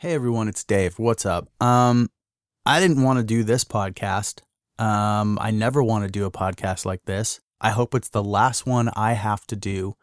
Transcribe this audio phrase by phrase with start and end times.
[0.00, 0.96] Hey everyone, it's Dave.
[1.00, 1.48] What's up?
[1.60, 2.08] Um,
[2.64, 4.42] I didn't want to do this podcast.
[4.78, 7.40] Um, I never want to do a podcast like this.
[7.60, 9.96] I hope it's the last one I have to do.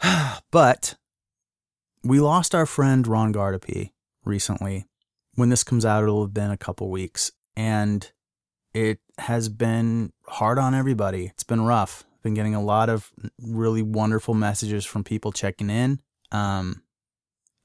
[0.52, 0.94] but
[2.04, 3.90] we lost our friend Ron Guardipee
[4.24, 4.86] recently.
[5.34, 8.12] When this comes out, it'll have been a couple weeks, and
[8.72, 11.26] it has been hard on everybody.
[11.26, 12.04] It's been rough.
[12.22, 13.10] Been getting a lot of
[13.42, 16.00] really wonderful messages from people checking in.
[16.30, 16.84] Um,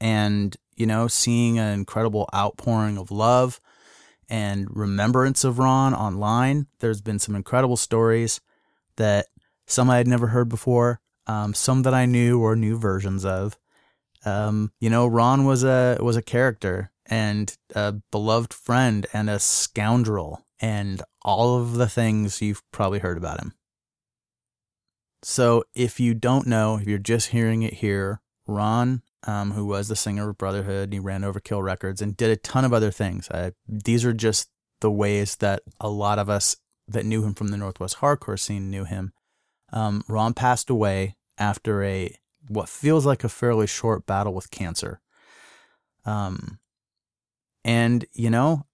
[0.02, 3.60] and you know, seeing an incredible outpouring of love
[4.30, 6.68] and remembrance of Ron online.
[6.80, 8.40] There's been some incredible stories
[8.98, 9.28] that
[9.66, 13.58] some I had never heard before, um, some that I knew or knew versions of.
[14.26, 19.40] Um, you know, Ron was a was a character and a beloved friend and a
[19.40, 23.54] scoundrel and all of the things you've probably heard about him.
[25.24, 29.90] So if you don't know, if you're just hearing it here, Ron um, who was
[29.90, 30.94] the singer of Brotherhood.
[30.94, 33.30] He ran Overkill Records and did a ton of other things.
[33.30, 36.56] I, these are just the ways that a lot of us
[36.88, 39.12] that knew him from the Northwest hardcore scene knew him.
[39.74, 42.16] Um, Ron passed away after a
[42.48, 45.02] what feels like a fairly short battle with cancer.
[46.06, 46.60] Um,
[47.66, 48.66] and you know,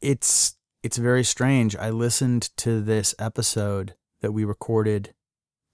[0.00, 1.76] it's it's very strange.
[1.76, 5.12] I listened to this episode that we recorded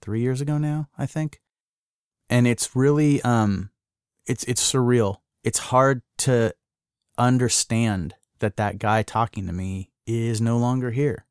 [0.01, 1.39] three years ago now, I think
[2.29, 3.69] and it's really um
[4.25, 5.17] it's it's surreal.
[5.43, 6.53] It's hard to
[7.17, 11.25] understand that that guy talking to me is no longer here.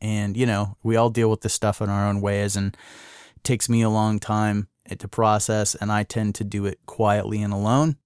[0.00, 2.76] And you know, we all deal with this stuff in our own ways and
[3.36, 7.42] it takes me a long time to process and I tend to do it quietly
[7.42, 7.96] and alone.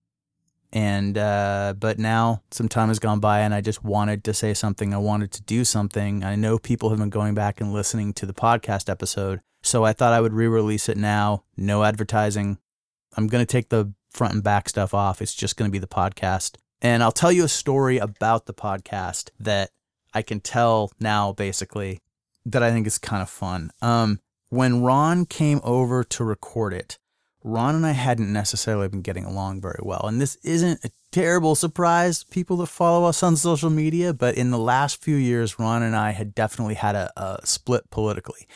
[0.73, 4.55] And uh but now some time has gone by and I just wanted to say
[4.55, 4.95] something.
[4.95, 6.25] I wanted to do something.
[6.25, 9.93] I know people have been going back and listening to the podcast episode so I
[9.93, 11.45] thought I would re release it now.
[11.57, 12.59] No advertising.
[13.17, 15.21] I'm going to take the front and back stuff off.
[15.21, 16.57] It's just going to be the podcast.
[16.83, 19.71] And I'll tell you a story about the podcast that
[20.15, 22.01] I can tell now, basically,
[22.47, 23.71] that I think is kind of fun.
[23.83, 26.99] Um, when Ron came over to record it,
[27.43, 30.03] Ron and I hadn't necessarily been getting along very well.
[30.05, 34.51] And this isn't a terrible surprise, people that follow us on social media, but in
[34.51, 38.47] the last few years, Ron and I had definitely had a, a split politically.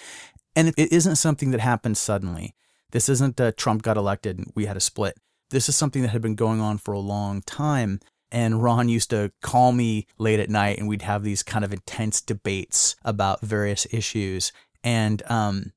[0.57, 2.55] And it isn't something that happened suddenly.
[2.93, 5.17] This isn't uh, Trump got elected and we had a split.
[5.51, 8.01] This is something that had been going on for a long time.
[8.31, 11.73] And Ron used to call me late at night and we'd have these kind of
[11.73, 14.53] intense debates about various issues.
[14.83, 15.73] And um,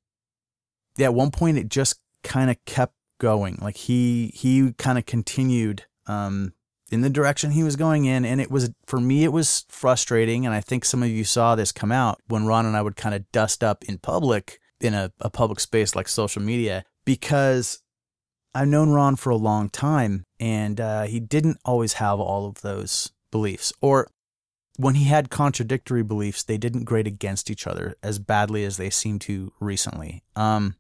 [1.00, 3.58] at one point it just kind of kept going.
[3.62, 6.54] Like he he kind of continued um,
[6.92, 8.26] in the direction he was going in.
[8.26, 10.46] And it was, for me, it was frustrating.
[10.46, 12.96] And I think some of you saw this come out when Ron and I would
[12.96, 17.82] kind of dust up in public in a, a public space like social media because
[18.54, 22.62] I've known Ron for a long time and uh, he didn't always have all of
[22.62, 23.74] those beliefs.
[23.82, 24.10] Or
[24.78, 28.90] when he had contradictory beliefs, they didn't grade against each other as badly as they
[28.90, 30.24] seem to recently.
[30.36, 30.76] Um,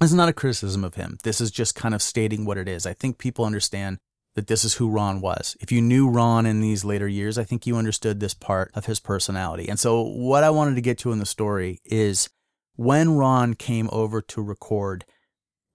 [0.00, 1.18] this is not a criticism of him.
[1.24, 2.86] This is just kind of stating what it is.
[2.86, 3.98] I think people understand
[4.36, 5.56] that this is who Ron was.
[5.60, 8.86] If you knew Ron in these later years, I think you understood this part of
[8.86, 9.68] his personality.
[9.68, 12.28] And so, what I wanted to get to in the story is
[12.78, 15.04] when Ron came over to record,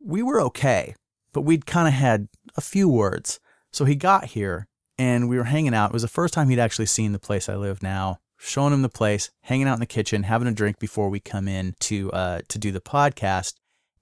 [0.01, 0.95] we were okay,
[1.33, 3.41] but we'd kind of had a few words.
[3.73, 5.89] So he got here and we were hanging out.
[5.89, 8.19] It was the first time he'd actually seen the place I live now.
[8.37, 11.47] Showing him the place, hanging out in the kitchen, having a drink before we come
[11.47, 13.53] in to uh, to do the podcast,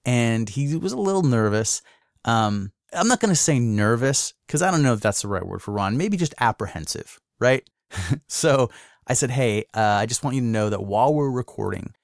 [0.04, 1.80] and he was a little nervous.
[2.24, 5.46] Um, I'm not going to say nervous because I don't know if that's the right
[5.46, 5.96] word for Ron.
[5.96, 7.62] Maybe just apprehensive, right?
[8.26, 8.70] so
[9.06, 11.94] I said, Hey, uh, I just want you to know that while we're recording,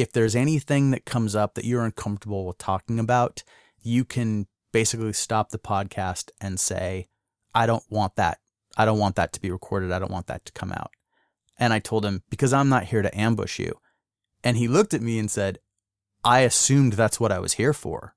[0.00, 3.42] if there's anything that comes up that you're uncomfortable with talking about,
[3.82, 7.08] you can basically stop the podcast and say,
[7.54, 8.38] I don't want that.
[8.76, 9.92] I don't want that to be recorded.
[9.92, 10.92] I don't want that to come out.
[11.58, 13.78] And I told him, because I'm not here to ambush you.
[14.42, 15.58] And he looked at me and said,
[16.24, 18.14] I assumed that's what I was here for.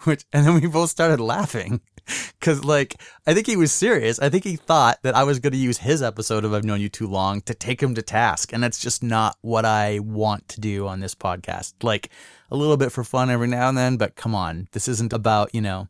[0.04, 1.80] Which, and then we both started laughing.
[2.40, 4.18] Cause like, I think he was serious.
[4.18, 6.80] I think he thought that I was going to use his episode of I've Known
[6.80, 8.52] You Too Long to take him to task.
[8.52, 11.74] And that's just not what I want to do on this podcast.
[11.82, 12.10] Like,
[12.50, 14.68] a little bit for fun every now and then, but come on.
[14.72, 15.88] This isn't about, you know,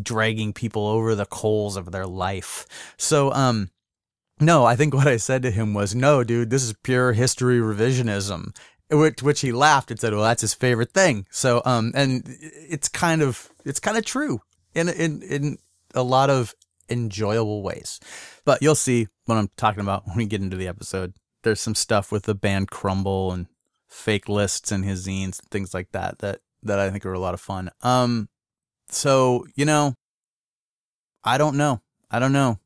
[0.00, 2.66] dragging people over the coals of their life.
[2.96, 3.70] So, um,
[4.40, 7.58] no, I think what I said to him was, no, dude, this is pure history
[7.58, 8.56] revisionism
[8.90, 12.88] which which he laughed and said, "Well, that's his favorite thing." So, um, and it's
[12.88, 14.40] kind of it's kind of true
[14.74, 15.58] in in in
[15.94, 16.54] a lot of
[16.88, 18.00] enjoyable ways.
[18.44, 21.14] But you'll see what I'm talking about when we get into the episode.
[21.42, 23.46] There's some stuff with the band Crumble and
[23.88, 27.18] fake lists and his zines and things like that that that I think are a
[27.18, 27.70] lot of fun.
[27.82, 28.28] Um,
[28.88, 29.94] so you know,
[31.22, 31.80] I don't know.
[32.10, 32.58] I don't know.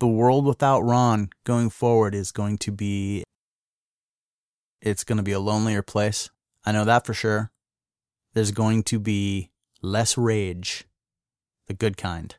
[0.00, 3.24] The world without Ron going forward is going to be
[4.84, 6.30] it's going to be a lonelier place.
[6.64, 7.50] I know that for sure.
[8.34, 9.50] There's going to be
[9.80, 10.84] less rage,
[11.66, 12.36] the good kind.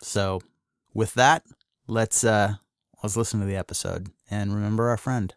[0.00, 0.40] So,
[0.94, 1.44] with that,
[1.88, 2.54] let's uh
[3.02, 5.34] let's listen to the episode and remember our friend.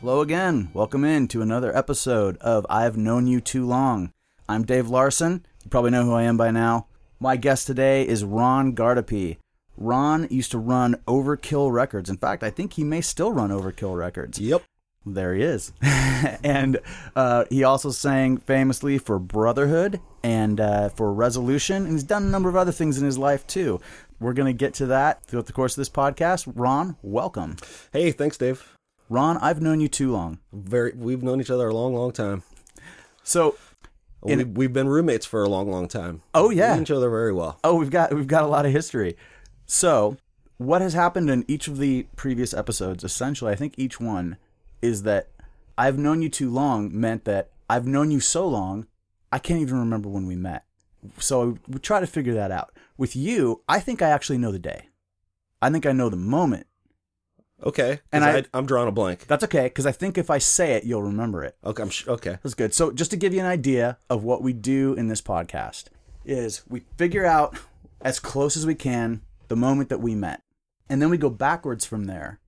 [0.00, 0.70] Hello again.
[0.72, 4.14] Welcome in to another episode of I've Known You Too Long.
[4.48, 5.44] I'm Dave Larson.
[5.62, 6.86] You probably know who I am by now.
[7.18, 9.36] My guest today is Ron Guardipee.
[9.76, 12.08] Ron used to run Overkill Records.
[12.08, 14.38] In fact, I think he may still run Overkill Records.
[14.38, 14.62] Yep.
[15.04, 15.74] There he is.
[15.82, 16.78] and
[17.14, 21.84] uh, he also sang famously for Brotherhood and uh, for Resolution.
[21.84, 23.82] And he's done a number of other things in his life, too.
[24.18, 26.50] We're going to get to that throughout the course of this podcast.
[26.56, 27.58] Ron, welcome.
[27.92, 28.79] Hey, thanks, Dave.
[29.10, 30.38] Ron, I've known you too long.
[30.52, 32.44] Very, we've known each other a long, long time.
[33.24, 33.56] So,
[34.22, 36.22] we, we've been roommates for a long, long time.
[36.34, 37.58] oh yeah, We know each other very well.
[37.64, 39.16] oh we've got we've got a lot of history.
[39.66, 40.16] So,
[40.58, 43.02] what has happened in each of the previous episodes?
[43.02, 44.36] Essentially, I think each one
[44.80, 45.28] is that
[45.76, 48.86] I've known you too long meant that I've known you so long
[49.32, 50.64] I can't even remember when we met.
[51.18, 52.72] So we try to figure that out.
[52.96, 54.88] With you, I think I actually know the day.
[55.62, 56.66] I think I know the moment.
[57.62, 59.26] Okay, And I- I, I'm drawing a blank.
[59.26, 61.56] That's okay because I think if I say it, you'll remember it.
[61.64, 62.38] Okay, I'm sh- okay.
[62.42, 62.72] That's good.
[62.74, 65.84] So just to give you an idea of what we do in this podcast
[66.24, 67.56] is we figure out
[68.00, 70.42] as close as we can the moment that we met.
[70.88, 72.40] And then we go backwards from there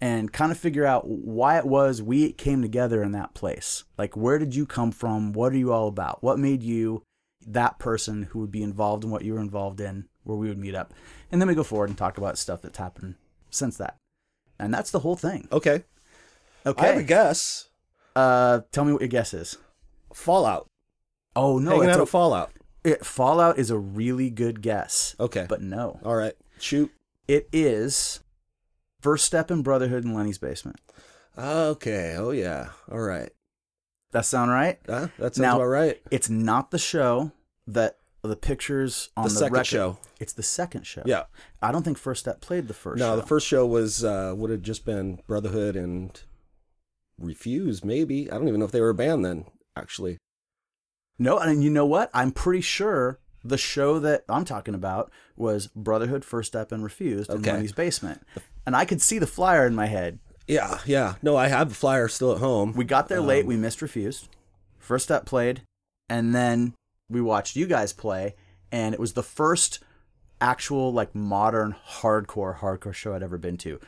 [0.00, 3.84] and kind of figure out why it was we came together in that place.
[3.96, 5.32] Like where did you come from?
[5.32, 6.22] What are you all about?
[6.22, 7.02] What made you
[7.46, 10.58] that person who would be involved in what you were involved in where we would
[10.58, 10.92] meet up.
[11.30, 13.14] And then we go forward and talk about stuff that's happened
[13.50, 13.96] since that.
[14.58, 15.48] And that's the whole thing.
[15.52, 15.84] Okay.
[16.64, 16.84] Okay.
[16.84, 17.68] I have a guess.
[18.14, 19.58] Uh tell me what your guess is.
[20.12, 20.68] Fallout.
[21.34, 22.50] Oh no, Hanging it's out a, at Fallout.
[22.84, 25.16] It, Fallout is a really good guess.
[25.20, 25.46] Okay.
[25.48, 26.00] But no.
[26.04, 26.34] All right.
[26.58, 26.92] Shoot.
[27.28, 28.20] It is
[29.00, 30.80] First Step in Brotherhood in Lenny's Basement.
[31.36, 32.14] Okay.
[32.16, 32.68] Oh yeah.
[32.90, 33.30] All right.
[34.12, 34.78] That sound right?
[34.88, 35.08] Huh?
[35.18, 36.00] That sounds Now- about right.
[36.10, 37.32] It's not the show
[37.66, 39.66] that the pictures on The the, second record.
[39.66, 39.98] show.
[40.20, 41.02] It's the second show.
[41.06, 41.24] Yeah.
[41.62, 43.16] I don't think First Step played the first No, show.
[43.16, 46.20] the first show was uh, would have just been Brotherhood and
[47.18, 47.84] Refuse.
[47.84, 49.46] Maybe I don't even know if they were a band then.
[49.76, 50.18] Actually.
[51.18, 52.10] No, and you know what?
[52.12, 57.30] I'm pretty sure the show that I'm talking about was Brotherhood, First Step, and Refused
[57.30, 57.52] in Okay.
[57.52, 58.22] Lenny's Basement.
[58.66, 60.18] And I could see the flyer in my head.
[60.46, 60.78] Yeah.
[60.84, 61.14] Yeah.
[61.22, 62.72] No, I have the flyer still at home.
[62.74, 63.42] We got there late.
[63.42, 64.28] Um, We missed Refused.
[64.78, 65.62] First Step played,
[66.08, 66.74] and then
[67.08, 68.34] we watched you guys play,
[68.72, 69.80] and it was the first
[70.40, 73.80] actual like modern hardcore hardcore show I'd ever been to.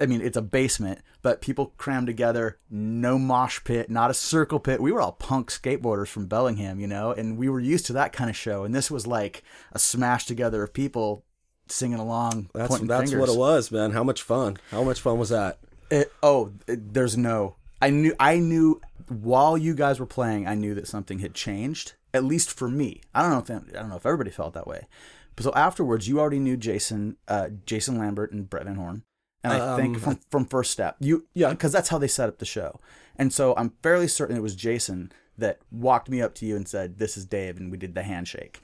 [0.00, 4.60] I mean, it's a basement, but people crammed together, no mosh pit, not a circle
[4.60, 4.80] pit.
[4.80, 8.12] We were all punk skateboarders from Bellingham, you know, and we were used to that
[8.12, 8.62] kind of show.
[8.62, 11.24] And this was like a smash together of people
[11.66, 13.20] singing along, That's that's fingers.
[13.20, 13.90] what it was, man.
[13.90, 14.56] How much fun?
[14.70, 15.58] How much fun was that?
[15.90, 17.56] It, oh, it, there's no.
[17.80, 18.14] I knew.
[18.20, 20.46] I knew while you guys were playing.
[20.46, 21.94] I knew that something had changed.
[22.14, 23.02] At least for me.
[23.14, 24.86] I don't know if I don't know if everybody felt that way.
[25.36, 29.04] But so afterwards, you already knew Jason, uh, Jason Lambert and Brett Van Horn,
[29.44, 32.28] and I think Um, from from First Step, you yeah, because that's how they set
[32.28, 32.80] up the show.
[33.16, 36.66] And so I'm fairly certain it was Jason that walked me up to you and
[36.66, 38.60] said, "This is Dave," and we did the handshake.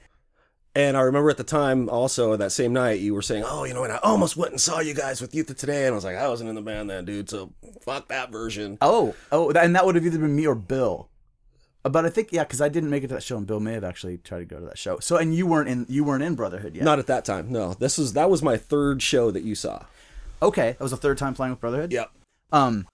[0.77, 3.73] And I remember at the time, also that same night, you were saying, "Oh, you
[3.73, 5.95] know, and I almost went and saw you guys with Youth of Today," and I
[5.95, 7.29] was like, "I wasn't in the band then, dude.
[7.29, 11.09] So fuck that version." Oh, oh, and that would have either been me or Bill.
[11.85, 13.59] Uh, But I think yeah, because I didn't make it to that show, and Bill
[13.61, 14.99] may have actually tried to go to that show.
[14.99, 16.83] So and you weren't in you weren't in Brotherhood yet.
[16.83, 17.51] Not at that time.
[17.51, 19.85] No, this was that was my third show that you saw.
[20.41, 20.71] okay.
[20.73, 21.91] That was the third time playing with Brotherhood.
[21.93, 22.11] Yep.
[22.51, 22.87] Um,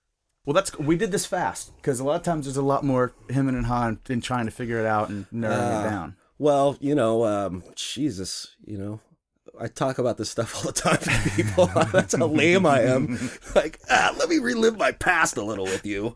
[0.45, 3.13] well, that's we did this fast because a lot of times there's a lot more
[3.29, 5.85] him and Han in trying to figure it out and narrowing Ah.
[5.85, 6.15] it down.
[6.39, 8.99] Well, you know, um, Jesus, you know,
[9.59, 11.67] I talk about this stuff all the time to people.
[11.91, 13.19] That's how lame I am.
[13.55, 16.15] Like, ah, let me relive my past a little with you.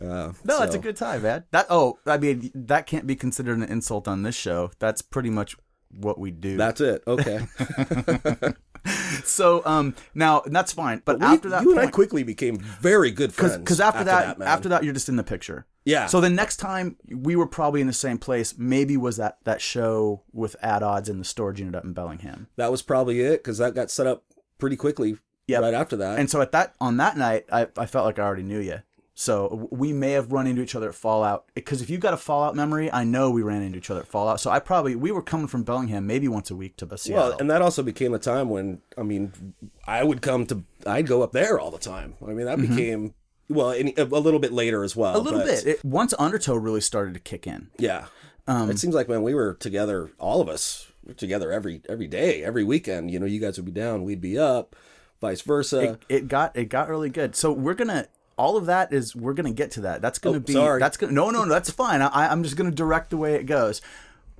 [0.00, 1.44] Uh, No, it's a good time, man.
[1.50, 4.70] That oh, I mean that can't be considered an insult on this show.
[4.78, 5.56] That's pretty much
[5.90, 6.56] what we do.
[6.56, 7.02] That's it.
[7.06, 7.40] Okay.
[9.24, 11.02] so um now that's fine.
[11.04, 13.58] But We- after that you and I quickly became very good friends.
[13.58, 14.48] because after, that, man.
[14.48, 15.66] after that you're just in the picture.
[15.84, 16.06] Yeah.
[16.06, 19.60] So the next time we were probably in the same place, maybe was that that
[19.60, 22.48] show with Ad Odds in the storage unit up in Bellingham.
[22.56, 24.24] that was probably it because that got set up
[24.58, 25.16] pretty quickly
[25.46, 25.62] Yep.
[25.62, 26.18] right after that.
[26.20, 28.80] And so at that on that night, I, I felt like I already knew you.
[29.20, 32.16] So we may have run into each other at Fallout because if you've got a
[32.16, 34.40] Fallout memory, I know we ran into each other at Fallout.
[34.40, 37.28] So I probably we were coming from Bellingham maybe once a week to Seattle.
[37.28, 39.52] Well, and that also became a time when I mean,
[39.86, 42.14] I would come to, I'd go up there all the time.
[42.26, 43.12] I mean, that became
[43.50, 45.12] well, any, a little bit later as well.
[45.12, 45.20] Mm-hmm.
[45.20, 45.66] a little but- bit.
[45.66, 47.68] It, once Undertow really started to kick in.
[47.76, 48.06] Yeah.
[48.46, 52.06] Um, it seems like when we were together, all of us were together every every
[52.06, 53.10] day, every weekend.
[53.10, 54.76] You know, you guys would be down, we'd be up,
[55.20, 55.80] vice versa.
[55.80, 57.36] it, it got it got really good.
[57.36, 58.08] So we're gonna
[58.40, 60.00] all of that is we're gonna get to that.
[60.02, 60.80] That's gonna Oh, be sorry.
[60.80, 62.00] that's gonna no no no that's fine.
[62.02, 63.80] I, I'm just gonna direct the way it goes.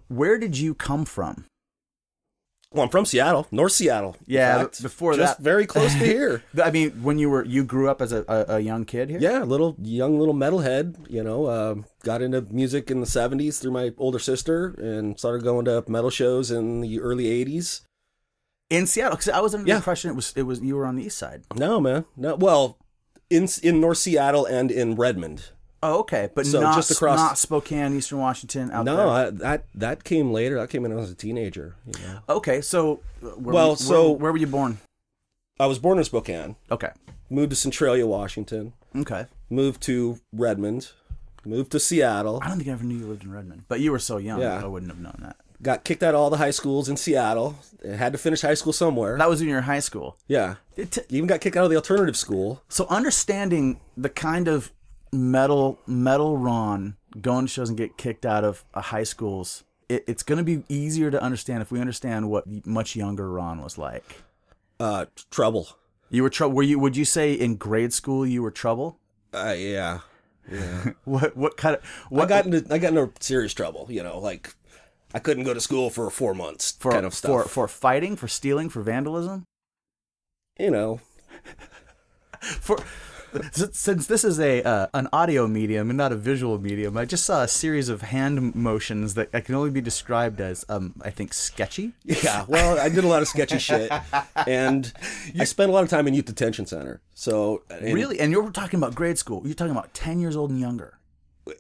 [0.09, 1.45] Where did you come from?
[2.73, 4.17] well, I'm from Seattle, North Seattle.
[4.27, 4.81] Yeah, fact.
[4.81, 6.45] before just that- very close to here.
[6.63, 9.19] I mean, when you were you grew up as a, a, a young kid here.
[9.21, 10.95] Yeah, a little young little metalhead.
[11.11, 15.43] You know, um, got into music in the '70s through my older sister, and started
[15.43, 17.81] going to metal shows in the early '80s.
[18.71, 19.17] in Seattle.
[19.17, 19.77] Because I was under the Yeah.
[19.83, 21.43] impression it was it was you were on the east side.
[21.57, 22.37] No, man, no.
[22.37, 22.79] Well,
[23.31, 25.51] in in North Seattle and in Redmond.
[25.83, 28.71] Oh, okay, but So not just across- not Spokane, Eastern Washington.
[28.71, 29.09] Out No, there.
[29.09, 30.57] I, that that came later.
[30.57, 31.75] That came when I was a teenager.
[31.87, 34.79] You know, Okay, so uh, where Well, were you- so- where, where were you born?
[35.59, 36.57] I was born in Spokane.
[36.71, 36.91] Okay,
[37.31, 38.73] Moved to Centralia, Washington.
[38.97, 39.27] okay.
[39.49, 40.91] Moved to Redmond.
[41.45, 42.41] Moved to Seattle.
[42.43, 44.41] I don't think I ever knew you lived in Redmond, but you were so young,
[44.41, 44.63] Yeah.
[44.63, 45.37] I wouldn't have known that.
[45.63, 47.57] Got kicked out of all the high schools in Seattle.
[47.85, 49.19] Had to finish high school somewhere.
[49.19, 50.17] That was in your high school.
[50.27, 50.55] Yeah.
[50.77, 52.63] It t- Even got kicked out of the alternative school.
[52.69, 54.73] so understanding the kind of
[55.13, 60.05] metal metal Ron going to shows and get kicked out of uh, high schools, it,
[60.07, 63.77] it's going to be easier to understand if we understand what much younger Ron was
[63.77, 64.23] like.
[64.79, 65.69] Uh, trouble.
[66.09, 66.55] You were trouble.
[66.57, 66.79] Were you?
[66.79, 68.99] Would you say in grade school you were trouble?
[69.35, 70.01] Uh, yeah.
[70.51, 70.93] Yeah.
[71.05, 73.87] What what kind of I what got into I got into serious trouble.
[73.91, 74.55] You know, like
[75.13, 76.73] I couldn't go to school for four months.
[76.73, 77.45] for kind of stuff.
[77.45, 79.45] for for fighting, for stealing, for vandalism?
[80.59, 81.01] you know,
[82.41, 82.79] For
[83.53, 87.25] since this is a uh, an audio medium and not a visual medium, I just
[87.25, 91.33] saw a series of hand motions that can only be described as um I think
[91.33, 91.93] sketchy.
[92.05, 93.93] Yeah, well, I did a lot of sketchy shit,
[94.47, 94.93] and
[95.39, 97.01] I spent a lot of time in youth detention center.
[97.15, 98.19] So and Really?
[98.19, 99.43] And you're talking about grade school.
[99.45, 100.99] You're talking about 10 years old and younger.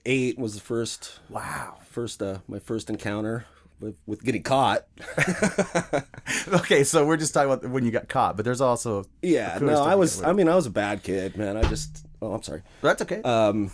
[0.07, 1.79] Eight was the first Wow.
[1.89, 3.47] first uh, my first encounter
[3.81, 4.87] with, with getting caught.
[6.49, 9.83] Okay, so we're just talking about when you got caught, but there's also Yeah, no,
[9.83, 10.23] I was.
[10.23, 11.57] I mean, I was a bad kid, man.
[11.57, 12.07] I just.
[12.23, 12.63] Oh, I'm sorry.
[12.83, 13.21] That's okay.
[13.23, 13.71] Um,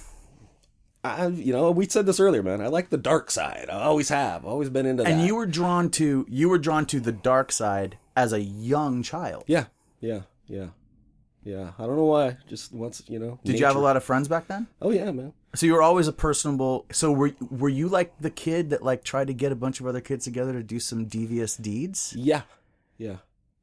[1.05, 2.61] I you know we said this earlier, man.
[2.61, 3.67] I like the dark side.
[3.71, 4.45] I always have.
[4.45, 5.11] Always been into that.
[5.13, 9.03] and you were drawn to you were drawn to the dark side as a young
[9.03, 9.45] child.
[9.47, 9.67] Yeah,
[10.01, 10.69] yeah, yeah,
[11.45, 11.73] yeah.
[11.79, 12.39] I don't know why.
[12.49, 13.39] Just once, you know.
[13.45, 14.67] Did you have a lot of friends back then?
[14.81, 15.33] Oh yeah, man.
[15.57, 16.87] So you were always a personable.
[16.93, 19.87] So were were you like the kid that like tried to get a bunch of
[19.87, 22.15] other kids together to do some devious deeds?
[22.17, 22.43] Yeah,
[22.99, 23.17] yeah.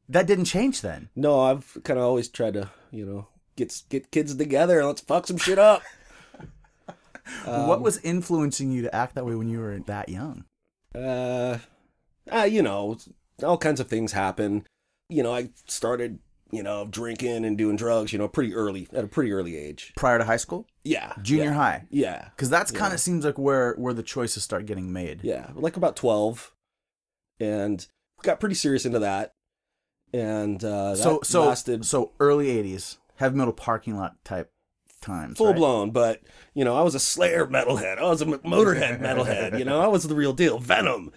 [0.09, 1.09] That didn't change then.
[1.15, 5.01] No, I've kind of always tried to, you know, get get kids together and let's
[5.01, 5.81] fuck some shit up.
[7.45, 10.45] what Um, was influencing you to act that way when you were that young?
[10.95, 11.57] uh,
[12.31, 12.97] uh, you know,
[13.41, 14.65] all kinds of things happen.
[15.09, 16.19] You know, I started,
[16.53, 19.91] you know, drinking and doing drugs, you know, pretty early at a pretty early age.
[19.97, 23.37] Prior to high school, Yeah, junior yeah, high, Yeah, because that's kind of seems like
[23.37, 25.21] where where the choices start getting made.
[25.23, 26.53] yeah, like about twelve,
[27.39, 27.85] and
[28.21, 29.33] got pretty serious into that.
[30.13, 34.51] And uh, that So so lasted so early '80s heavy metal parking lot type
[35.03, 35.37] times.
[35.37, 35.55] full right?
[35.55, 36.21] blown, but
[36.55, 37.97] you know, I was a Slayer metalhead.
[37.99, 39.59] I was a Motorhead metalhead.
[39.59, 40.57] You know, I was the real deal.
[40.59, 41.11] Venom.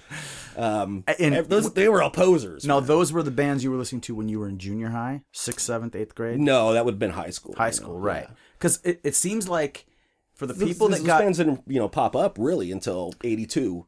[0.57, 2.65] Um, And- those they were all posers.
[2.67, 5.23] Now those were the bands you were listening to when you were in junior high,
[5.33, 6.39] sixth, seventh, eighth grade.
[6.41, 7.55] no, that would have been high school.
[7.57, 8.27] high school, know, right?
[8.29, 8.35] yeah.
[8.59, 9.87] Because it, it seems like
[10.35, 13.13] for the Those- people those that got bands didn't you know pop up really until
[13.23, 13.87] '82,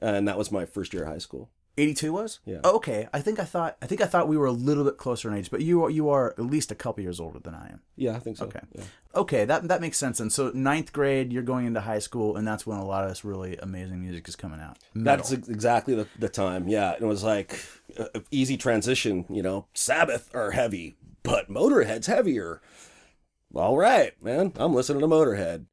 [0.00, 1.50] and that was my first year of high school.
[1.80, 2.60] 82 was Yeah.
[2.64, 4.96] Oh, okay i think i thought i think i thought we were a little bit
[4.96, 7.54] closer in age but you are you are at least a couple years older than
[7.54, 8.46] i am Yeah, I think so.
[8.46, 8.60] Okay.
[8.74, 8.82] Yeah.
[9.14, 12.46] okay that that makes sense and so ninth grade you're going into high school and
[12.46, 15.16] that's when a lot of this really amazing music is coming out Metal.
[15.24, 16.68] That's exactly the, the time.
[16.68, 17.64] Yeah, it was like
[17.96, 19.24] a, a easy transition.
[19.30, 22.60] You know, Sabbath are heavy, but Motorhead's heavier.
[23.54, 25.66] All right, man, I'm listening to Motorhead,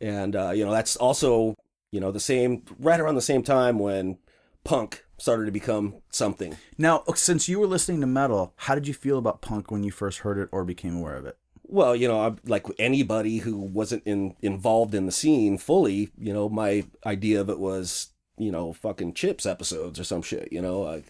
[0.00, 1.54] and uh, you know that's also
[1.90, 4.18] you know the same right around the same time when
[4.64, 6.56] punk started to become something.
[6.78, 9.90] now since you were listening to metal how did you feel about punk when you
[9.90, 14.02] first heard it or became aware of it Well, you know, like anybody who wasn't
[14.04, 18.72] in involved in the scene fully, you know, my idea of it was, you know,
[18.72, 21.06] fucking Chips episodes or some shit, you know, like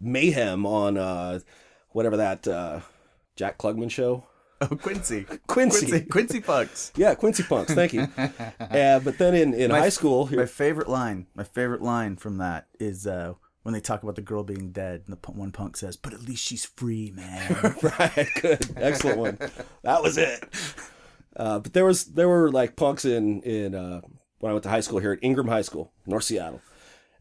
[0.00, 1.38] mayhem on uh
[1.90, 2.80] whatever that uh
[3.36, 4.24] Jack Klugman show.
[4.60, 5.86] Oh quincy Quincy.
[5.86, 8.08] quincy quincy punks Yeah, Quincy Punks, thank you.
[8.16, 12.38] uh, but then in, in My- high school, my favorite line my favorite line from
[12.38, 15.76] that is uh when they talk about the girl being dead and the one punk
[15.76, 19.38] says but at least she's free man right, good, excellent one.
[19.82, 20.42] That was it.
[21.36, 24.00] Uh, but there was there were like punks in in uh,
[24.40, 26.60] when I went to high school here at Ingraham High School, North Seattle,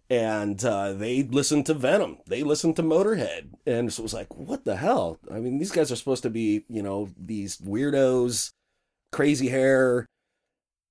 [0.09, 4.35] and uh, they listened to Venom, they listened to Motorhead, and so it was like,
[4.35, 5.19] what the hell?
[5.31, 8.51] I mean, these guys are supposed to be you know these weirdos,
[9.11, 10.05] crazy hair,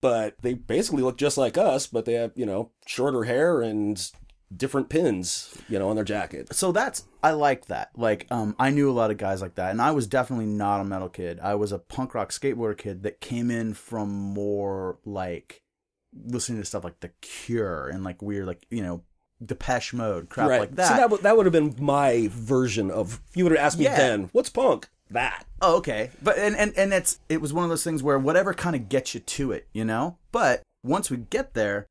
[0.02, 4.11] but they basically look just like us, but they have you know shorter hair and
[4.54, 6.54] different pins, you know, on their jacket.
[6.54, 7.90] so that's I like that.
[7.96, 10.80] Like, um, I knew a lot of guys like that, and I was definitely not
[10.80, 11.40] a metal kid.
[11.40, 15.62] I was a punk rock skateboarder kid that came in from more like
[16.25, 19.02] listening to stuff like The Cure and like weird, like you know,
[19.44, 20.61] Depeche Mode crap right.
[20.61, 20.88] like that.
[20.88, 23.20] So that would that would have been my version of.
[23.30, 23.96] If you would have asked me Yeah.
[23.96, 24.88] then, what's punk?
[25.11, 25.46] That.
[25.61, 26.11] Oh, okay.
[26.23, 28.88] But and and and it's it was one of those things where whatever kind of
[28.88, 30.18] gets you to it, you know.
[30.32, 31.87] But once we get there,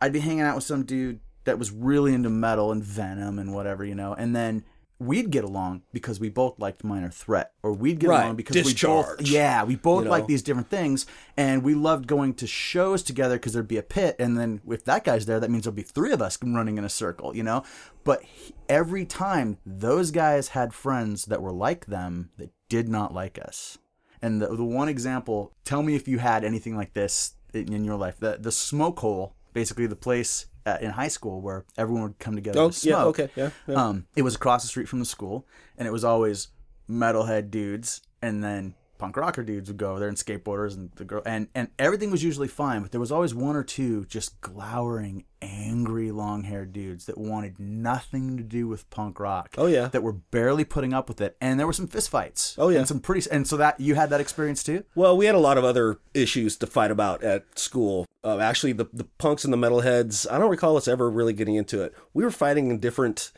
[0.00, 3.54] I'd be hanging out with some dude that was really into metal and Venom and
[3.54, 4.64] whatever, you know, and then
[5.00, 8.22] we'd get along because we both liked Minor Threat, or we'd get Right.
[8.24, 10.10] along because we both yeah we both You know?
[10.10, 13.82] liked these different things, and we loved going to shows together because there'd be a
[13.82, 16.76] pit, and then if that guy's there, that means there'll be three of us running
[16.78, 17.62] in a circle, you know.
[18.04, 23.12] But he- every time those guys had friends that were like them that did not
[23.14, 23.78] like us,
[24.22, 27.84] and the, the one example, tell me if you had anything like this in, in
[27.84, 28.16] your life.
[28.20, 32.34] The the smoke hole, basically the place uh, in high school where everyone would come
[32.34, 33.18] together Oh, to smoke.
[33.18, 33.74] yeah, okay, yeah, yeah.
[33.74, 35.46] Um, it was across the street from the school,
[35.78, 36.48] and it was always
[36.88, 41.04] metalhead dudes, and then punk rocker dudes would go over there, and skateboarders, and the
[41.04, 44.40] girl, and and everything was usually fine, but there was always one or two just
[44.42, 49.54] glowering, angry, long-haired dudes that wanted nothing to do with punk rock.
[49.56, 49.88] Oh, yeah.
[49.88, 52.54] that were barely putting up with it, and there were some fistfights.
[52.58, 52.78] Oh, yeah.
[52.80, 54.84] and some pretty, and so that you had that experience too.
[54.94, 58.06] Well, we had a lot of other issues to fight about at school.
[58.22, 60.30] Uh, actually, the the punks and the metalheads.
[60.30, 61.94] I don't recall us ever really getting into it.
[62.12, 63.32] We were fighting in different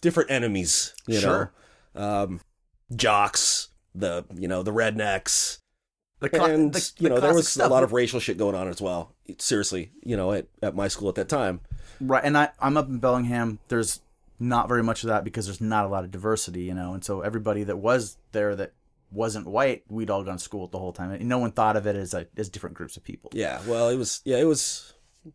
[0.00, 0.94] different enemies.
[1.06, 1.52] You Sure.
[1.94, 2.40] know, um,
[2.94, 5.58] jocks, the you know the rednecks,
[6.20, 7.68] The cla- and the- you know there was stuff.
[7.68, 9.14] a lot of racial shit going on as well.
[9.38, 11.60] Seriously, you know, at at my school at that time.
[12.00, 13.58] Right, and I I'm up in Bellingham.
[13.68, 14.00] There's
[14.38, 17.02] not very much of that because there's not a lot of diversity, you know, and
[17.02, 18.72] so everybody that was there that
[19.10, 21.10] wasn't white, we'd all gone to school the whole time.
[21.12, 23.30] And no one thought of it as a, as different groups of people.
[23.32, 24.92] Yeah, well, it was yeah, it was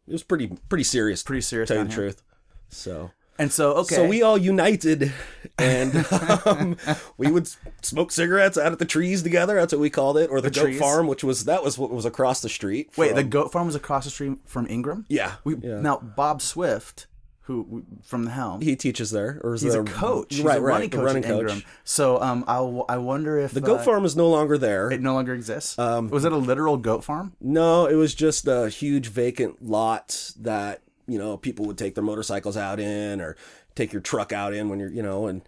[0.08, 1.24] it was pretty pretty serious.
[1.24, 2.04] Pretty serious to tell you the here.
[2.12, 2.22] truth.
[2.70, 3.10] So
[3.42, 5.12] And so okay, So we all united,
[5.58, 6.06] and
[6.46, 6.78] um,
[7.18, 7.50] we would
[7.82, 9.56] smoke cigarettes out at the trees together.
[9.56, 10.80] That's what we called it, or the, goat trees?
[10.80, 12.92] farm, which was that was what was across the street.
[12.98, 15.06] wait, from- the goat farm was across the street from Ingraham.
[15.10, 15.82] yeah, We yeah.
[15.82, 17.08] now Bob Swift,
[17.46, 18.62] who from the Helm.
[18.62, 20.36] he teaches there, or is He's the, a coach.
[20.36, 20.60] He's right?
[20.60, 21.40] a right, running the coach running at coach.
[21.42, 21.64] Ingraham.
[21.84, 22.58] So um, I
[22.94, 24.92] I wonder if The goat uh, farm is no longer there.
[24.92, 25.80] it no longer exists.
[25.80, 27.34] Um, was it a literal goat farm?
[27.42, 32.04] no, it was just a huge vacant lot that you know people would take their
[32.04, 33.36] motorcycles out in, or
[33.76, 35.42] take your truck out in when you're you know, and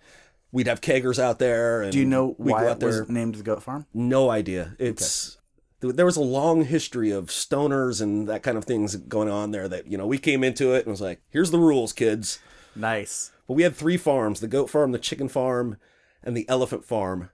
[0.51, 1.81] we'd have keggers out there.
[1.81, 3.85] And Do you know why it was named the goat farm?
[3.93, 4.75] No idea.
[4.79, 5.37] It's
[5.81, 9.51] th- there was a long history of stoners and that kind of things going on
[9.51, 9.67] there.
[9.67, 12.39] That you know we came into it and was like, here's the rules, kids.
[12.75, 13.31] Nice.
[13.47, 15.77] But we had three farms: the goat farm, the chicken farm,
[16.23, 17.29] and the elephant farm.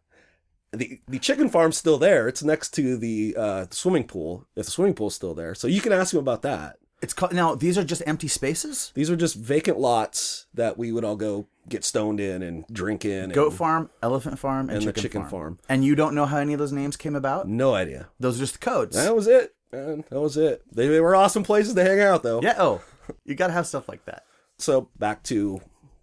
[0.72, 2.28] The the chicken farm's still there.
[2.28, 4.48] It's next to the uh, swimming pool.
[4.56, 6.78] If the swimming pool's still there, so you can ask him about that.
[7.02, 7.56] It's called now.
[7.56, 8.92] These are just empty spaces.
[8.94, 13.06] These are just vacant lots that we would all go get stoned in and drink
[13.06, 13.30] in.
[13.30, 15.30] Goat and farm, elephant farm, and, And the chicken, chicken farm.
[15.32, 15.60] farm.
[15.70, 17.48] And you don't know how any of those names came about?
[17.48, 18.10] No idea.
[18.20, 18.96] Those are just the codes.
[18.96, 19.56] That was it.
[19.72, 20.64] Man, that was it.
[20.74, 22.42] They, they were awesome places to hang out, though.
[22.42, 22.56] yeah.
[22.58, 22.82] Oh,
[23.26, 24.26] you gotta have stuff like that.
[24.58, 25.62] So back to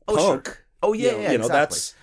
[0.09, 0.35] Oh, sure.
[0.38, 0.62] punk.
[0.82, 1.59] Oh, yeah, you know, yeah, you know exactly.
[1.74, 1.94] that's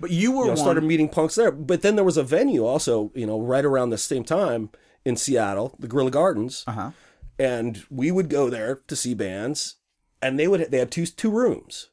[0.00, 1.50] But you were you know, started meeting punks there.
[1.50, 4.70] But then there was a venue also, you know, right around the same time
[5.04, 6.90] in Seattle, the Gorilla Gardens, uh huh.
[7.38, 9.76] And we would go there to see bands,
[10.22, 11.88] and they would they had two two rooms.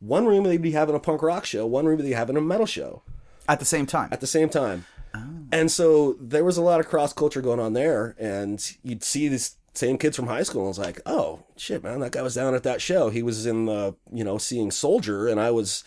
[0.00, 2.40] One room they'd be having a punk rock show, one room they'd be having a
[2.40, 3.02] metal show
[3.48, 4.10] At the same time.
[4.12, 4.84] at the same time.
[5.14, 5.22] Oh.
[5.52, 9.28] And so there was a lot of cross culture going on there, and you'd see
[9.28, 10.62] these same kids from high school.
[10.62, 13.08] And I was like, oh shit, man, that guy was down at that show.
[13.10, 15.84] He was in the, you know, seeing Soldier, and I was,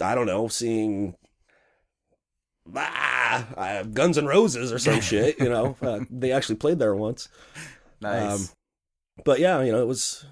[0.00, 1.16] I don't know, seeing.
[2.76, 5.76] Ah, uh, Guns and Roses or some shit, you know.
[5.80, 7.28] Uh, they actually played there once.
[8.00, 8.40] Nice.
[8.40, 8.48] Um,
[9.24, 10.24] but yeah, you know, it was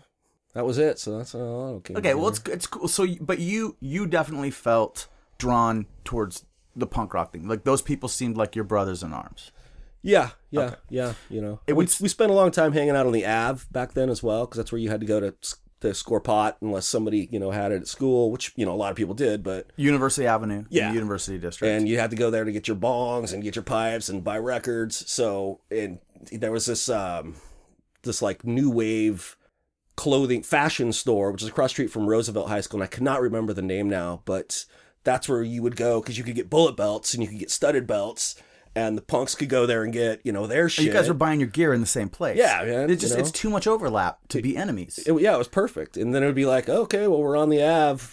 [0.54, 0.98] that was it.
[0.98, 1.94] So that's uh, okay.
[1.94, 2.14] okay.
[2.14, 2.88] Well, it's it's cool.
[2.88, 7.48] So, but you you definitely felt drawn towards the punk rock thing.
[7.48, 9.50] Like those people seemed like your brothers in arms.
[10.02, 11.14] Yeah, yeah, yeah.
[11.28, 13.64] You know, It we, would- we spent a long time hanging out on the Ave
[13.72, 15.34] back then as well, because that's where you had to go to
[15.80, 18.76] to score pot unless somebody you know had it at school, which you know a
[18.76, 20.58] lot of people did, but University Avenue.
[20.60, 20.88] in Yeah.
[20.90, 21.70] the University District.
[21.72, 24.22] and you had to go there to get your bongs and get your pipes and
[24.22, 25.10] buy records.
[25.10, 25.98] So and
[26.30, 27.34] there was this um
[28.02, 29.36] this like new wave
[29.96, 33.22] clothing fashion store, which is across the street from Roosevelt High School, and I cannot
[33.22, 34.64] remember the name now, but
[35.04, 37.50] that's where you would go because you could get bullet belts and you could get
[37.50, 38.34] studded belts.
[38.74, 40.84] and the punks could go there and get you know their shit.
[40.84, 42.36] You guys are buying your gear in the same place.
[42.36, 43.22] Yeah, man, It's just you know?
[43.22, 44.98] it's too much overlap to be enemies.
[45.06, 45.96] It- yeah, it was perfect.
[45.96, 48.04] And then it would be like, okay, well, we're on the Ave.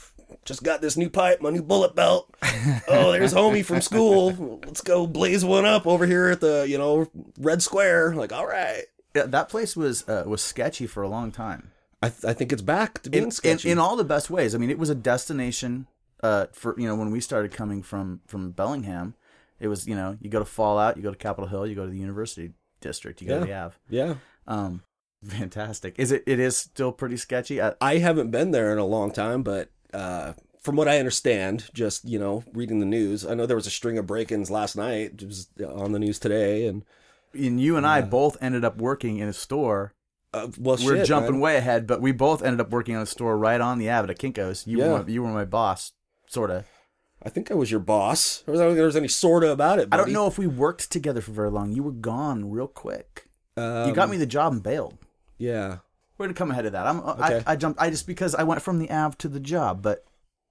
[0.46, 2.34] Just got this new pipe, my new bullet belt.
[2.88, 4.60] Oh, there's homie from school.
[4.65, 8.15] Let's go blaze one up over here at the, you know, Red Square.
[8.15, 8.84] Like, all right.
[9.15, 11.71] Yeah, that place was uh, was sketchy for a long time.
[12.02, 13.71] I, th- I think it's back to being in, in, sketchy.
[13.71, 14.54] in all the best ways.
[14.54, 15.88] I mean, it was a destination
[16.21, 19.15] uh, for you know when we started coming from from Bellingham.
[19.60, 21.86] It was you know you go to Fallout, you go to Capitol Hill, you go
[21.86, 23.76] to the University District, you go to the Ave.
[23.89, 24.15] yeah.
[24.47, 24.82] Um,
[25.23, 25.95] fantastic.
[25.97, 26.23] Is it?
[26.26, 27.62] It is still pretty sketchy.
[27.62, 31.69] I, I haven't been there in a long time, but uh, from what I understand,
[31.73, 34.49] just, you know, reading the news, I know there was a string of break ins
[34.49, 35.21] last night.
[35.21, 36.67] It was on the news today.
[36.67, 36.84] And,
[37.34, 39.93] and you and I both ended up working in a store.
[40.34, 41.41] uh, well, We're shit, jumping man.
[41.41, 44.12] way ahead, but we both ended up working on a store right on the Ave
[44.12, 44.65] at Kinko's.
[44.65, 44.88] You Yeah.
[44.93, 45.91] were my, you were my boss,
[46.28, 46.65] sort of.
[47.22, 48.43] I think I was your boss.
[48.48, 49.89] Or was there was any sorta about it.
[49.91, 51.72] I don't know if we worked together for very long.
[51.72, 53.30] You were gone real quick.
[53.56, 54.98] Um, you got me the job and bailed.
[55.38, 55.78] Yeah.
[56.17, 56.86] we're gonna come ahead of that.
[56.88, 57.43] I'm Okay.
[57.46, 60.04] I, I jumped I just because I went from the Av to the job, but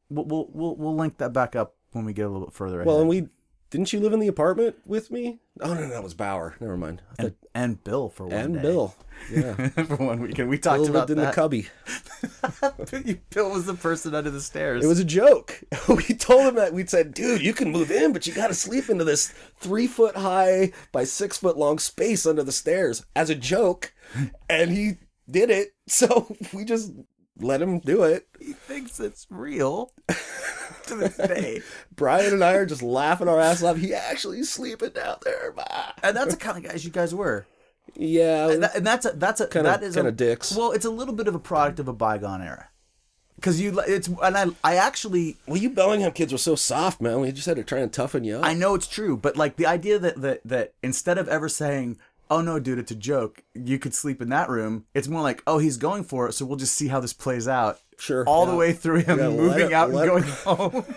[0.09, 2.77] we'll we'll we'll, we'll link that back up when we get a little bit further
[2.77, 2.87] ahead.
[2.87, 3.29] Well, and we
[3.73, 5.41] didn't you live in the apartment with me?
[5.63, 6.55] Oh no, no, that was Bauer.
[6.61, 7.01] Never mind.
[7.19, 8.45] And, thought- and Bill for one week.
[8.45, 8.63] and day.
[8.63, 8.95] Bill.
[9.31, 10.49] Yeah, for one weekend.
[10.49, 11.69] We talked Bill about lived in the cubby.
[13.31, 14.85] Bill was the person under the stairs.
[14.85, 15.63] It was a joke.
[15.89, 18.55] we told him that we'd said, "Dude, you can move in, but you got to
[18.55, 23.31] sleep into this three foot high by six foot long space under the stairs." As
[23.31, 23.93] a joke,
[24.51, 24.95] and he
[25.31, 25.69] did it.
[25.87, 26.93] So we just
[27.39, 28.27] let him do it.
[28.41, 29.93] he thinks it's real
[30.87, 31.61] to this day.
[31.97, 33.79] Brian and I are just laughing our ass off.
[33.79, 35.53] He actually is sleeping down there.
[35.53, 35.93] Bah.
[36.03, 37.47] And that's the kind of guys you guys were.
[37.95, 40.55] Yeah, And, that, and that's a that's a Kinda- that is kinda dicks.
[40.55, 42.69] Well, it's a little bit of a product of a bygone era.
[43.37, 47.21] Because you, it's and I I actually well, you Bellingham kids were so soft, man.
[47.21, 48.45] We just had to try and toughen you up.
[48.45, 51.99] I know it's true, but like the idea that that that instead of ever saying,
[52.31, 54.87] "Oh no, dude, it's a joke," you could sleep in that room.
[54.95, 57.47] It's more like, "Oh, he's going for it, so we'll just see how this plays
[57.49, 60.23] out." Sure, all the way through him Yeah, moving it- out and let it- going
[60.25, 60.85] home.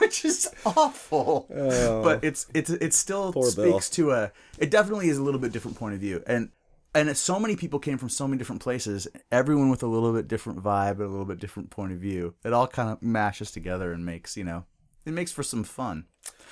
[0.00, 2.02] Which is awful, oh.
[2.02, 3.32] but it's it's it still Oh.
[3.32, 3.72] Poor Bill.
[3.80, 4.32] speaks to a.
[4.58, 6.50] It definitely is a little bit different point of view, and
[6.94, 10.28] and so many people came from so many different places, everyone with a little bit
[10.28, 12.34] different vibe and a little bit different point of view.
[12.44, 14.64] It all kind of mashes together and makes you know,
[15.06, 16.04] it makes for some fun.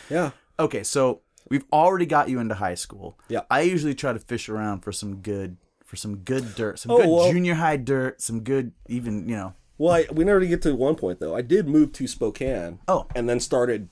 [0.08, 0.30] yeah.
[0.58, 3.18] Okay, so we've already got you into high school.
[3.28, 3.40] Yeah.
[3.50, 6.98] I usually try to fish around for some good for some good dirt, some Oh,
[6.98, 9.54] good well- junior high dirt, some good even you know.
[9.76, 11.34] Well, I, we never get to one point though.
[11.34, 12.78] I did move to Spokane.
[12.86, 13.06] Oh.
[13.14, 13.88] and then started.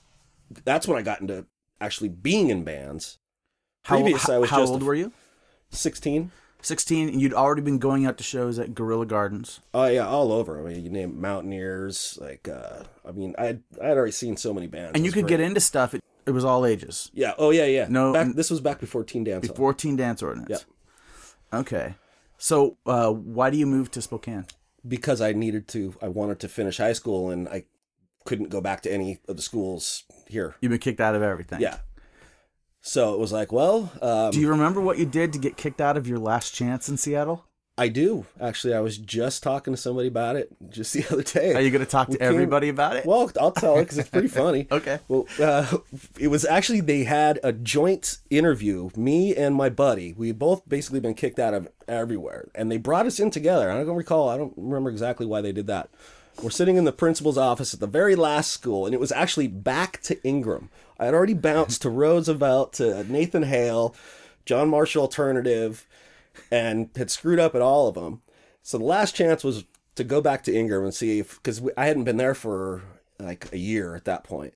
[0.64, 1.46] That's when I got into
[1.80, 3.18] actually being in bands.
[3.84, 5.12] How, Previous, how, I was how just old a- were you?
[5.70, 6.30] Sixteen.
[6.60, 9.60] 16 and you'd already been going out to shows at Gorilla Gardens.
[9.72, 10.58] Oh yeah, all over.
[10.60, 12.18] I mean, you name Mountaineers.
[12.20, 14.92] Like, uh, I mean, I I had already seen so many bands.
[14.96, 17.10] And you could get into stuff it, it was all ages.
[17.14, 17.34] Yeah.
[17.38, 17.86] Oh yeah, yeah.
[17.88, 19.46] No- Back, this was back before Teen Dance.
[19.48, 19.56] Hall.
[19.56, 20.64] 14 dance ordinance.
[21.52, 21.58] Yeah.
[21.58, 21.94] Okay.
[22.36, 24.46] So, uh, why do you move to Spokane?
[24.86, 25.94] because I needed to.
[26.00, 27.64] I wanted to finish high school, and I
[28.24, 30.54] couldn't go back to any of the schools here.
[30.60, 31.60] You've been kicked out of everything.
[31.60, 31.78] Yeah.
[32.80, 35.80] So it was like, well, um, Do you remember what you did to get kicked
[35.80, 37.44] out of your last chance in Seattle?
[37.78, 38.74] I do actually.
[38.74, 41.54] I was just talking to somebody about it just the other day.
[41.54, 43.06] Are you going to talk to We came- everybody about it?
[43.06, 44.66] Well, I'll tell it because it's pretty funny.
[44.70, 44.98] Okay.
[45.08, 45.78] Well, uh,
[46.18, 48.90] it was actually they had a joint interview.
[48.96, 53.06] Me and my buddy, we both basically been kicked out of everywhere, and they brought
[53.06, 53.70] us in together.
[53.70, 54.28] I don't recall.
[54.28, 55.88] I don't remember exactly why they did that.
[56.42, 59.48] We're sitting in the principal's office at the very last school, and it was actually
[59.48, 60.68] back to Ingraham.
[60.98, 63.94] I had already bounced to Roosevelt, to Nathan Hale,
[64.46, 65.84] John Marshall Alternative,
[66.50, 68.22] and had screwed up at all of them.
[68.62, 71.86] So the last chance was to go back to Ingraham and see if, because I
[71.86, 72.82] hadn't been there for
[73.18, 74.54] like a year at that point.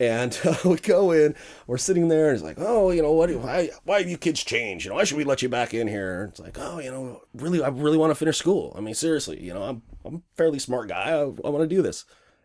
[0.00, 1.34] And uh, we go in,
[1.66, 3.30] we're sitting there, and it's like, oh, you know, what?
[3.34, 4.84] Why, why have you kids changed?
[4.84, 6.28] You know, why should we let you back in here?
[6.30, 8.74] It's like, oh, you know, really, I really want to finish school.
[8.76, 11.10] I mean, seriously, you know, I'm, I'm a fairly smart guy.
[11.10, 12.04] I, I want to do this.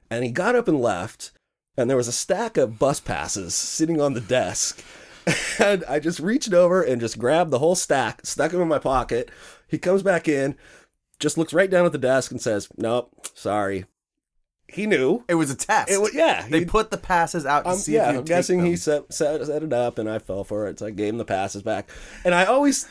[0.10, 1.32] And he got up and left,
[1.78, 4.84] and there was a stack of bus passes sitting on the desk.
[5.60, 8.80] And I just reached over and just grabbed the whole stack, stuck them in my
[8.80, 9.30] pocket.
[9.68, 10.56] He comes back in,
[11.20, 13.86] just looks right down at the desk and says, nope, sorry.
[14.68, 15.24] He knew.
[15.28, 15.92] it was a test.
[15.92, 16.48] It was, yeah.
[16.50, 19.14] they put the passes out to I'm, see yeah, if you I'm guessing he set,
[19.14, 20.80] set set it up, and I fell for it.
[20.80, 21.90] So I gave him the passes back,
[22.26, 22.88] and I always,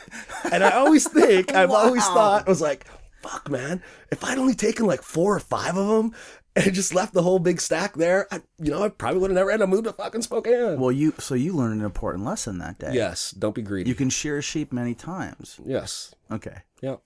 [0.49, 2.85] and I always think, I've always thought, I was like,
[3.21, 3.83] "Fuck, man!
[4.11, 6.13] If I'd only taken like four or five of them,
[6.55, 9.35] and just left the whole big stack there, I, you know, I probably would have
[9.35, 12.57] never had to move to fucking Spokane." Well, you so you learned an important lesson
[12.59, 12.91] that day.
[12.93, 13.89] yes, don't be greedy.
[13.89, 15.59] You can shear a sheep many times.
[15.65, 16.57] yes, Okay.
[16.81, 16.97] yeah.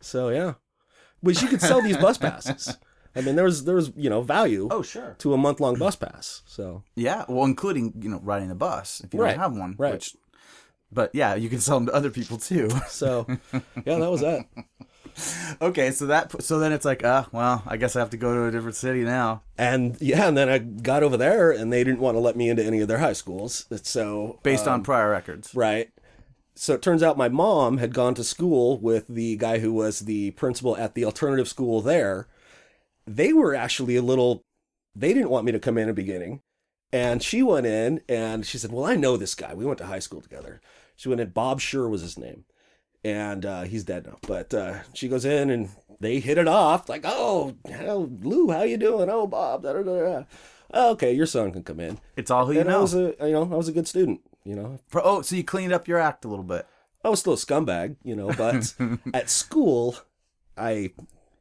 [0.00, 0.54] So yeah,
[1.20, 2.76] which you could sell these bus passes.
[3.16, 5.16] I mean, there was there was you know value Oh, sure.
[5.18, 6.42] to a month long bus pass.
[6.46, 9.74] So Yeah, well, including you know riding the bus if you Right, don't have one.
[9.78, 9.94] right.
[9.94, 10.14] Which,
[10.92, 12.68] but yeah, you can sell them to other people too.
[12.88, 13.26] so
[13.84, 14.46] yeah, that was that.
[15.62, 18.34] okay, so that so then it's like, uh, well, I guess I have to go
[18.34, 19.42] to a different city now.
[19.56, 22.48] And yeah, and then I got over there, and they didn't want to let me
[22.48, 23.66] into any of their high schools.
[23.82, 25.54] So Based uh, on prior records.
[25.54, 25.90] right.
[26.54, 30.00] So it turns out my mom had gone to school with the guy who was
[30.00, 32.26] the principal at the alternative school there.
[33.06, 34.42] They were actually a little.
[34.94, 36.40] They didn't want me to come in at the beginning,
[36.92, 39.54] and she went in and she said, "Well, I know this guy.
[39.54, 40.60] We went to high school together."
[40.96, 41.30] She went in.
[41.30, 42.44] Bob Sure was his name,
[43.12, 44.16] and uh, he's dead now.
[44.26, 46.88] But uh, she goes in and they hit it off.
[46.88, 49.08] Like, "Oh, how, Lou, how you doing?
[49.10, 50.24] Oh, Bob, da da da." da.
[50.90, 51.98] Okay, your son can come in.
[52.16, 52.82] It's all who you and I know.
[52.82, 54.20] was a, you know, I was a good student.
[54.44, 56.66] You know, Pro- oh, so you cleaned up your act a little bit.
[57.04, 57.96] I was still a scumbag.
[58.02, 58.74] You know, but
[59.14, 59.96] at school,
[60.56, 60.90] I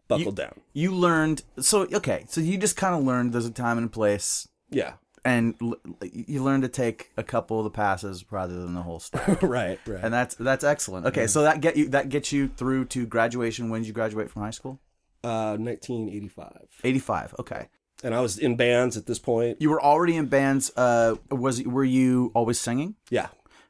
[0.07, 0.61] buckled down.
[0.73, 1.43] You learned.
[1.59, 4.93] So okay, so you just kind of learned there's a time and a place, Yeah,
[5.27, 5.75] and l-
[6.11, 9.41] you learn to take a couple of the passes rather than the whole stack.
[9.43, 9.99] right, right.
[10.03, 11.05] and that's that's excellent.
[11.07, 13.69] Okay, so that get you that gets you through to graduation.
[13.69, 14.79] When did you graduate from high school?
[15.23, 17.35] uh, 1985, Eighty five.
[17.39, 17.67] Okay.
[18.03, 19.57] and I was in bands at this point.
[19.59, 20.71] You were already in bands.
[20.77, 22.95] Uh, was were you always singing?
[23.09, 23.27] Yeah.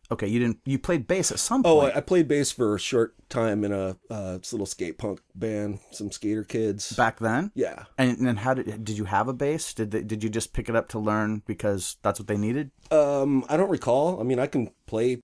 [0.09, 0.59] Okay, you didn't.
[0.65, 1.93] You played bass at some Oh, point.
[1.95, 5.79] I, I played bass for a short time in a uh, little skate punk band,
[5.91, 6.93] some skater kids.
[6.93, 7.51] back then.
[7.55, 7.83] yeah.
[7.97, 9.73] And then how did did you have a bass?
[9.73, 12.71] Did they, did you just pick it up to learn because that's what they needed?
[12.89, 14.19] Um, I don't recall.
[14.21, 15.21] I mean, I can play,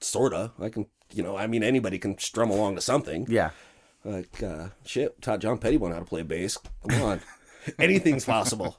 [0.00, 0.52] sorta.
[0.60, 3.26] I can, you know, I mean, anybody can strum along to something.
[3.30, 3.50] Yeah.
[4.04, 6.58] Like, uh, shit, taught John Pettibone how to play bass.
[6.88, 7.20] Come on.
[7.78, 8.76] Anything's possible.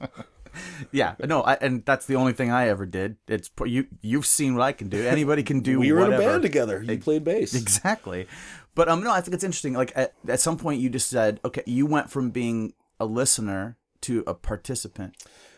[0.92, 3.16] Yeah, no, I, and that's the only thing I ever did.
[3.28, 3.86] It's you.
[4.00, 5.06] You've seen what I can do.
[5.06, 5.78] Anybody can do.
[5.78, 6.22] We were whatever.
[6.22, 6.82] in a band together.
[6.82, 7.54] You played bass.
[7.54, 8.26] Exactly,
[8.74, 9.74] but um, no, I think it's interesting.
[9.74, 13.76] Like at, at some point, you just said, okay, you went from being a listener
[14.02, 15.16] to a participant.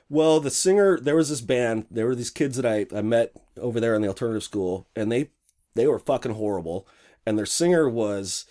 [0.09, 1.87] Well, the singer, there was this band.
[1.91, 5.11] There were these kids that I, I met over there in the alternative school, and
[5.11, 5.31] they
[5.75, 6.87] they were fucking horrible.
[7.25, 8.47] And their singer was,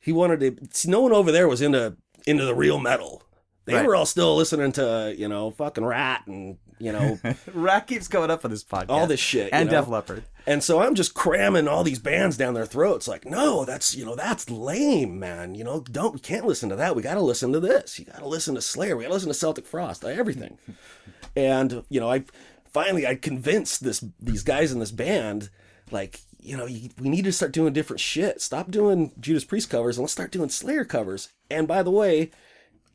[0.00, 0.68] he wanted to.
[0.72, 1.96] see, No one over there was into
[2.26, 3.22] into the real metal.
[3.68, 3.86] They Right.
[3.86, 7.18] were all still listening to you know fucking Rat and you know
[7.54, 8.86] Rat keeps coming up on this podcast.
[8.88, 9.46] all this shit.
[9.46, 9.80] you and know?
[9.82, 10.24] Def Leppard.
[10.46, 13.06] And so I'm just cramming all these bands down their throats.
[13.06, 15.54] Like, no, that's you know that's lame, man.
[15.54, 16.96] You know, don't we can't listen to that.
[16.96, 17.98] We got to listen to this.
[17.98, 18.96] You got to listen to Slayer.
[18.96, 20.04] We got to listen to Celtic Frost.
[20.04, 20.58] Uh, everything.
[21.36, 22.24] and you know, I
[22.72, 25.50] finally I convinced this these guys in this band,
[25.90, 28.40] like you know, you, we need to start doing different shit.
[28.40, 31.28] Stop doing Judas Priest covers and let's start doing Slayer covers.
[31.50, 32.30] And by the way,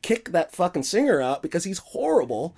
[0.04, 2.56] kick that fucking singer out because he's horrible.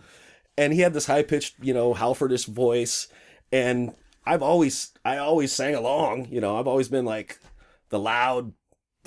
[0.59, 3.09] And he had this high pitched, you know, Halfordish voice.
[3.53, 6.27] And I've always, I always sang along.
[6.31, 7.39] You know, I've always been like
[7.91, 8.53] the loud,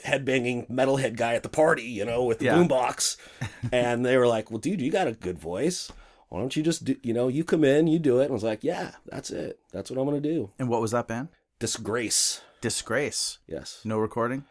[0.04, 2.56] headbanging metalhead guy at the party, you know, with the Yeah.
[2.56, 3.17] boombox.
[3.73, 5.91] and they were like, well, dude, you got a good voice.
[6.30, 8.25] Why don't you just do, you know, you come in, you do it.
[8.25, 9.60] And I was like, yeah, that's it.
[9.73, 10.52] That's what I'm going to do.
[10.60, 11.30] And what was that band?
[11.60, 12.41] Disgrace.
[12.62, 13.39] Disgrace.
[13.47, 13.82] Yes.
[13.84, 14.45] No recording.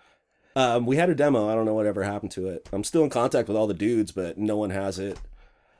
[0.58, 1.48] Um, we had a demo.
[1.48, 2.68] I don't know whatever happened to it.
[2.72, 5.18] I'm still in contact with all the dudes, but no one has it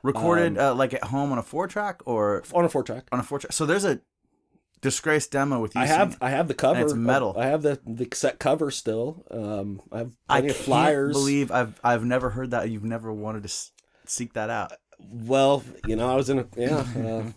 [0.02, 3.04] Recorded Um, uh, like at home on a four track or on a four track.
[3.10, 3.52] on a four track.
[3.52, 4.00] So there's a
[4.80, 5.80] Disgrace demo with you.
[5.80, 6.16] I have.
[6.20, 6.80] I have the cover.
[6.80, 7.34] it's metal.
[7.36, 9.24] I have the the cassette cover still.
[9.28, 11.12] Um, I have I can't of flyers.
[11.16, 12.70] believe I've I've never heard that.
[12.70, 13.72] You've never wanted to s-
[14.06, 14.70] seek that out.
[15.00, 16.84] Well, you know, I was in a yeah.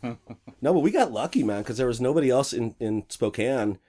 [0.04, 0.14] Uh,
[0.62, 3.80] no, but we got lucky, man, because there was nobody else in in Spokane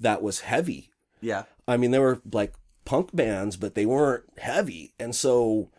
[0.00, 0.88] that was heavy.
[1.20, 1.42] Yeah.
[1.68, 5.70] I mean, there were like punk bands, but they weren't heavy, and so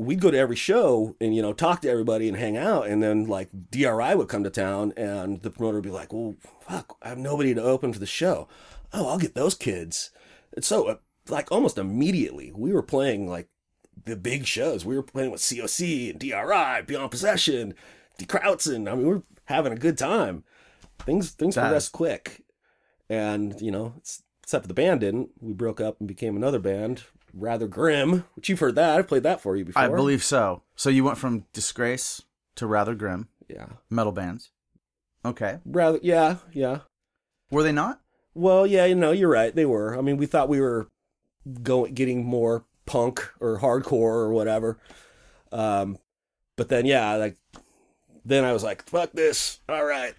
[0.00, 3.02] we'd go to every show and you know talk to everybody and hang out, and
[3.02, 6.96] then like DRI would come to town, and the promoter would be like, "Well, fuck,
[7.02, 8.48] I have nobody to open for the show.
[8.92, 10.10] Oh, I'll get those kids."
[10.54, 10.96] And so, uh,
[11.28, 13.48] like almost immediately, we were playing like
[14.04, 14.84] the big shows.
[14.84, 17.74] We were playing with COC and DRI, Beyond Possession,
[18.18, 18.90] D Krautzen.
[18.90, 20.44] I mean, we were having a good time.
[21.00, 22.42] Things things progressed quick,
[23.08, 25.30] and you know, it's, except for the band didn't.
[25.40, 28.24] We broke up and became another band, rather grim.
[28.34, 28.98] Which you've heard that.
[28.98, 29.80] I've played that for you before.
[29.80, 30.64] I believe so.
[30.74, 32.22] So you went from Disgrace
[32.56, 34.50] to rather grim Yeah, metal bands.
[35.24, 35.60] Okay.
[35.64, 36.00] rather.
[36.02, 36.80] Yeah, yeah.
[37.52, 38.00] Were they not?
[38.34, 39.54] Well, yeah, you know, you're right.
[39.54, 39.96] They were.
[39.96, 40.88] I mean, we thought we were
[41.62, 44.78] going getting more punk or hardcore or whatever.
[45.52, 45.96] Um,
[46.56, 47.36] but then, yeah, like
[48.24, 49.60] then I was like, "Fuck this!
[49.68, 50.14] All right,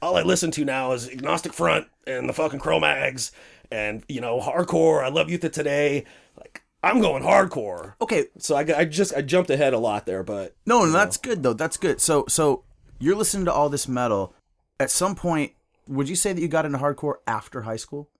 [0.00, 3.32] all I listen to now is Agnostic Front and the fucking Cro-Mags
[3.70, 5.04] and you know hardcore.
[5.04, 6.04] I love Youth of Today.
[6.36, 7.94] Like I'm going hardcore.
[8.00, 8.26] Okay.
[8.38, 11.42] So I, I just I jumped ahead a lot there, but No, no, that's good
[11.42, 11.52] though.
[11.54, 12.00] That's good.
[12.00, 12.64] So so
[12.98, 14.34] you're listening to all this metal.
[14.80, 15.52] At some point,
[15.86, 18.10] would you say that you got into hardcore after high school?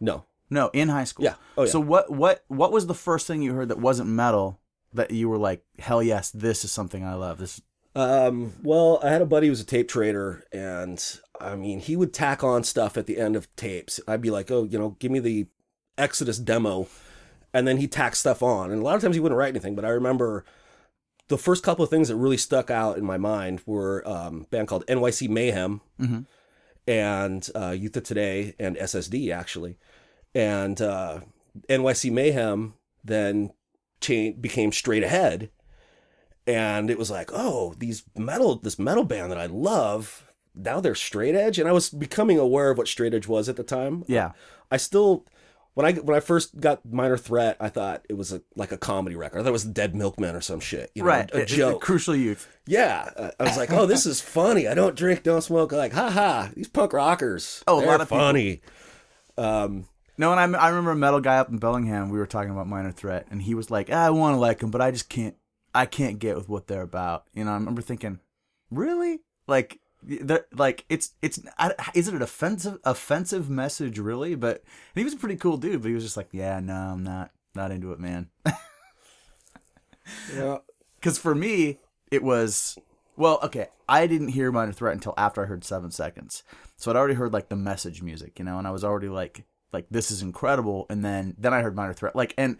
[0.00, 1.24] no, No, in high school.
[1.24, 1.34] Yeah.
[1.56, 1.70] Oh, yeah.
[1.70, 4.60] So what what what was the first thing you heard that wasn't metal
[4.92, 7.38] that you were like, hell yes, this is something I love.
[7.38, 7.60] This
[7.96, 11.02] Um, well, I had a buddy who was a tape trader, and
[11.40, 14.00] I mean, he would tack on stuff at the end of tapes.
[14.06, 15.46] I'd be like, oh, you know, give me the
[15.98, 16.86] Exodus demo,
[17.52, 18.70] and then he tacked stuff on.
[18.70, 20.44] And a lot of times he wouldn't write anything, but I remember
[21.28, 24.46] the first couple of things that really stuck out in my mind were um, a
[24.48, 26.26] band called NYC Mayhem Mhm.
[26.86, 29.78] and uh, Youth of Today and SSD actually,
[30.34, 31.20] and uh,
[31.68, 33.52] NYC Mayhem then
[34.00, 35.50] cha- became Straight Ahead,
[36.46, 40.23] and it was like, oh, these metal, this metal band that I love,
[40.54, 43.56] now they're straight edge, and I was becoming aware of what straight edge was at
[43.56, 44.04] the time.
[44.06, 44.32] yeah.
[44.70, 45.24] I still
[45.74, 48.76] when I when I first got Minor Threat, I thought it was a like a
[48.78, 49.38] comedy record.
[49.38, 51.30] I thought it was Dead Milkman or some shit, you know, right.
[51.34, 51.80] A, it- joke.
[51.82, 52.48] crucial youth.
[52.66, 54.66] yeah, uh, I was like, oh, this is funny.
[54.68, 55.72] I don't drink, don't smoke.
[55.72, 57.62] Like, ha ha, these punk rockers.
[57.68, 58.60] Oh, a lot of people- funny.
[59.36, 59.86] Um,
[60.16, 62.08] No, and I, I remember a metal guy up in Bellingham.
[62.10, 64.70] We were talking about Minor Threat, and he was like, "I want to like them,
[64.70, 65.34] but I just can't.
[65.74, 68.20] I can't get with what they're about." You know, I remember thinking,
[68.70, 69.20] "Really?
[69.48, 75.00] Like, they're like it's it's I- is it an offensive offensive message really?" But and
[75.00, 77.30] he was a pretty cool dude, but he was just like, "Yeah, no, I'm not
[77.54, 78.28] not into it, man."
[80.34, 80.58] yeah,
[80.96, 81.78] Because for me,
[82.10, 82.78] it was
[83.16, 83.68] well, okay.
[83.88, 86.42] I didn't hear Minor Threat until after I heard Seven Seconds,
[86.76, 89.44] so I'd already heard like the message music, you know, and I was already like,
[89.72, 90.86] like this is incredible.
[90.90, 92.56] And then then I heard Minor Threat, like, and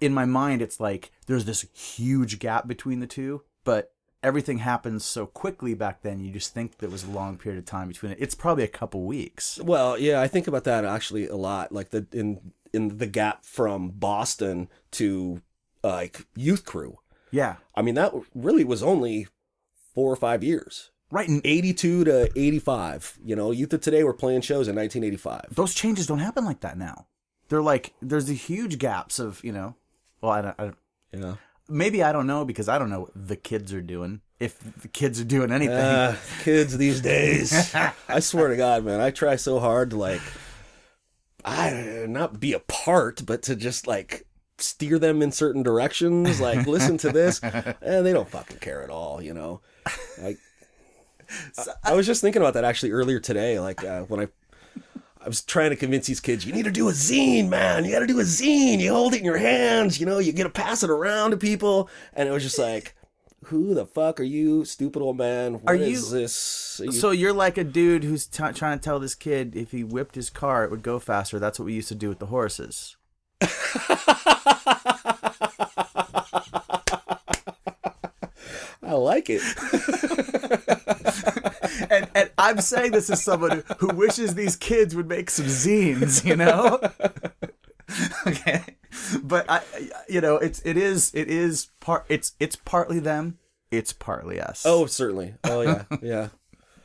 [0.00, 3.92] in my mind, it's like there's this huge gap between the two, but
[4.26, 6.18] everything happens so quickly back then.
[6.20, 8.18] You just think there was a long period of time between it.
[8.20, 9.60] It's probably a couple weeks.
[9.62, 11.70] Well, yeah, I think about that actually a lot.
[11.70, 15.40] Like the in in the gap from Boston to
[15.84, 16.98] uh, like Youth Crew.
[17.30, 19.28] Yeah, I mean, that really was only
[19.94, 20.90] four or five years.
[21.10, 21.28] right.
[21.28, 23.18] in 82 to 85.
[23.24, 25.54] You know, Youth of Today were playing shows in 1985.
[25.54, 27.06] those changes don't happen like that now.
[27.48, 29.76] They're like there's the huge gaps of you know.
[30.20, 30.54] Well, I don't.
[30.58, 30.76] I don't
[31.12, 31.34] Yeah.
[31.68, 34.20] Maybe I don't know because I don't know what the kids are doing.
[34.38, 37.74] If the kids are doing anything, Uh, kids these days.
[38.08, 40.20] I swear to God, man, I try so hard to like,
[41.44, 44.26] I not be a part, but to just like
[44.58, 46.40] steer them in certain directions.
[46.40, 47.76] Like, listen to this, and
[48.06, 49.22] they don't fucking care at all.
[49.22, 49.60] You know,
[50.20, 50.38] like.
[51.58, 53.58] I, I was just thinking about that actually earlier today.
[53.58, 54.28] Like uh, when I,
[55.26, 57.84] I was trying to convince these kids, you need to do a zine, man.
[57.84, 58.78] You got to do a zine.
[58.78, 59.98] You hold it in your hands.
[59.98, 62.94] You know, you get to pass it around to people, and it was just like,
[63.46, 65.54] who the fuck are you, stupid old man?
[65.54, 66.80] What Are is you- this?
[66.80, 69.72] Are you- so you're like a dude who's t- trying to tell this kid if
[69.72, 71.40] he whipped his car, it would go faster.
[71.40, 72.96] That's what we used to do with the horses.
[78.82, 79.42] I like it.
[81.90, 86.24] and, and I'm saying this as someone who, wishes these kids would make some zines,
[86.24, 86.80] you know.
[88.26, 88.62] okay,
[89.22, 89.62] but I,
[90.08, 93.38] you know, it's it is it is part it's it's partly them,
[93.70, 94.64] it's partly us.
[94.66, 95.34] Oh, certainly.
[95.44, 96.28] Oh yeah, yeah,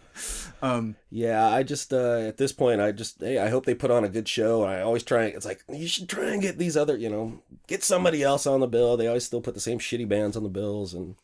[0.62, 1.47] um, yeah.
[1.47, 4.10] I just uh, at this point, I just hey, I hope they put on a
[4.10, 4.63] good show.
[4.63, 5.25] And I always try.
[5.25, 8.60] It's like you should try and get these other, you know, get somebody else on
[8.60, 8.97] the bill.
[8.97, 11.15] They always still put the same shitty bands on the bills, and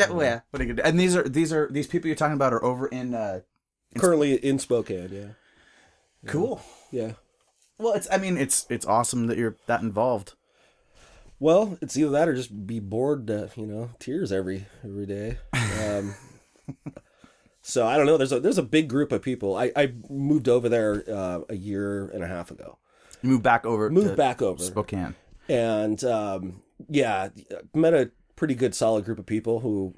[0.00, 0.40] yeah, well, yeah.
[0.50, 0.88] What are you gonna do?
[0.88, 3.14] And these are these are these people you're talking about are over in.
[3.14, 3.40] uh
[3.98, 5.10] currently in Spokane.
[5.12, 6.60] Yeah, Cool.
[6.92, 7.12] yeah.
[7.78, 10.34] Well, it's I mean it's it's awesome that you're that involved.
[11.38, 15.38] Well, it's either that or just be bored to, you know, tears every every day.
[15.88, 16.14] Um,
[17.62, 18.16] so I don't know.
[18.16, 19.56] There's a there's a big group of people.
[19.56, 22.78] I, I moved over there uh, a year and a half ago.
[23.22, 23.90] You moved back over.
[23.90, 25.14] Moved to back over, Spokane.
[25.48, 27.28] and um, yeah,
[27.74, 28.10] met a
[28.40, 29.94] pretty good solid group of people who,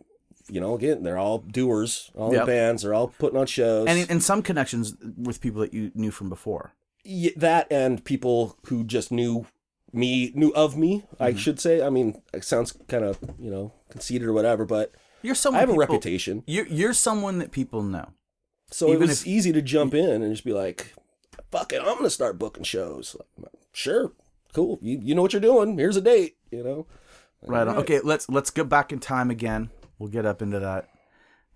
[0.51, 2.41] you know, again they're all doers, all Yep.
[2.43, 3.87] in bands, they're all putting on shows.
[3.89, 6.73] And and some connections with people that you knew from before.
[7.07, 9.47] Y- that and people who just knew
[9.93, 10.93] me, knew of me.
[11.15, 11.23] Mm-hmm.
[11.23, 11.83] I should say.
[11.83, 14.93] I mean, it sounds kind of you know conceited or whatever, but.
[15.25, 18.09] You're someone I have a reputation, You're you're someone that people know.
[18.73, 20.95] so it was if- easy to jump in and just be like,
[21.53, 24.11] "Fuck it, I'm gonna start booking shows." Like, sure,
[24.53, 24.81] cool.
[24.83, 25.79] You you know what you're doing.
[25.79, 26.35] Here's a date.
[26.51, 26.87] You know.
[27.47, 27.67] Right.
[27.67, 27.77] on.
[27.79, 28.01] Okay.
[28.03, 29.71] Let's let's go back in time again.
[29.99, 30.89] We'll get up into that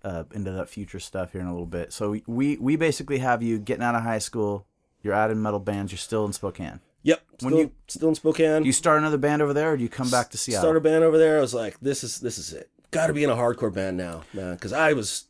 [0.03, 1.93] uh, into that future stuff here in a little bit.
[1.93, 4.65] So we we basically have you getting out of high school.
[5.03, 5.91] You're out in metal bands.
[5.91, 6.79] You're still in Spokane.
[7.03, 7.21] Yep.
[7.41, 8.63] When you- still in Spokane.
[8.63, 10.63] Do you start another band over there, or do you come back to Seattle?
[10.63, 11.37] start a band over there.
[11.37, 12.69] I was like, this is this is it.
[12.91, 14.55] Got to be in a hardcore band now, man.
[14.55, 15.25] Because I was,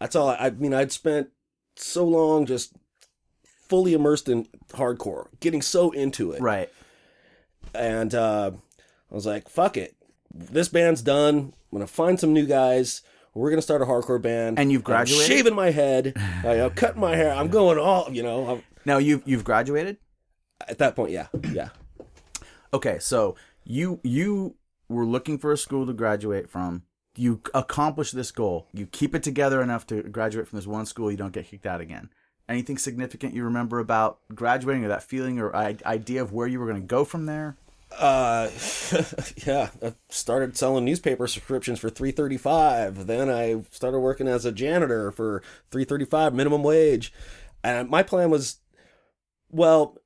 [0.00, 0.28] that's all.
[0.30, 1.28] I, I mean, I'd spent
[1.76, 2.72] so long just
[3.68, 6.40] fully immersed in hardcore, getting so into it.
[6.42, 6.68] right.
[7.74, 8.50] and uh,
[9.10, 9.96] I was like, "Fuck it,
[10.32, 11.36] this band's done.
[11.36, 13.02] I'm gonna find some new guys.
[13.34, 15.26] We're gonna start a hardcore band." And you've I'm graduated?
[15.26, 16.12] shaving my head,
[16.44, 17.32] I, am cutting my hair.
[17.32, 18.48] I'm going all, you know.
[18.48, 19.96] I'm, Now you've you've graduated.
[20.68, 21.70] at that point, yeah, yeah.
[22.72, 24.54] Okay, so you you
[24.88, 26.82] were looking for a school to graduate from.
[27.16, 28.68] You accomplish this goal.
[28.72, 31.10] You keep it together enough to graduate from this one school.
[31.10, 32.08] You don't get kicked out again.
[32.48, 36.60] Anything significant you remember about graduating, or that feeling, or I- idea of where you
[36.60, 37.56] were going to go from there?
[37.92, 38.48] Uh,
[39.46, 43.06] yeah, I started selling newspaper subscriptions for three thirty five.
[43.06, 47.12] Then I started working as a janitor for three thirty five minimum wage,
[47.64, 48.58] and my plan was,
[49.50, 49.98] well,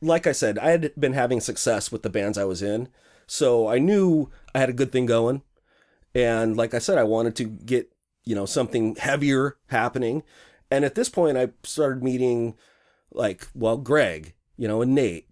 [0.00, 2.88] like I said, I had been having success with the bands I was in,
[3.26, 5.42] so I knew I had a good thing going,
[6.14, 7.90] and like I said, I wanted to get
[8.24, 10.22] you know something heavier happening,
[10.70, 12.54] and at this point, I started meeting
[13.10, 15.25] like well, Greg, you know, and Nate.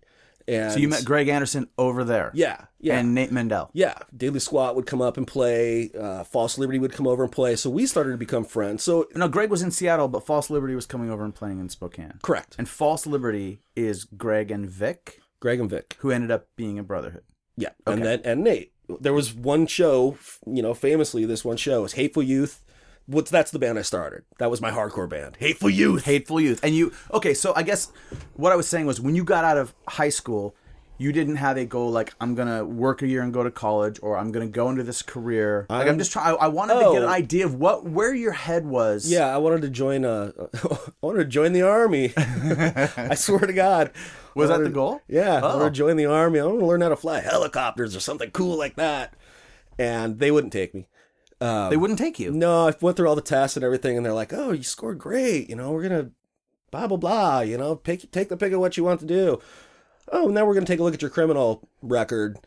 [0.47, 3.71] And So you met Greg Anderson over there, yeah, yeah, and Nate Mendel.
[3.73, 3.95] yeah.
[4.17, 5.91] Daily Squat would come up and play.
[5.99, 7.57] Uh, False Liberty would come over and play.
[7.57, 8.83] So we started to become friends.
[8.83, 11.69] So No, Greg was in Seattle, but False Liberty was coming over and playing in
[11.71, 12.19] Spokane.
[12.23, 12.57] correct.
[12.59, 15.97] And False Liberty is Greg and Vic, Greg and Vic.
[16.01, 17.23] who ended up being a brotherhood.
[17.57, 18.17] Yeah, and Okay.
[18.17, 18.73] then and Nate.
[19.01, 22.63] There was one show, you know, famously this one show was Hateful Youth.
[23.07, 24.23] What's that's the band I started.
[24.39, 25.37] That was my hardcore band.
[25.37, 26.05] Hateful Youth.
[26.05, 26.61] Hateful Youth.
[26.63, 27.93] And you, okay, so I guess
[28.35, 30.55] what I was saying was when you got out of high school,
[30.97, 33.51] you didn't have a goal like, I'm going to work a year and go to
[33.51, 35.67] college, or I'm going to go into this career.
[35.69, 37.13] I'm, I'm- just trying, I, I wanted to get an Oh.
[37.13, 39.11] idea of what, where your head was.
[39.11, 40.05] Yeah, I wanted to join.
[40.05, 42.13] Uh, I wanted to join the army.
[42.17, 43.91] I swear to God.
[44.35, 45.01] Was I that the goal?
[45.09, 45.57] Yeah, I Oh.
[45.59, 46.39] wanted to join the army.
[46.41, 49.15] I want to learn how to fly helicopters or something cool like that.
[49.79, 50.87] And they wouldn't take me.
[51.41, 52.31] Um, They wouldn't take you.
[52.33, 54.99] No, I went through all the tests and everything, and they're like, "Oh, you scored
[54.99, 55.49] great.
[55.51, 56.11] You know, we're gonna
[56.71, 57.41] blah blah blah.
[57.41, 59.41] You know, pick take the pick of what you want to do.
[60.13, 62.39] Oh, now we're gonna take a look at your criminal record.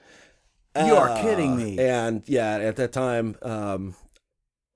[0.75, 1.79] You are Uh, kidding me.
[1.79, 3.95] And yeah, at that time, um,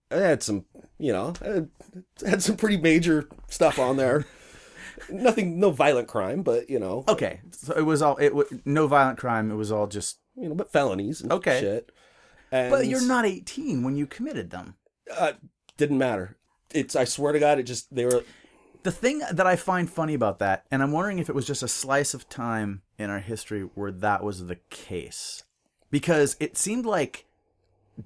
[0.09, 0.66] I had some,
[0.97, 4.26] you know, I had, some pretty major stuff on there.
[5.09, 8.88] Nothing, no violent crime, but you know, Okay, so it was all, it was no
[8.88, 9.51] violent crime.
[9.51, 11.59] It was all just, you know, but felonies and Okay.
[11.59, 11.91] shit.
[12.52, 14.76] And, but you're not 18 when you committed them.
[15.16, 15.34] Uh,
[15.78, 16.38] didn't matter.
[16.74, 16.95] It's.
[16.95, 18.24] I swear to God, it just they were.
[18.84, 21.62] The thing that I find funny about that, and I'm wondering if it was just
[21.64, 25.43] a slice of time in our history where that was the case,
[25.91, 27.26] because it seemed like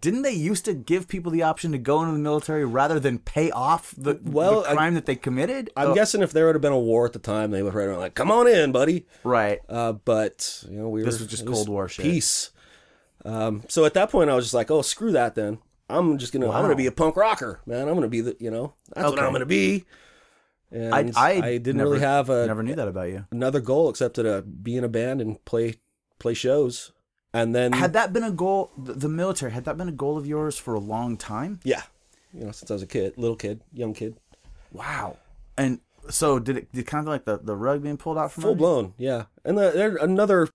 [0.01, 3.19] didn't they used to give people the option to go into the military rather than
[3.19, 5.69] pay off the, Well, the I- crime that they committed?
[5.77, 7.73] I'm Oh, guessing if there would have been a war at the time, they would
[7.73, 9.61] have right like, "Come on in, buddy." right.
[9.69, 12.03] Uh, but you know, we This were was just Cold War shit.
[12.03, 12.49] peace.
[13.23, 15.59] Um, so at that point, I was just like, "Oh, screw that!" Then
[15.89, 17.87] I'm just gonna, I'm gonna be a punk rocker, man.
[17.87, 19.85] I'm gonna be the, you know, that's what I'm gonna be.
[20.71, 23.25] And I, I, I, didn't never- really have a, never knew that about you.
[23.31, 25.75] another goal except to be in a band and play
[26.19, 26.91] play shows.
[27.33, 30.25] And then, Had that been a goal, the, military, had that been a goal of
[30.25, 31.59] yours for a long time?
[31.63, 31.81] yeah,
[32.33, 34.15] you know, since I was a kid, little kid, young kid,
[34.71, 35.17] Wow.
[35.57, 38.41] And so did it did kind of like the, the rug being pulled out from
[38.43, 38.65] full under you?
[38.67, 39.23] blown, yeah.
[39.43, 40.47] And the, there another.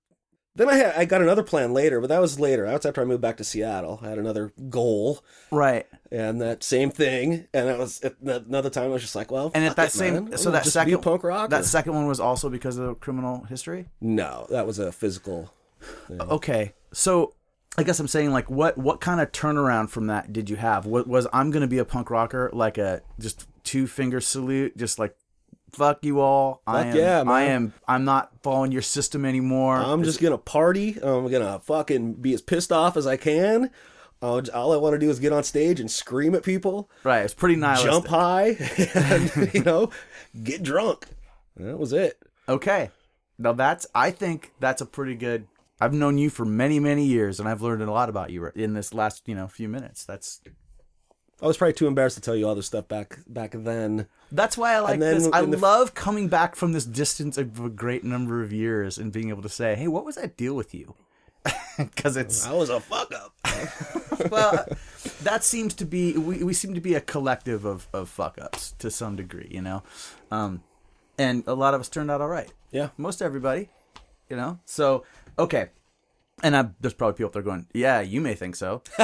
[0.56, 2.66] Then I had I got another plan later, but that was later.
[2.66, 4.00] That was after I moved back to Seattle.
[4.02, 5.22] I had another goal.
[5.52, 5.86] Right.
[6.10, 7.46] and that same thing.
[7.54, 9.92] And it was at another time I was just like, well, And at that it,
[9.92, 10.38] same, man.
[10.38, 11.48] so that second punk rocker.
[11.50, 13.86] that second one was also because of the criminal history.
[14.00, 15.52] no, that was a physical.
[16.10, 17.34] Okay, so
[17.78, 20.84] I guess I'm saying like, what what kind of turnaround from that did you have?
[20.84, 24.98] What was I'm gonna be a punk rocker like a just two finger salute, just
[24.98, 25.14] like
[25.72, 26.62] fuck you all.
[26.66, 27.72] I am, yeah, I am.
[27.86, 29.76] I'm not following your system anymore.
[29.76, 30.98] I'm just gonna party.
[31.02, 33.70] I'm gonna fucking be as pissed off as I can.
[34.22, 37.24] Uh, all I want to do is get on stage and scream at people, right.
[37.24, 37.90] It's pretty nihilistic.
[37.90, 38.48] jump high,
[38.94, 39.90] and you know,
[40.42, 41.06] get drunk.
[41.56, 42.18] That was it.
[42.48, 42.90] Okay.
[43.38, 45.46] Now that's I think that's a pretty good
[45.80, 48.74] I've known you for many, many years and I've learned a lot about you in
[48.74, 50.04] this last, you know, few minutes.
[50.04, 50.42] That's
[51.42, 54.06] I was probably too embarrassed to tell you all this stuff back back then.
[54.30, 55.28] that's why I like this.
[55.32, 59.10] I the- love coming back from this distance of a great number of years and
[59.12, 60.94] being able to say, "Hey, what was that deal with you?"
[61.78, 63.32] Because it's I was a fuck up.
[64.30, 64.66] well,
[65.22, 68.72] that seems to be we, we seem to be a collective of, of fuck ups
[68.80, 69.82] to some degree, you know,
[70.30, 70.62] um,
[71.16, 72.52] and a lot of us turned out all right.
[72.70, 72.90] Yeah.
[72.98, 73.70] most everybody,
[74.28, 74.58] you know.
[74.66, 75.04] So
[75.38, 75.70] okay,
[76.42, 78.82] and I, there's probably people up there going, "Yeah, you may think so."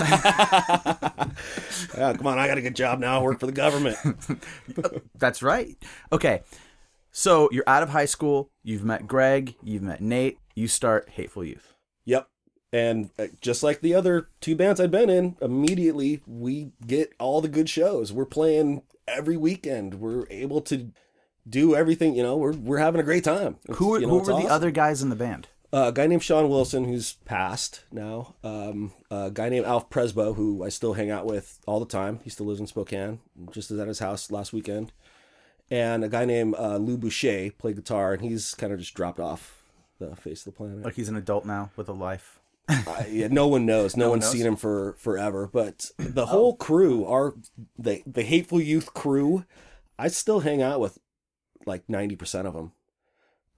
[1.97, 3.21] Yeah, come on, I got a good job now.
[3.21, 3.97] I work for the government.
[5.19, 5.77] That's right.
[6.13, 6.43] Okay,
[7.11, 8.51] so you're out of high school.
[8.63, 9.55] You've met Greg.
[9.63, 10.39] You've met Nate.
[10.55, 11.75] You start Hateful Youth.
[12.05, 12.29] Yep.
[12.73, 17.41] And uh, just like the other two bands I'd been in, immediately we get all
[17.41, 18.13] the good shows.
[18.13, 19.95] We're playing every weekend.
[19.95, 20.91] We're able to
[21.49, 22.15] do everything.
[22.15, 23.57] You know, we're we're having a great time.
[23.65, 25.49] It's- Who, you know, who were it's the other guys in the band?
[25.77, 28.35] Uh, a guy named Sean Wilson, who's passed now.
[28.43, 32.21] Um, a guy named Alf Presbo, who I still hang out with all the time.
[32.25, 33.21] He still lives in Spokane.
[33.51, 34.93] Just was at his house last weekend.
[35.71, 39.21] And a guy named uh, Lou Boucher played guitar, and he's kind of just dropped
[39.21, 39.65] off
[39.99, 40.83] the face of the planet.
[40.83, 42.41] Like he's an adult now with a life.
[42.71, 43.99] I, yeah, no one knows.
[43.99, 44.33] No, one one's knows?
[44.33, 45.51] seen him for forever.
[45.53, 47.35] But the whole crew, our
[47.79, 49.45] the the hateful youth crew,
[49.99, 50.99] I still hang out with
[51.67, 52.73] like ninety percent of them.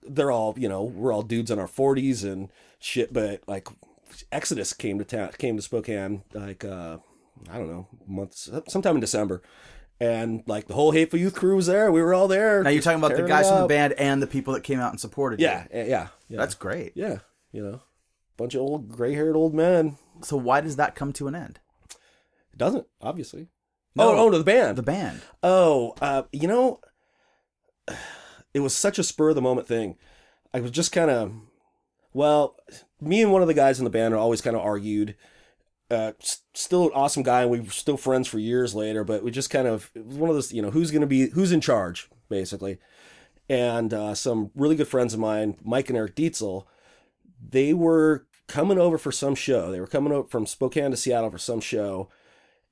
[0.08, 3.12] They're all you know we're all dudes in our forties and shit.
[3.12, 3.68] But like
[4.32, 6.98] Exodus came to town, came to Spokane like uh
[7.50, 9.42] I don't know months sometime in December.
[10.00, 11.90] And like the whole hateful youth crew was there.
[11.90, 12.62] We were all there.
[12.62, 14.92] Now you're talking about the guys from the band and the people that came out
[14.92, 15.46] and supported you.
[15.46, 16.36] Yeah, yeah, yeah.
[16.38, 16.92] That's great.
[16.94, 17.18] yeah.
[17.50, 17.80] You know,
[18.36, 19.96] bunch of old gray-haired old men.
[20.22, 21.58] So why does that come to an end?
[22.52, 23.48] It doesn't, obviously.
[23.96, 24.10] No.
[24.10, 24.78] oh, oh, no, the band.
[24.78, 25.22] The band.
[25.42, 26.80] oh, uh, you know,
[28.54, 29.96] it was such a spur of the moment thing.
[30.52, 31.32] I was just kind of,
[32.12, 32.56] well,
[33.00, 35.14] me and one of the guys in the band always kind of argued.
[35.90, 39.04] Uh, s- still an awesome guy, and we were still friends for years later.
[39.04, 41.06] But we just kind of it was one of those, you know, who's going to
[41.06, 42.78] be who's in charge, basically.
[43.48, 46.66] And uh, some really good friends of mine, Mike and Eric Dietzel,
[47.50, 49.70] they were coming over for some show.
[49.70, 52.10] They were coming over from Spokane to Seattle for some show,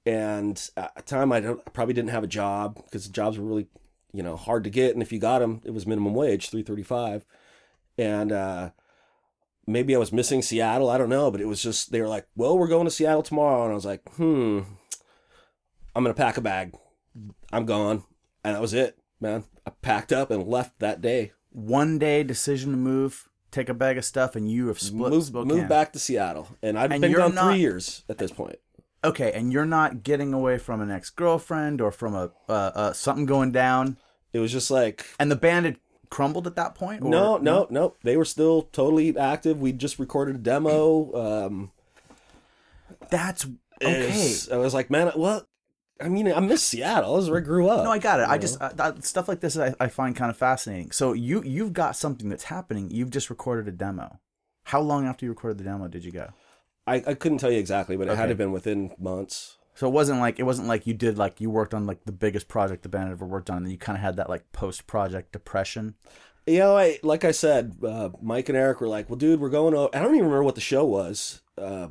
[0.05, 3.69] and at the time I I probably didn't have a job because jobs were really,
[4.17, 6.63] you know, hard to get, and if you got them, it was minimum wage, three
[6.63, 7.27] thirty five,
[7.99, 8.71] and uh,
[9.67, 10.89] maybe I was missing Seattle.
[10.89, 13.23] I don't know, but it was just they were like, "Well, we're going to Seattle
[13.23, 14.61] tomorrow," and I was like, "Hmm,
[15.95, 16.75] I'm gonna pack a bag.
[17.53, 18.05] I'm gone,"
[18.45, 19.45] and that was it, man.
[19.67, 21.33] I packed up and left that day.
[21.51, 25.27] One day decision to move, take a bag of stuff, and you have split moved,
[25.27, 25.49] Spokane.
[25.49, 28.59] moved back to Seattle, and I've And been gone not- three years at this point.
[29.05, 32.93] Okay, and you're not getting away from an ex girlfriend or from a uh, uh,
[32.93, 33.99] something going down,
[34.37, 35.77] It was just like and the band had
[36.11, 37.03] crumbled at that point.
[37.03, 37.95] Or, no, no, no.
[38.03, 39.59] They were still totally active.
[39.61, 41.15] We just recorded a demo.
[41.15, 41.73] Um,
[43.11, 43.47] That's
[43.83, 44.35] okay.
[44.53, 45.47] I was like, man, what?
[45.99, 47.17] I mean, I miss Seattle.
[47.17, 47.83] This is where I grew up.
[47.83, 48.25] No, I got it.
[48.25, 48.67] I you just know?
[48.67, 50.91] uh, that, stuff like this I, I find kind of fascinating.
[50.91, 52.91] So you you've got something that's happening.
[52.91, 54.21] You've just recorded a demo.
[54.65, 56.29] How long after you recorded the demo did you go?
[56.87, 59.56] I, I couldn't tell you exactly, but it had to have been within months.
[59.77, 62.13] So it wasn't like it wasn't like you did like you worked on like the
[62.13, 64.29] biggest project the band had ever worked on, and then you kind of had that
[64.29, 65.95] like post project depression.
[66.47, 69.51] You know, I like I said, uh, Mike and Eric were like, "Well, dude, we're
[69.51, 71.43] going to." I don't even remember what the show was.
[71.59, 71.89] Uh,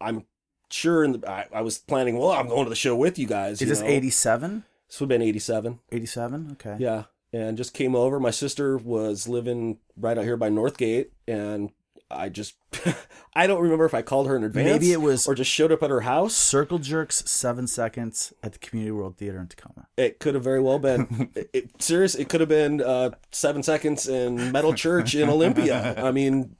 [0.00, 0.24] I'm
[0.70, 2.16] sure, in the, I, I was planning.
[2.18, 3.54] Well, I'm going to the show with you guys.
[3.54, 4.64] Is you this 87?
[4.88, 5.80] This would have been '87.
[5.92, 6.48] 87?
[6.52, 6.76] Okay.
[6.78, 8.18] Yeah, and just came over.
[8.18, 11.70] My sister was living right out here by Northgate, and
[12.10, 12.54] I just
[13.34, 14.64] I don't remember if I called her in advance.
[14.80, 16.34] Maybe it was- or just showed up at her house.
[16.34, 19.86] Circle Jerks, seven seconds at the Community World Theater in Tacoma.
[19.96, 21.30] It could have very well been.
[21.34, 25.94] it, it, serious, it could have been uh, seven seconds in Metal Church in Olympia.
[26.02, 26.56] I mean,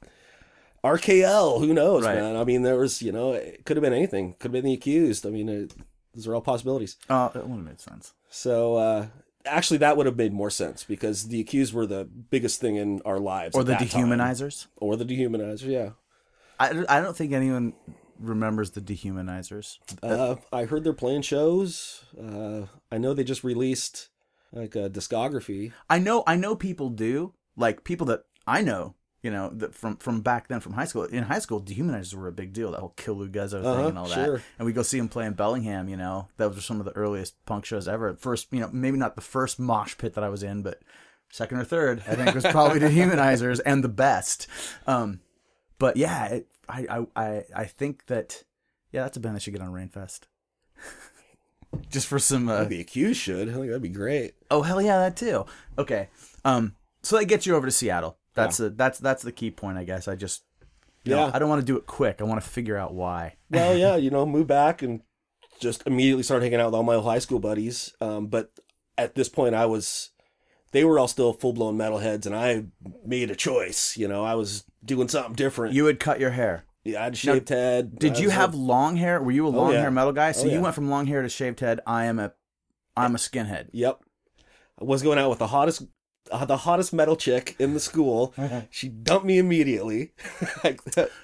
[0.84, 1.60] RKL.
[1.60, 2.16] Who knows, Right.
[2.16, 2.36] man?
[2.36, 4.32] I mean, there was you know, it could have been anything.
[4.34, 5.26] Could have been the accused.
[5.26, 5.74] I mean, it,
[6.14, 6.96] those are all possibilities.
[7.10, 8.12] Oh, it would have made sense.
[8.28, 9.06] So uh,
[9.46, 13.00] actually, that would have made more sense because the accused were the biggest thing in
[13.04, 14.06] our lives, Or at the that time.
[14.08, 14.66] dehumanizers.
[14.76, 15.66] or the dehumanizer.
[15.66, 15.90] Yeah,
[16.60, 17.74] I, I don't think anyone
[18.18, 19.78] remembers the dehumanizers.
[20.02, 22.04] uh, I heard they're playing shows.
[22.20, 24.08] Uh, I know they just released
[24.52, 25.72] like a discography.
[25.88, 28.94] I know I know people do like people that I know
[29.28, 32.28] you know that from from back then from high school in high school dehumanizers were
[32.28, 34.72] a big deal that whole kill Lou Guzzo thing Uh-huh, and all that and we
[34.72, 37.64] go see them play in Bellingham you know that was some of the earliest punk
[37.66, 40.62] shows ever first you know maybe not the first mosh pit that I was in
[40.62, 40.80] but
[41.30, 44.46] second or third I think was probably dehumanizers and the best
[44.86, 45.20] um
[45.78, 48.42] but yeah it, I, I I I think that
[48.92, 50.20] yeah that's a band that should get on Rainfest
[51.90, 53.48] just for some uh, The accused should.
[53.48, 54.34] I think that'd be great.
[54.50, 55.44] Oh hell yeah, that too.
[55.78, 56.08] Okay.
[56.44, 56.74] Um.
[57.02, 58.17] So that gets you over to Seattle.
[58.38, 60.08] That's the that's that's the key point, I guess.
[60.08, 60.44] I just
[61.04, 61.30] you know, Yeah.
[61.34, 62.20] I don't want to do it quick.
[62.20, 63.36] I want to figure out why.
[63.50, 65.00] Well, yeah, you know, move back and
[65.58, 67.94] just immediately start hanging out with all my old high school buddies.
[68.00, 68.52] Um, but
[68.96, 70.10] at this point, I was,
[70.72, 72.64] they were all still full blown metalheads, and I
[73.04, 73.96] made a choice.
[73.96, 75.74] You know, I was doing something different.
[75.74, 76.64] You had cut your hair.
[76.84, 77.98] yeah, I had a shaved head.
[77.98, 79.22] Did you have long hair?
[79.22, 79.80] Were you a long yeah.
[79.80, 80.32] hair metal guy?
[80.32, 81.80] So Oh, you went from long hair to shaved head.
[81.86, 82.32] I am a
[82.96, 83.68] I'm a skinhead.
[83.72, 84.00] Yep.
[84.80, 85.82] I was going out with the hottest,
[86.30, 88.34] uh, the hottest metal chick in the school.
[88.70, 90.12] she dumped me immediately.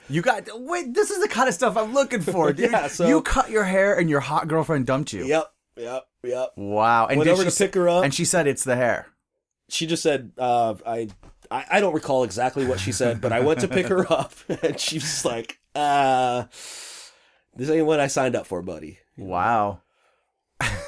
[0.08, 0.92] You got wait.
[0.94, 2.70] This is the kind of stuff I'm looking for, dude.
[2.70, 5.24] Yeah, so- you cut your hair and your hot girlfriend dumped you.
[5.24, 6.50] yep, yep, yep.
[6.56, 7.06] Wow.
[7.06, 8.04] And Went over she to s- pick her up.
[8.04, 9.08] And she said it's the hair.
[9.68, 11.08] she just said, uh, I,
[11.50, 14.32] I, I don't recall exactly what she said, but I went to pick her up,
[14.62, 16.44] and she was like, uh,
[17.56, 18.98] this ain't what I signed up for, buddy.
[19.16, 19.80] Wow.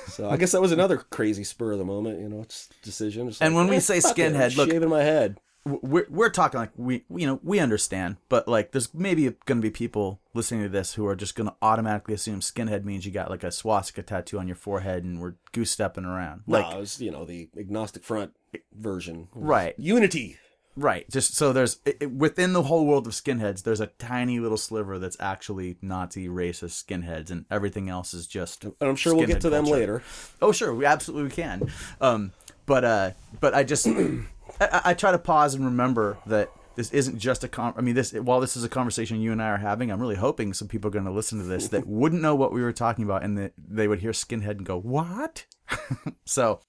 [0.09, 3.29] So I guess that was another crazy spur of the moment, you know, it's decision.
[3.29, 5.39] It's And like, when we eh, say fuck it, skinhead, look- shaving my head.
[5.67, 9.63] we're we're talking like we you know we understand, but like there's maybe going to
[9.63, 13.11] be people listening to this who are just going to automatically assume skinhead means you
[13.13, 16.43] got like a swastika tattoo on your forehead and we're goose stepping around.
[16.47, 18.33] Like no, it was you know the agnostic front
[18.73, 19.75] version, Right.
[19.77, 20.39] Unity.
[20.77, 21.09] Right.
[21.11, 24.59] Just so there's it, it- within the whole world of skinheads, there's a tiny little
[24.59, 28.65] sliver that's actually Nazi racist skinheads, and everything else is just.
[28.65, 30.03] And I'm sure we'll get to them later.
[30.43, 31.71] Oh, sure, we absolutely can.
[32.01, 32.33] Um,
[32.67, 33.11] but uh,
[33.41, 34.21] but I just I,
[34.61, 37.73] I- I try to pause and remember that this isn't just a con.
[37.79, 40.17] I mean, this while this is a conversation you and I are having, I'm really
[40.17, 42.73] hoping some people are going to listen to this that wouldn't know what we were
[42.73, 45.47] talking about, and that they would hear skinhead and go, "What?"
[46.27, 46.61] so,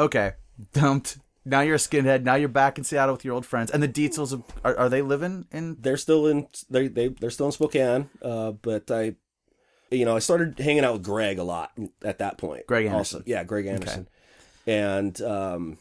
[0.00, 0.32] okay,
[0.72, 1.18] dumped.
[1.44, 2.22] Now you're a skinhead.
[2.22, 3.70] Now you're back in Seattle with your old friends.
[3.70, 5.76] And the Dietzels are, are they living in?
[5.80, 8.10] They're still in they they they're still in Spokane.
[8.22, 9.16] Uh, but I,
[9.90, 11.72] you know, I started hanging out with Greg a lot
[12.04, 12.66] at that point.
[12.66, 13.22] Greg Also, Anderson.
[13.26, 14.08] yeah, Greg Anderson,
[14.66, 14.80] Okay.
[14.80, 15.78] and um,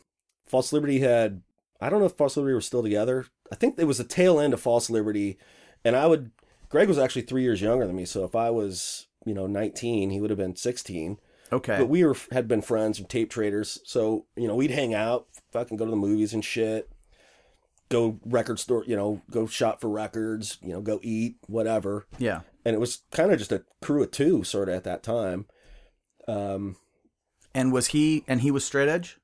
[0.48, 1.42] False Liberty had.
[1.80, 3.26] I don't know if False Liberty were still together.
[3.52, 5.38] I think it was the tail end of False Liberty,
[5.86, 6.32] and I would.
[6.70, 10.10] Greg was actually three years younger than me, so if I was, you know, 19,
[10.10, 11.18] he would have been 16.
[11.52, 11.78] Okay.
[11.78, 15.28] But we were had been friends and tape traders, so you know we'd hang out,
[15.52, 16.90] fucking go to the movies and shit,
[17.90, 22.06] go record store, you know, go shop for records, you know, go eat, whatever.
[22.18, 22.42] yeah.
[22.64, 25.48] And it was kind of just a crew of two, sort of at that time.
[26.28, 26.76] Um,
[27.56, 28.24] And was he?
[28.28, 29.18] And he was straight edge.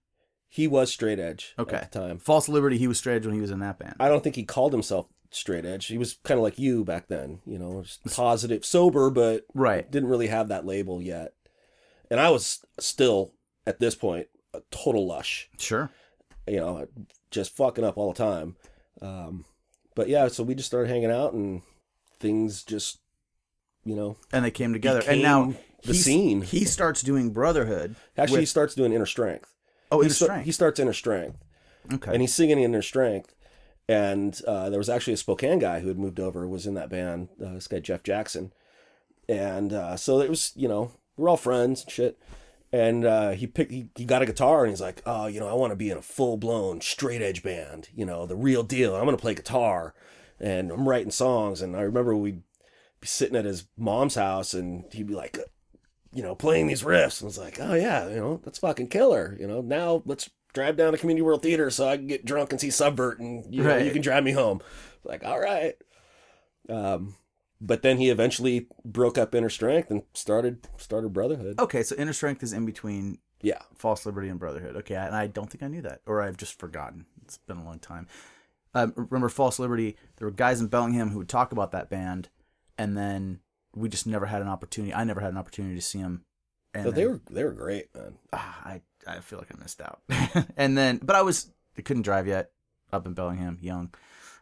[0.49, 1.75] he was straight edge Okay.
[1.75, 2.17] at the time.
[2.19, 2.77] False Liberty.
[2.79, 3.95] He was straight edge when he was in that band.
[3.99, 5.85] I don't think he called himself straight edge.
[5.85, 9.89] He was kind of like you back then, you know, just positive, sober, but Right.
[9.91, 11.33] didn't really have that label yet.
[12.09, 13.33] And I was still
[13.65, 15.49] at this point a total lush.
[15.57, 15.89] Sure.
[16.47, 16.87] you know,
[17.31, 18.55] just fucking up all the time.
[19.01, 19.45] Um,
[19.95, 21.61] but yeah, so we just started hanging out and
[22.19, 22.99] things just,
[23.83, 25.03] you know, and they came together.
[25.07, 25.53] and now
[25.83, 26.41] the scene.
[26.41, 27.95] He starts doing Brotherhood.
[28.17, 29.53] actually he starts doing inner strength.
[29.91, 30.45] oh, he, in sta- strength.
[30.45, 31.37] he starts inner strength
[31.93, 32.11] okay.
[32.11, 33.33] and he's singing inner strength.
[33.89, 36.89] And uh, there was actually a Spokane guy who had moved over, was in that
[36.89, 37.29] band.
[37.41, 38.51] Uh, this guy Jeff Jackson,
[39.29, 42.19] and uh, so it was, you know, we're all friends and shit.
[42.71, 45.47] And uh, he picked, he, he got a guitar and he's like, oh, you know,
[45.47, 48.61] I want to be in a full blown straight edge band, you know, the real
[48.63, 48.93] deal.
[48.95, 49.93] I'm gonna play guitar,
[50.39, 51.61] and I'm writing songs.
[51.61, 52.43] And I remember we'd
[52.99, 55.37] be sitting at his mom's house and he'd be like,
[56.13, 57.21] you know, playing these riffs.
[57.21, 59.37] And I was like, oh yeah, you know, that's fucking killer.
[59.39, 62.51] You know, now let's drive down to Community World Theater so I can get drunk
[62.51, 63.85] and see Subvert and you know, Right.
[63.85, 64.59] you can drive me home.
[65.05, 65.75] Like, all right.
[66.69, 67.15] Um,
[67.59, 71.59] but then he eventually broke up Inner Strength and started started Brotherhood.
[71.59, 73.61] okay, so inner strength is in between Yeah.
[73.75, 74.75] false liberty and brotherhood.
[74.77, 77.05] Okay, and I don't think I knew that, or I've just forgotten.
[77.23, 78.07] It's been a long time.
[78.73, 79.95] Um, remember false liberty?
[80.17, 82.29] There were guys in Bellingham who would talk about that band,
[82.77, 83.39] and then
[83.75, 84.93] we just never had an opportunity.
[84.93, 86.25] I never had an opportunity to see them.
[86.73, 88.17] And So they then- were they were great, man.
[88.33, 90.01] ah, I I feel like I missed out.
[90.57, 92.51] and then, but I was I couldn't drive yet
[92.91, 93.93] up in Bellingham, young,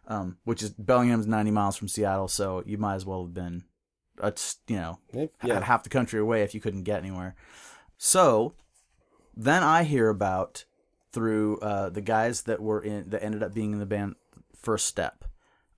[0.08, 3.64] um, which is Bellingham's ninety miles from Seattle, so you might as well have been,
[4.22, 4.32] uh,
[4.68, 5.00] you know,
[5.44, 5.60] Yeah.
[5.64, 7.36] half the country away if you couldn't get anywhere.
[7.98, 8.54] So
[9.36, 10.66] then I hear about
[11.12, 14.16] through uh, the guys that were in that ended up being in the band
[14.56, 15.26] First Step.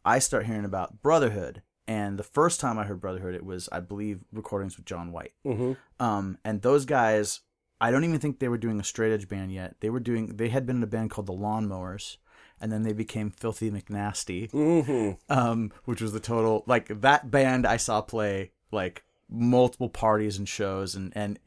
[0.03, 3.79] I start hearing about Brotherhood, and the first time I heard Brotherhood, it was I
[3.81, 5.33] believe recordings with John White.
[5.43, 7.41] hmm Um, and those guys,
[7.79, 9.75] I don't even think they were doing a straight edge band yet.
[9.81, 10.37] They were doing.
[10.37, 12.17] They had been in a band called the Lawnmowers,
[12.59, 17.65] and then they became Filthy McNasty hmm um, which was the total like that band
[17.65, 21.39] I saw play like multiple parties and shows and and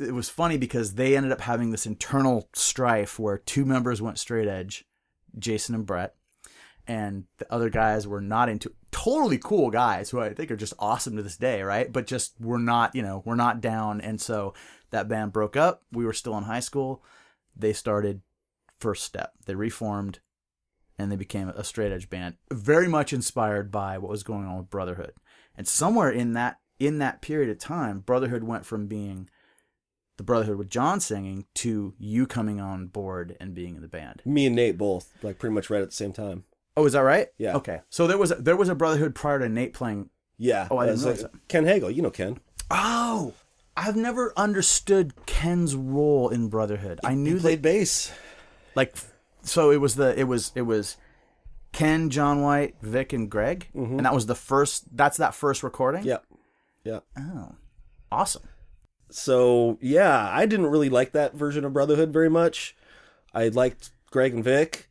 [0.00, 4.18] it was funny because they ended up having this internal strife where two members went
[4.18, 4.84] straight edge,
[5.38, 6.14] Jason and Brett,
[6.86, 10.72] and the other guys were not into totally cool guys who I think are just
[10.78, 11.92] awesome to this day, right?
[11.92, 14.54] But just were not, you know, we're not down and so
[14.90, 15.82] that band broke up.
[15.92, 17.02] We were still in high school.
[17.56, 18.22] They started
[18.78, 19.34] First Step.
[19.44, 20.20] They reformed
[21.00, 24.58] and they became a straight edge band, very much inspired by what was going on
[24.58, 25.12] with Brotherhood.
[25.56, 29.28] And somewhere in that in that period of time, Brotherhood went from being
[30.16, 34.22] the Brotherhood with John singing to you coming on board and being in the band.
[34.24, 36.44] Me and Nate both like pretty much right at the same time.
[36.76, 37.28] Oh, is that right?
[37.38, 37.56] Yeah.
[37.56, 37.80] Okay.
[37.90, 40.10] So there was a, there was a Brotherhood prior to Nate playing.
[40.38, 40.68] Yeah.
[40.70, 42.38] Oh, I didn't realize uh, Ken Hagel, you know Ken.
[42.70, 43.34] Oh,
[43.76, 47.00] I've never understood Ken's role in Brotherhood.
[47.04, 48.12] I knew He that played bass.
[48.74, 48.94] like
[49.42, 50.96] so it was the it was it was
[51.72, 54.96] Ken, John White, Vic, and Greg, and that was the first.
[54.96, 56.04] That's that first recording.
[56.04, 56.24] Yep.
[56.84, 57.00] Yeah.
[57.18, 57.52] Oh,
[58.10, 58.42] awesome.
[59.10, 62.76] So yeah, I didn't really like that version of Brotherhood very much.
[63.34, 64.88] I liked Greg and Vic.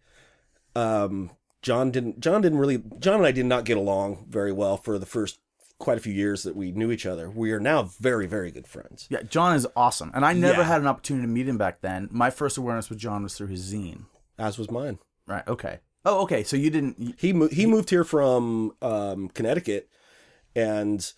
[0.76, 1.32] Um,
[1.62, 2.20] John didn't.
[2.20, 2.82] John didn't really.
[3.00, 5.40] John and I did not get along very well for the first
[5.78, 7.30] quite a few years that we knew each other.
[7.30, 9.08] We are now very, very good friends.
[9.10, 10.68] Yeah, John is awesome, and I never Yeah.
[10.68, 12.10] had an opportunity to meet him back then.
[12.12, 14.04] My first awareness with John was through his zine.
[14.40, 14.98] As was mine.
[15.28, 15.48] Right.
[15.48, 15.80] Okay.
[16.06, 16.44] Oh, okay.
[16.44, 17.00] So you didn't.
[17.00, 19.90] you- He mo- he moved here from um, Connecticut,
[20.56, 21.12] and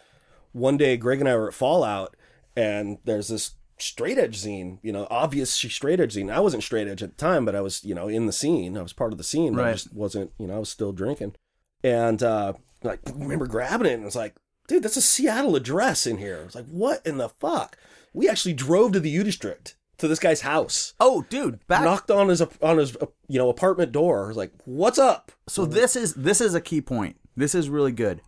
[0.51, 2.15] one day Greg and I were at Fallout,
[2.55, 6.31] and there's this straight edge zine, you know, obvious straight edge zine.
[6.31, 8.77] I wasn't straight edge at the time, but I was, you know, in the scene.
[8.77, 9.55] I was part of the scene.
[9.55, 11.35] But I just wasn't, you know, I was still drinking.
[11.83, 12.53] And uh
[12.83, 14.35] like remember grabbing it and it's like,
[14.67, 16.39] dude, that's a Seattle address in here.
[16.41, 17.77] I was like, what in the fuck?
[18.13, 20.93] We actually drove to the U District to this guy's house.
[20.99, 24.25] Oh, dude, back Knocked on his on his uh, you know apartment door.
[24.25, 27.17] I was like, "What's up?" So this is this is a key point.
[27.35, 28.21] This is really good.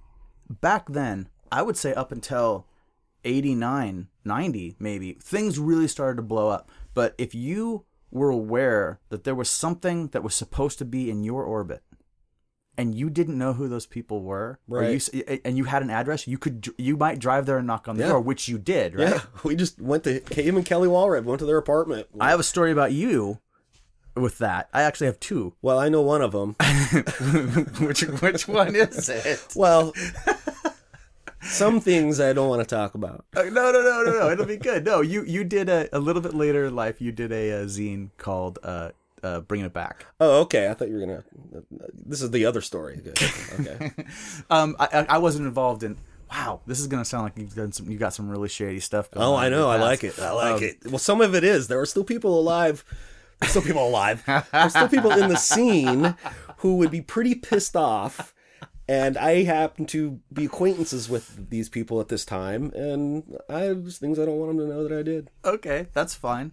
[0.49, 2.67] Back then, I would say up until
[3.25, 6.69] 89, 90 maybe, things really started to blow up.
[6.93, 11.23] But if you were aware that there was something that was supposed to be in
[11.23, 11.81] your orbit
[12.77, 15.41] and you didn't know who those people were or you, Right.
[15.45, 18.03] and you had an address, you could you might drive there and knock on the
[18.03, 18.09] Yeah.
[18.09, 19.09] door, which you did, right?
[19.09, 22.07] Yeah, we just went to him and Kelly Walred went to their apartment.
[22.19, 23.39] I have a story about you
[24.15, 24.69] with that.
[24.73, 25.53] I actually have two.
[25.61, 26.55] well, I know one of them.
[27.79, 29.45] which which one is it?
[29.55, 29.93] Well,
[31.41, 33.25] some things I don't want to talk about.
[33.35, 34.29] Uh, no, no, no, no, no.
[34.31, 34.85] It'll be good.
[34.85, 37.01] No, you you did a, a little bit later in life.
[37.01, 38.91] You did a, uh zine called uh,
[39.23, 40.69] uh, "Bringing It Back." Oh, okay.
[40.69, 41.23] I thought you were gonna.
[42.05, 43.01] This is the other story.
[43.59, 43.91] Okay.
[44.49, 45.97] Um, I, I wasn't involved in.
[46.31, 47.89] Wow, this is gonna sound like you've done some.
[47.89, 49.09] You got some really shady stuff.
[49.11, 49.69] Going oh, I know.
[49.69, 50.17] I like it.
[50.19, 50.77] I like Um, it.
[50.85, 51.67] Well, some of it is.
[51.67, 52.83] There are still people alive.
[53.39, 54.23] There's still people alive.
[54.51, 56.15] There's still people in the scene
[56.57, 58.33] who would be pretty pissed off.
[58.87, 63.93] And I happen to be acquaintances with these people at this time, and I have
[63.95, 65.29] things I don't want them to know that I did.
[65.45, 66.51] Okay, that's fine.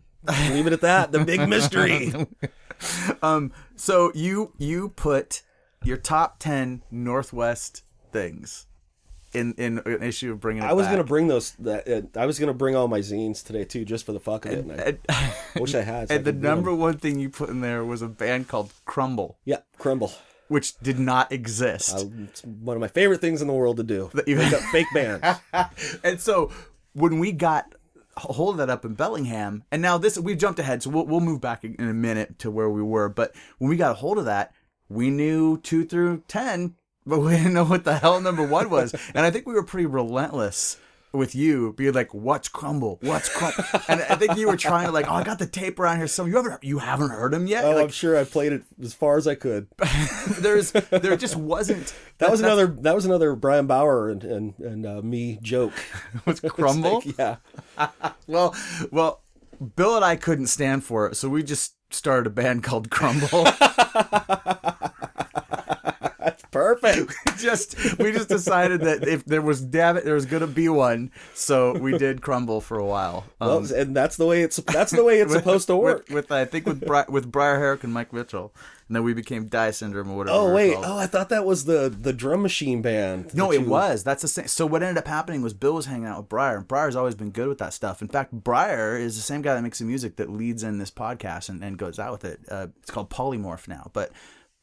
[0.51, 1.11] Leave it at that.
[1.11, 2.13] The big mystery.
[3.23, 5.43] Um, so you you put
[5.85, 8.67] your top ten Northwest things
[9.33, 10.67] in in an issue of bringing it.
[10.67, 10.95] I was back.
[10.95, 11.53] gonna bring those.
[11.61, 14.47] That uh, I was gonna bring all my zines today too, just for the fuck
[14.47, 14.59] of it.
[14.61, 14.99] And I And,
[15.61, 16.09] wish I had.
[16.09, 16.43] so I and the read 'em.
[16.43, 20.13] number one thing you put in there was a band called Crumble, Yeah, crumble.
[20.49, 21.95] which did not exist.
[21.97, 24.11] Uh, it's one of my favorite things in the world to do.
[24.15, 25.27] That you- Make up fake bands.
[26.03, 26.51] and so
[26.95, 27.75] when we got
[28.21, 31.41] hold that up in Bellingham, and now this we've jumped ahead, so we'll we'll move
[31.41, 33.09] back in a minute to where we were.
[33.09, 34.55] But when we got a hold of that,
[34.89, 36.75] we knew two through ten,
[37.07, 38.95] but we didn't know what the hell number one was.
[39.15, 40.79] and I think we were pretty relentless
[41.13, 42.99] with you being like, "What's crumble?
[43.03, 45.79] What's crumble?" and I think you were trying to like, "Oh, I got the tape
[45.79, 46.07] around here.
[46.07, 48.63] So you haven't you haven't heard him yet?" Oh, I'm like sure I played it
[48.83, 49.69] as far as I could.
[50.39, 52.67] there's there just wasn't That was another.
[52.67, 55.73] That was another Brian Bauer and and, and uh, me joke.
[56.27, 57.03] was crumble.
[57.19, 57.37] yeah.
[58.27, 58.55] Well,
[58.91, 59.23] well,
[59.77, 63.47] Bill and I couldn't stand for it, so we just started a band called Crumble.
[66.51, 67.15] Perfect.
[67.39, 71.11] just we just decided that if there was damn it, there was gonna be one,
[71.35, 73.25] so we did Crumble for a while.
[73.41, 74.57] Um, Well, and that's the way it's.
[74.57, 76.07] That's the way it's supposed to work.
[76.09, 78.53] with, with I think with Bri- with Briar Herrick and Mike Mitchell,
[78.89, 80.37] and then we became Die Syndrome or whatever.
[80.39, 80.77] Oh wait.
[80.77, 83.35] Oh, I thought that was the the drum machine band.
[83.35, 84.03] No, it you- was.
[84.03, 84.49] That's the same.
[84.49, 87.15] So what ended up happening was Bill was hanging out with Briar, and Briar's always
[87.15, 88.03] been good with that stuff.
[88.03, 90.91] In fact, Briar is the same guy that makes the music that leads in this
[90.91, 92.41] podcast and, and goes out with it.
[92.51, 93.91] Uh, it's called Polymorph now.
[93.93, 94.11] But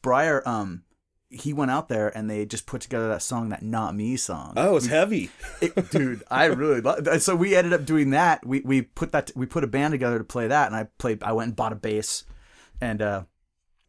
[0.02, 0.82] Briar, um,
[1.30, 4.54] he went out there and they just put together that song, that Not Me song.
[4.56, 5.30] Oh, it's heavy.
[5.60, 7.06] It- dude, I really love.
[7.22, 8.46] So we ended up doing that.
[8.46, 11.22] We we put that we put a band together to play that, and I played.
[11.22, 12.24] I went and bought a bass,
[12.80, 13.22] and uh,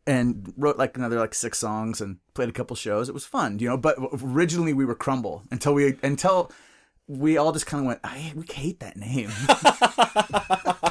[0.07, 3.07] and wrote like another like six songs and played a couple shows.
[3.07, 3.77] It was fun, you know.
[3.77, 6.51] But originally we were Crumble until we until
[7.07, 7.99] we all just kind of went.
[8.03, 9.29] I we hate that name.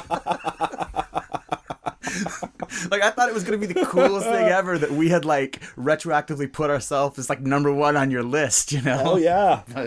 [2.91, 5.59] like I thought it was gonna be the coolest thing ever that we had like
[5.75, 9.01] retroactively put ourselves as like number one on your list, you know.
[9.05, 9.63] Oh yeah.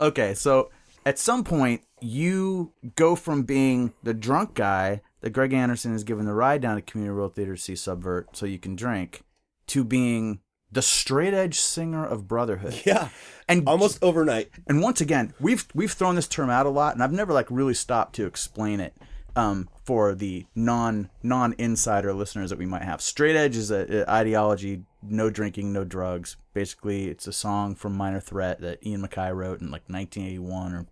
[0.00, 0.70] Okay, so
[1.06, 6.26] at some point you go from being the drunk guy that Greg Anderson is giving
[6.26, 9.22] the ride down to Community World Theater to see Subvert so you can drink
[9.68, 12.82] to being the straight edge singer of Brotherhood.
[12.84, 13.08] Yeah.
[13.48, 14.50] And Almost overnight.
[14.66, 17.46] and once again, we've we've thrown this term out a lot, and I've never like
[17.50, 18.94] really stopped to explain it
[19.36, 23.00] um, for the non non insider listeners that we might have.
[23.00, 26.36] Straight edge is a, a ideology: no drinking, no drugs.
[26.54, 30.86] Basically, it's a song from Minor Threat that Ian MacKaye wrote in like 1981 or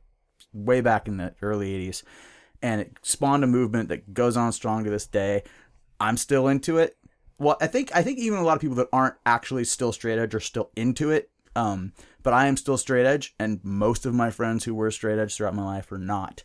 [0.52, 2.04] way back in the early 80s,
[2.62, 5.42] and it spawned a movement that goes on strong to this day.
[5.98, 6.96] I'm still into it.
[7.38, 10.18] Well, I think I think even a lot of people that aren't actually still straight
[10.18, 11.30] edge are still into it.
[11.56, 11.92] Um,
[12.22, 15.36] but I am still straight edge, and most of my friends who were straight edge
[15.36, 16.42] throughout my life are not.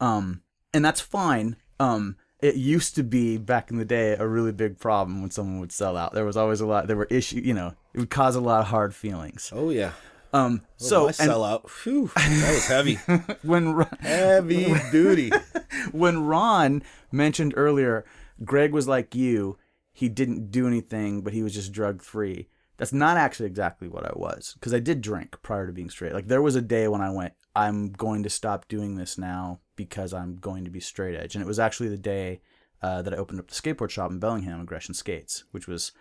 [0.00, 0.42] Um,
[0.74, 1.56] and that's fine.
[1.80, 5.60] Um, it used to be back in the day a really big problem when someone
[5.60, 6.12] would sell out.
[6.12, 6.86] There was always a lot.
[6.88, 7.44] There were issues.
[7.44, 9.50] You know, it would cause a lot of hard feelings.
[9.54, 9.92] Oh yeah.
[10.32, 11.68] Um, So so my sellout.
[11.68, 12.94] Phew, that was heavy.
[13.42, 15.30] when Ron- heavy duty.
[15.92, 18.04] when Ron mentioned earlier,
[18.44, 19.58] Greg was like you.
[19.92, 22.48] He didn't do anything, but he was just drug free.
[22.82, 26.14] That's not actually exactly what I was because I did drink prior to being straight.
[26.14, 29.60] Like there was a day when I went, I'm going to stop doing this now
[29.76, 32.40] because I'm going to be straight edge, and it was actually the day
[32.82, 35.92] uh, that I opened up the skateboard shop in Bellingham, Aggression Skates, which was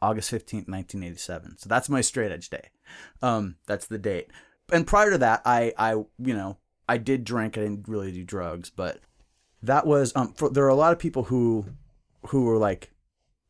[0.00, 1.58] August 15th, 1987.
[1.58, 2.70] So that's my straight edge day.
[3.20, 4.28] Um, that's the date.
[4.72, 6.56] And prior to that, I, I, you know,
[6.88, 7.58] I did drink.
[7.58, 9.00] I didn't really do drugs, but
[9.62, 11.66] that was, um, for, there are a lot of people who,
[12.28, 12.92] who were like,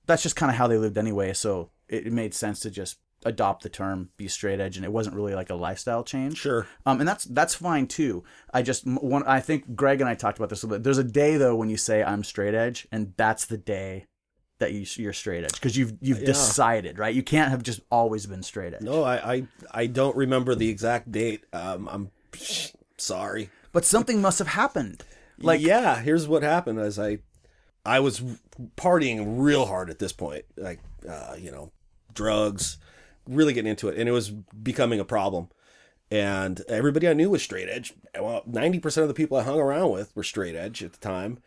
[0.07, 1.33] that's just kind of how they lived anyway.
[1.35, 5.15] So it, made sense to just adopt the term be straight edge and it wasn't
[5.15, 6.67] really like a lifestyle change Sure.
[6.87, 8.25] um, and that's that's fine too
[8.55, 10.97] i just one i think greg and i talked about this a little bit there's
[10.97, 14.07] a day though when you say i'm straight edge and that's the day
[14.59, 16.27] that you, you're straight edge because you've you've Yeah.
[16.27, 20.17] decided right you can't have just always been straight edge No, I, I I don't
[20.17, 21.45] remember the exact date.
[21.53, 22.11] Um, I'm
[22.97, 23.51] sorry.
[23.73, 25.03] but something must have happened
[25.43, 27.19] like yeah, here's what happened: as I
[27.87, 28.21] I was
[28.77, 31.73] partying real hard at this point, like uh, you know,
[32.21, 32.77] drugs,
[33.27, 35.49] really getting into it, and it was becoming a problem.
[36.11, 37.95] And everybody I knew was straight edge.
[38.19, 40.99] Well, ninety percent of the people I hung around with were straight edge at the
[40.99, 41.39] time.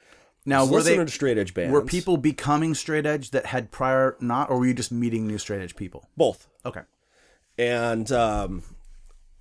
[0.46, 1.74] now were they straight edge bands?
[1.74, 5.38] were people becoming straight edge that had prior not or were you just meeting new
[5.38, 6.48] straight edge people both?
[6.66, 6.82] okay
[7.58, 8.64] and um,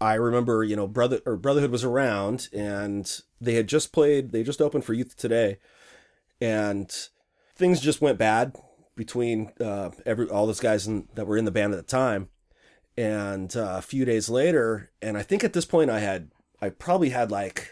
[0.00, 3.10] I remember, you know, brother or Brotherhood was around, and
[3.40, 4.32] they had just played.
[4.32, 5.58] They just opened for Youth Today,
[6.40, 6.90] and
[7.54, 8.56] things just went bad
[8.96, 12.28] between uh, every all those guys in, that were in the band at the time.
[12.96, 16.30] And uh, a few days later, and I think at this point I had
[16.60, 17.70] I probably had like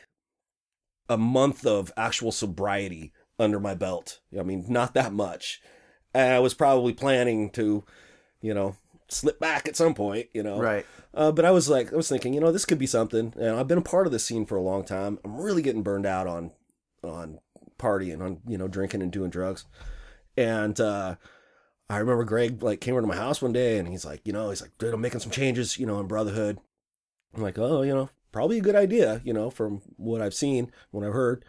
[1.09, 4.21] a month of actual sobriety under my belt.
[4.39, 5.61] I mean, not that much.
[6.15, 7.85] And I was probably planning to,
[8.41, 8.77] you know,
[9.09, 10.61] slip back at some point, you know.
[10.61, 13.35] right Uh, but I was like, I was thinking, you know, this could be something.
[13.37, 15.19] And I've been a part of this scene for a long time.
[15.25, 16.53] I'm really getting burned out on,
[17.03, 17.41] on
[17.79, 19.65] partying, on you know, drinking and doing drugs.
[20.41, 21.17] And uh,
[21.91, 24.33] I remember Greg like came over to my house one day, and he's like, you
[24.33, 26.59] know, he's like, dude, I'm making some changes, you know, in Brotherhood.
[27.35, 30.73] I'm like, oh, you know, probably a good idea, you know, from what I've seen,
[30.93, 31.45] what I've heard.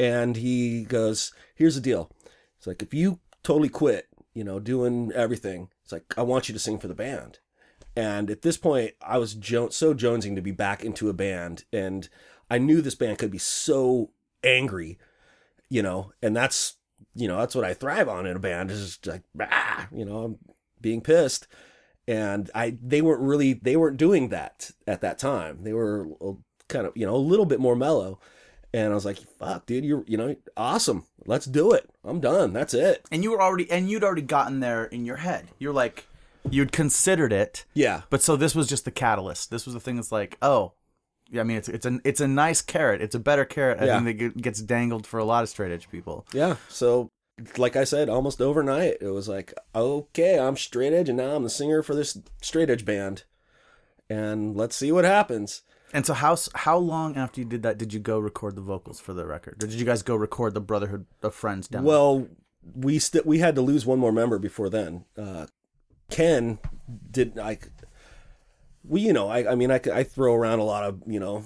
[0.00, 2.10] And he goes, here's the deal.
[2.56, 6.54] It's like if you totally quit, you know, doing everything, it's like I want you
[6.54, 7.40] to sing for the band.
[7.94, 11.64] And at this point, I was jo- so jonesing to be back into a band,
[11.74, 12.08] and
[12.50, 14.12] I knew this band could be so
[14.42, 14.98] angry,
[15.68, 16.78] you know, and that's
[17.14, 20.04] you know that's what I thrive on in a band is just like ah, you
[20.04, 20.38] know, I'm
[20.80, 21.46] being pissed,
[22.08, 25.62] and I they weren't really they weren't doing that at that time.
[25.62, 26.08] They were
[26.68, 28.18] kind of you know a little bit more mellow,
[28.72, 31.88] and I was like, fuck, dude, you're you know awesome, let's do it.
[32.04, 32.52] I'm done.
[32.52, 33.06] That's it.
[33.10, 36.06] and you were already and you'd already gotten there in your head you're like
[36.50, 38.02] you'd considered it Yeah.
[38.10, 39.50] But so this was just the catalyst.
[39.50, 40.72] This was the thing that's like, oh,
[41.30, 41.40] yeah.
[41.40, 43.00] I mean, it's it's a it's a nice carrot.
[43.02, 43.80] It's a better carrot.
[43.80, 44.02] I Yeah.
[44.02, 46.26] think that gets dangled for a lot of straight edge people.
[46.32, 46.56] Yeah.
[46.68, 47.08] So,
[47.56, 51.42] like I said, almost overnight, it was like, okay, I'm straight edge, and now I'm
[51.42, 53.24] the singer for this straight edge band,
[54.08, 55.62] and let's see what happens.
[55.92, 58.62] And so how s- how long after you did that did you go record the
[58.62, 59.62] vocals for the record?
[59.62, 61.86] Or did you guys go record the Brotherhood of Friends demo?
[61.88, 62.28] Well,
[62.74, 65.04] we st- we had to lose one more member before then.
[65.16, 65.46] Uh,
[66.10, 66.58] Ken
[67.10, 67.68] did like
[68.86, 71.44] we you know I I mean I, I throw around a lot of you know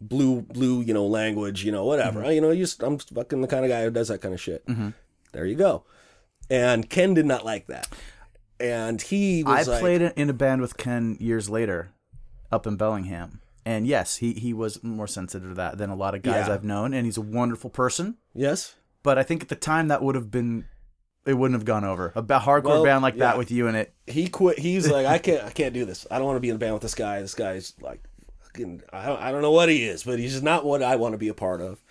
[0.00, 2.28] blue blue you know language you know whatever mm-hmm.
[2.28, 4.34] i you know you just I'm fucking the kind of guy who does that kind
[4.34, 4.66] of shit.
[4.66, 4.90] Mm-hmm.
[5.32, 5.84] There you go.
[6.50, 7.88] And Ken did not like that,
[8.60, 11.92] and he I like, played in a band with Ken years later,
[12.52, 13.40] up in Bellingham.
[13.66, 16.54] And yes, he, he was more sensitive to that than a lot of guys Yeah.
[16.54, 18.16] I've known, and he's a wonderful person.
[18.34, 18.74] yes.
[19.02, 20.66] But I think at the time that would have been,
[21.26, 22.12] it wouldn't have gone over.
[22.14, 23.20] A hardcore Well, band like yeah.
[23.26, 24.58] that with you in it, he quit.
[24.58, 26.06] He's like, I can't, I can't do this.
[26.10, 27.20] I don't want to be in a band with this guy.
[27.20, 28.02] This guy's like,
[28.42, 30.96] fucking, I don't, I don't know what he is, but he's just not what I
[30.96, 31.82] want to be a part of.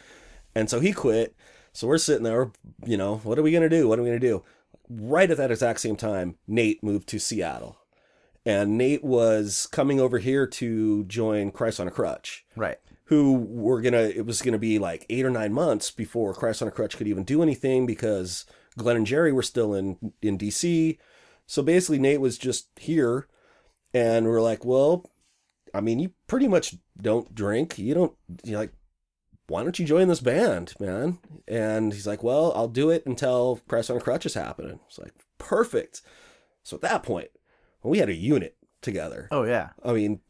[0.56, 1.36] And so he quit.
[1.72, 2.52] So we're sitting there,
[2.86, 3.88] you know, what are we gonna do?
[3.88, 4.44] What are we gonna do?
[4.88, 7.78] Right at that exact same time, Nate moved to Seattle,
[8.46, 12.78] and Nate was coming over here to join Christ on a Crutch right?
[13.06, 16.68] who were gonna it was gonna be like eight or nine months before Christ on
[16.68, 18.46] a Crutch could even do anything because
[18.78, 20.98] Glenn and Jerry were still in in DC.
[21.46, 23.28] So basically Nate was just here
[23.94, 25.06] and we're like, well,
[25.74, 27.78] I mean, you pretty much don't drink.
[27.78, 28.14] You don't
[28.44, 28.74] you're like
[29.48, 31.20] why don't you join this band, man?
[31.48, 34.80] And he's like, well, I'll do it until Christ on Crutch is happening.
[34.88, 36.02] It's like, perfect.
[36.64, 37.30] So at that point,
[37.84, 39.28] we had a unit together.
[39.32, 39.70] Oh yeah.
[39.84, 40.22] I mean,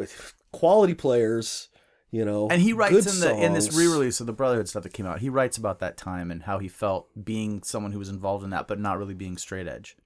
[0.52, 1.70] quality players,
[2.14, 2.48] you know.
[2.50, 5.20] And he writes in the in this re-release of the Brotherhood stuff that came out.
[5.20, 8.52] He writes about that time and how he felt being someone who was involved in
[8.52, 9.98] that, but not really being straight edge.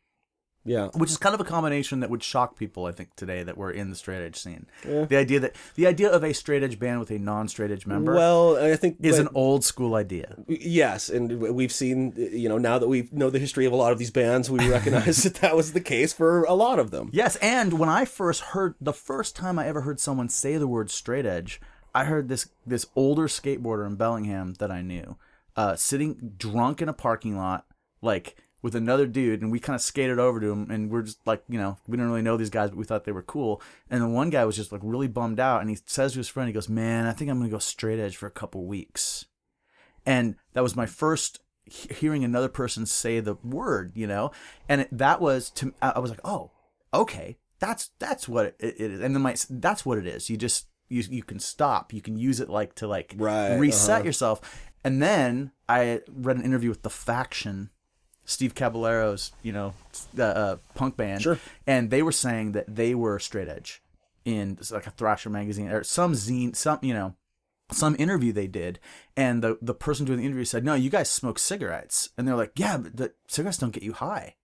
[0.66, 0.90] Yeah.
[0.96, 3.72] which is kind of a combination that would shock people i think today that were
[3.72, 7.00] in the straight edge scene the idea that the idea of a straight edge band
[7.00, 11.08] with a non-straight edge member Well, I think is but- an old school idea yes,
[11.08, 13.98] and we've seen you know now that we know the history of a lot of
[13.98, 17.12] these bands, we recognize that that was the case for a lot of them.
[17.14, 20.68] yes and when i first heard the first time i ever heard someone say the
[20.68, 21.62] word straight edge
[21.98, 25.18] i heard this this older skateboarder in bellingham that i knew
[25.56, 27.66] uh, sitting drunk in a parking lot
[28.02, 31.26] like with another dude and we kind of skated over to him and we're just
[31.26, 33.62] like you know we didn't really know these guys but we thought they were cool.
[33.90, 36.28] And the one guy was just like really bummed out and he says to his
[36.28, 39.26] friend he goes man i think i'm gonna go straight edge for a couple weeks.
[40.06, 44.32] And that was my first hearing another person say the word you know?
[44.68, 46.52] And it, that was to i was like oh
[46.94, 47.38] okay.
[47.60, 49.02] That's that's what it, it is.
[49.02, 50.30] And then my that's what it is.
[50.30, 51.94] You just you, you can stop.
[51.94, 54.06] You can use it like to like Right, reset uh-huh.
[54.06, 54.68] yourself.
[54.84, 57.70] And then i read an interview with the faction
[58.24, 59.74] steve caballero's you know
[60.18, 61.22] uh, uh, punk band.
[61.22, 61.40] Sure.
[61.66, 63.82] and they were saying that they were straight edge
[64.24, 67.16] in like a thrasher magazine or some zine some you know
[67.70, 68.80] some interview they did.
[69.18, 72.10] And the the person doing the interview said no you guys smoke cigarettes.
[72.18, 74.36] And they're like yeah but the cigarettes don't get you high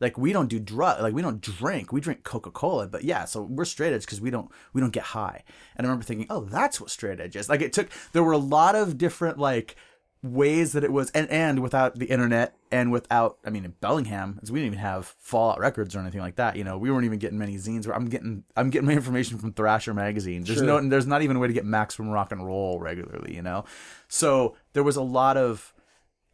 [0.00, 3.42] like we don't do drug like we don't drink we drink coca-cola but yeah so
[3.42, 5.42] we're straight edge because we don't we don't get high.
[5.76, 7.48] And i remember thinking oh that's what straight edge is.
[7.48, 9.76] Like it took there were a lot of different like
[10.22, 14.40] ways that it was and and without the internet and without i mean in bellingham
[14.44, 17.18] we didn't even have fallout records or anything like that you know we weren't even
[17.18, 20.42] getting many zines where i'm getting i'm getting my information from thrasher magazine.
[20.42, 20.80] There's Sure.
[20.80, 23.66] no there's not even a way to get Maximumrocknroll regularly you know?
[24.08, 25.73] So there was a lot of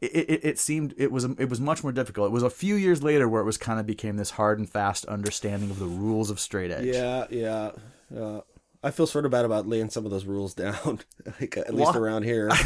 [0.00, 2.28] it, it, it seemed it was it was much more difficult.
[2.28, 4.68] It was a few years later where it was kind of became this hard and
[4.68, 6.86] fast understanding of the rules of straight edge.
[6.86, 7.72] Yeah, yeah.
[8.16, 8.40] Uh,
[8.82, 11.00] I feel sort of bad about laying some of those rules down,
[11.40, 12.50] like at least around here.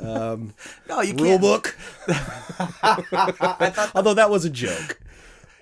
[0.00, 1.40] No, you Rule can't.
[1.40, 1.76] book.
[3.94, 5.00] Although that was a joke,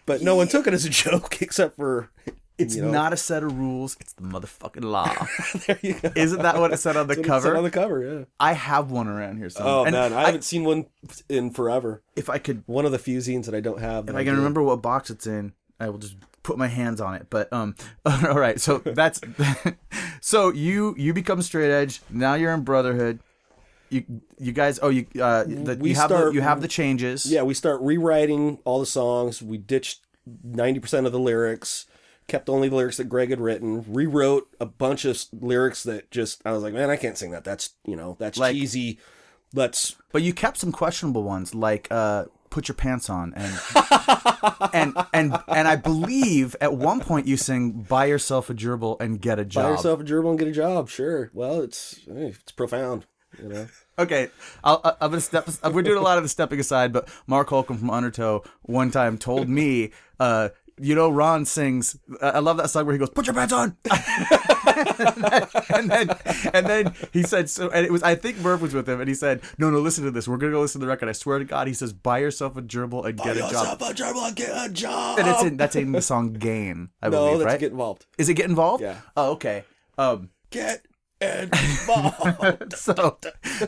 [0.05, 2.11] but no one took it as a joke except for
[2.57, 2.91] It's you know.
[2.93, 3.97] not a set of rules.
[4.01, 5.13] It's the motherfucking law.
[5.67, 6.13] there you go.
[6.15, 7.57] Isn't that what it said on the That's what it said cover?
[7.57, 8.25] on the cover, yeah.
[8.39, 9.75] I have one around here somewhere.
[9.75, 10.87] Oh and man, I I- haven't seen one
[11.29, 12.03] in forever.
[12.15, 14.09] if I could, One of the few zines that I don't have.
[14.09, 17.15] if I can remember what box it's in, I will just put my hands on
[17.17, 17.27] it.
[17.29, 17.75] But um,
[18.07, 18.61] all right.
[18.61, 19.21] So that's
[20.21, 22.03] so you you become straight edge.
[22.11, 23.19] Now you're in Brotherhood.
[23.91, 24.05] You
[24.39, 24.79] you guys.
[24.83, 27.27] Oh, you uh, the, We you have the, start- you have the changes.
[27.31, 29.43] Yeah, we start rewriting all the songs.
[29.43, 30.01] We ditched
[30.43, 31.87] ninety percent of the lyrics,
[32.29, 33.85] kept only the lyrics that Greg had written.
[33.89, 37.45] Rewrote a bunch of lyrics that just I was like, man, I can't sing that.
[37.45, 38.99] That's you know that's Like- cheesy.
[39.57, 43.55] Let's But you kept some questionable ones, like uh, "Put your pants on," and
[44.73, 49.21] and and and I believe at one point you sing "Buy yourself a gerbil and
[49.21, 50.89] get a Job." buy yourself a gerbil and get a job.
[50.89, 51.31] Sure.
[51.33, 53.07] Well, it's it's profound.
[53.41, 53.69] You know.
[53.99, 54.29] Okay,
[54.65, 55.49] I'll, I'm gonna step.
[55.73, 59.19] We're doing a lot of the stepping aside, but Mark Holcomb from Undertow one time
[59.19, 60.49] told me, uh,
[60.81, 61.97] you know, Ron sings.
[62.21, 63.77] I love that song where he goes, "Put your pants on,"
[65.75, 66.11] and then
[66.53, 69.09] and then he said so, and it was I think Murph was with him, and
[69.09, 70.27] he said, "No, no, listen to this.
[70.27, 71.09] We're gonna go listen to the record.
[71.09, 73.59] I swear to God." He says, "Buy yourself a gerbil and get a job." Buy
[73.59, 75.19] yourself a gerbil and get a job.
[75.19, 77.61] And it's in that's in the song "Gain," I no, believe, that's right?
[77.61, 78.07] get involved.
[78.19, 78.83] Is it get involved?
[78.83, 78.97] Yeah.
[79.17, 79.65] Oh, okay.
[79.97, 80.85] Um, Get
[81.53, 82.73] involved.
[82.77, 83.19] so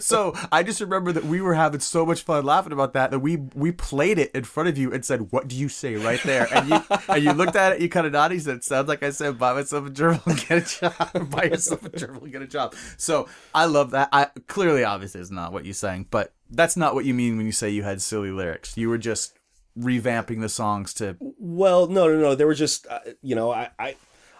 [0.00, 3.20] so I just remember that we were having so much fun laughing about that that
[3.20, 6.22] we we played it in front of you and said, "What do you say right
[6.24, 8.88] there?" And you and you looked at it, you kind of nodded, you said, "Sounds
[8.88, 11.30] like I said, buy myself a gerbil and get a job.
[11.30, 14.08] buy yourself a gerbil and get a job." So I love that.
[14.12, 17.46] I clearly, obviously, is not what you're saying, but that's not what you mean when
[17.46, 18.76] you say you had silly lyrics.
[18.76, 19.36] You were just
[19.78, 22.34] revamping the songs to Well, no, no, no.
[22.34, 23.96] They were just, uh, you know, I, I,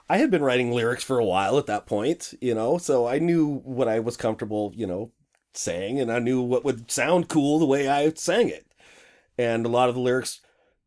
[0.09, 3.19] I had been writing lyrics for a while at that point, you know, so I
[3.19, 5.11] knew what I was comfortable, you know,
[5.53, 8.67] saying, and I knew what would sound cool the way I sang it.
[9.37, 10.41] And a lot of the lyrics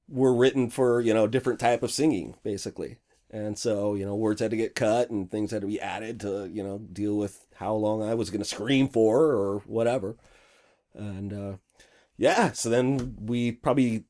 [0.08, 2.98] were written for, you know, different type of singing, basically.
[3.30, 6.20] And so, you know, words had to get cut and things had to be added
[6.22, 10.16] to, you know, deal with how long I was going to scream for or whatever.
[10.96, 11.58] And, uh,
[12.18, 14.06] yeah, so then we probably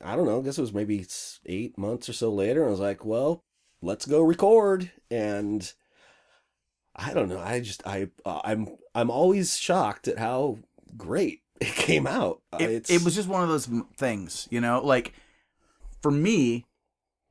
[0.00, 1.04] I don't know, I guess it was maybe
[1.46, 2.60] eight months or so later.
[2.60, 3.44] And I was like, well,
[3.82, 4.90] let's go record.
[5.10, 5.70] And
[6.94, 7.40] I don't know.
[7.40, 10.58] I just, I, uh, I'm, I'm always shocked at how
[10.96, 12.42] great it came out.
[12.52, 15.12] Uh, it, it's, it was just one of those things, you know, like
[16.02, 16.66] for me,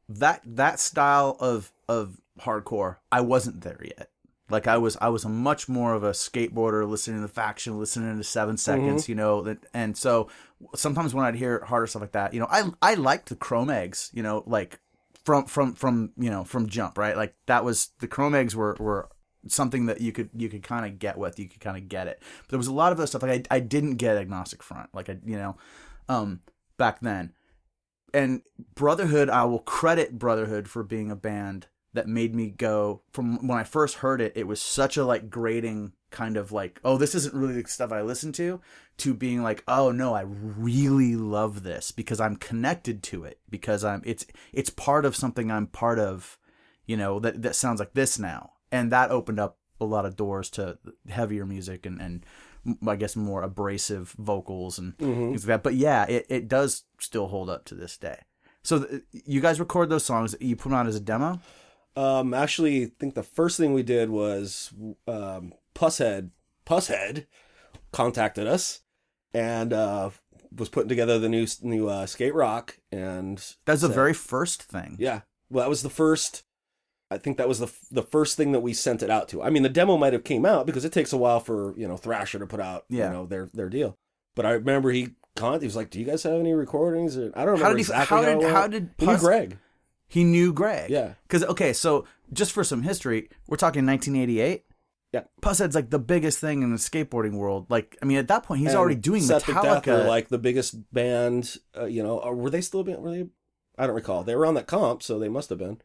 [0.09, 4.09] that that style of of hardcore, I wasn't there yet.
[4.49, 7.77] Like I was, I was a much more of a skateboarder, listening to the faction,
[7.77, 10.29] listening to Seven Seconds, you know, that, and so
[10.73, 14.09] sometimes when I'd hear harder stuff like that, you know, I I liked the Cro-Mags,
[14.13, 14.79] you know, like
[15.27, 17.17] from from from you know from Jump, right?
[17.17, 19.09] Like that was the Cro-Mags were were
[19.49, 22.07] something that you could you could kind of get with, you could kind of get
[22.07, 22.23] it.
[22.43, 24.89] But there was a lot of other stuff like I I didn't get Agnostic Front,
[24.93, 25.57] like I you know,
[26.07, 26.39] um
[26.77, 27.33] back then.
[28.13, 28.41] and
[28.73, 31.67] Brotherhood, I will credit Brotherhood for being a band
[31.97, 35.29] that made me go from when I first heard it, it was such a like
[35.29, 38.61] grating kind of like, oh, this isn't really the stuff I listen to,
[38.97, 43.83] to being like, oh no, I really love this because I'm connected to it because
[43.83, 46.37] I'm it's it's part of something I'm part of,
[46.85, 48.53] you know, that that sounds like this now.
[48.71, 50.77] And that opened up a lot of doors to
[51.09, 52.25] heavier music and and
[52.87, 55.29] I guess more abrasive vocals and mm-hmm.
[55.29, 55.63] things like that.
[55.63, 58.19] But yeah, it, it does still hold up to this day.
[58.63, 60.35] So th- you guys record those songs.
[60.41, 61.39] You put them out as a demo.
[61.97, 64.71] Um, actually, I think the first thing we did was
[65.07, 66.29] um, Pushead.
[66.65, 67.25] Pushead
[67.91, 68.81] contacted us
[69.33, 70.09] and uh,
[70.55, 74.95] was putting together the new new uh, skate rock, and That's the very first thing.
[74.99, 75.21] yeah.
[75.49, 76.43] Well, that was the first.
[77.09, 79.41] I think that was the the first thing that we sent it out to.
[79.41, 81.87] I mean, the demo might have came out because it takes a while for you
[81.87, 83.07] know Thrasher to put out Yeah.
[83.07, 83.97] you know their their deal.
[84.35, 87.31] But I remember he con- he was like, "Do you guys have any recordings?" Or,
[87.33, 87.81] I don't remember How did he?
[87.81, 88.41] exactly how did?
[88.43, 88.97] it How did?
[88.97, 89.57] Puss- Greg?
[90.07, 90.89] He knew Greg.
[90.89, 91.13] Yeah.
[91.23, 94.63] Because okay, so just for some history, we're talking 1988.
[95.13, 95.23] Yeah.
[95.41, 97.67] Pushead's like the biggest thing in the skateboarding world.
[97.69, 99.87] Like, I mean, at that point, he's And already doing Death Metallica.
[99.87, 101.57] were like the biggest band.
[101.77, 103.01] Uh, you know, or were they still Being.
[103.01, 103.25] Were they?
[103.77, 104.23] I don't recall.
[104.23, 105.81] They were on that comp, so they must have been.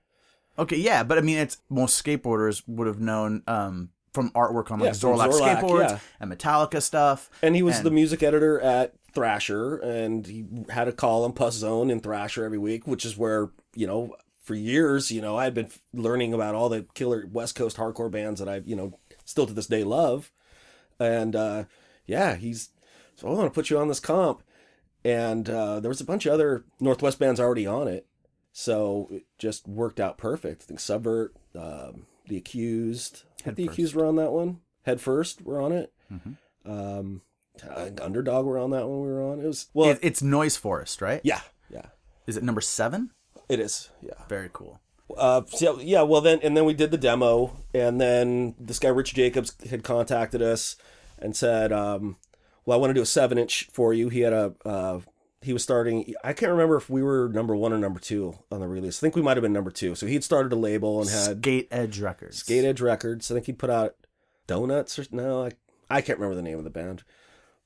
[0.59, 4.79] Okay, yeah, but I mean, it's most skateboarders would have known um, from artwork on
[4.81, 5.99] like Yeah, Zorlac, Zorlac, skateboards yeah.
[6.21, 7.31] and Metallica stuff.
[7.43, 11.55] And he was And- the music editor at Thrasher, and he had a column Puss
[11.57, 15.45] Zone in Thrasher every week, which is where you know for years, you know, I
[15.45, 18.99] had been learning about all the killer West Coast hardcore bands that I, you know,
[19.25, 20.33] still to this day love.
[20.99, 21.65] And uh,
[22.07, 22.71] yeah, he's
[23.15, 24.43] so I want to put you on this comp,
[25.05, 28.07] and uh, there was a bunch of other Northwest bands already on it,
[28.53, 30.63] so it just worked out perfect.
[30.63, 33.73] I think Subvert, um, The Accused, Head The First.
[33.75, 34.61] Accused were on that one.
[34.85, 35.93] Head First we're on it.
[36.13, 36.37] Mhm.
[36.65, 37.23] Um,
[38.01, 39.03] Underdog were on that one.
[39.03, 39.41] We were on.
[39.41, 41.21] It was well, It, it's Noise Forest, right?
[41.25, 41.41] yeah,
[41.71, 41.87] yeah,
[42.27, 43.11] Is it number seven?
[43.49, 43.91] it is.
[44.01, 44.15] Yeah.
[44.29, 44.81] Very cool.
[45.17, 48.89] Uh, so, yeah, well then, and then we did the demo, and then this guy
[48.89, 50.77] Rich Jacobs had contacted us
[51.19, 52.17] and said, um,
[52.65, 55.01] "Well, I want to do a seven inch for you." He had a, uh,
[55.43, 56.15] he was starting.
[56.25, 58.99] I can't remember if we were number one or number two on the release.
[58.99, 59.95] I think we might have been number two.
[59.95, 62.39] So he'd started a label and had Skate Edge Records.
[62.39, 63.31] Skate Edge Records.
[63.31, 63.95] I think he put out
[64.47, 65.51] Donuts or no, I,
[65.91, 67.05] I can't remember the name of the band,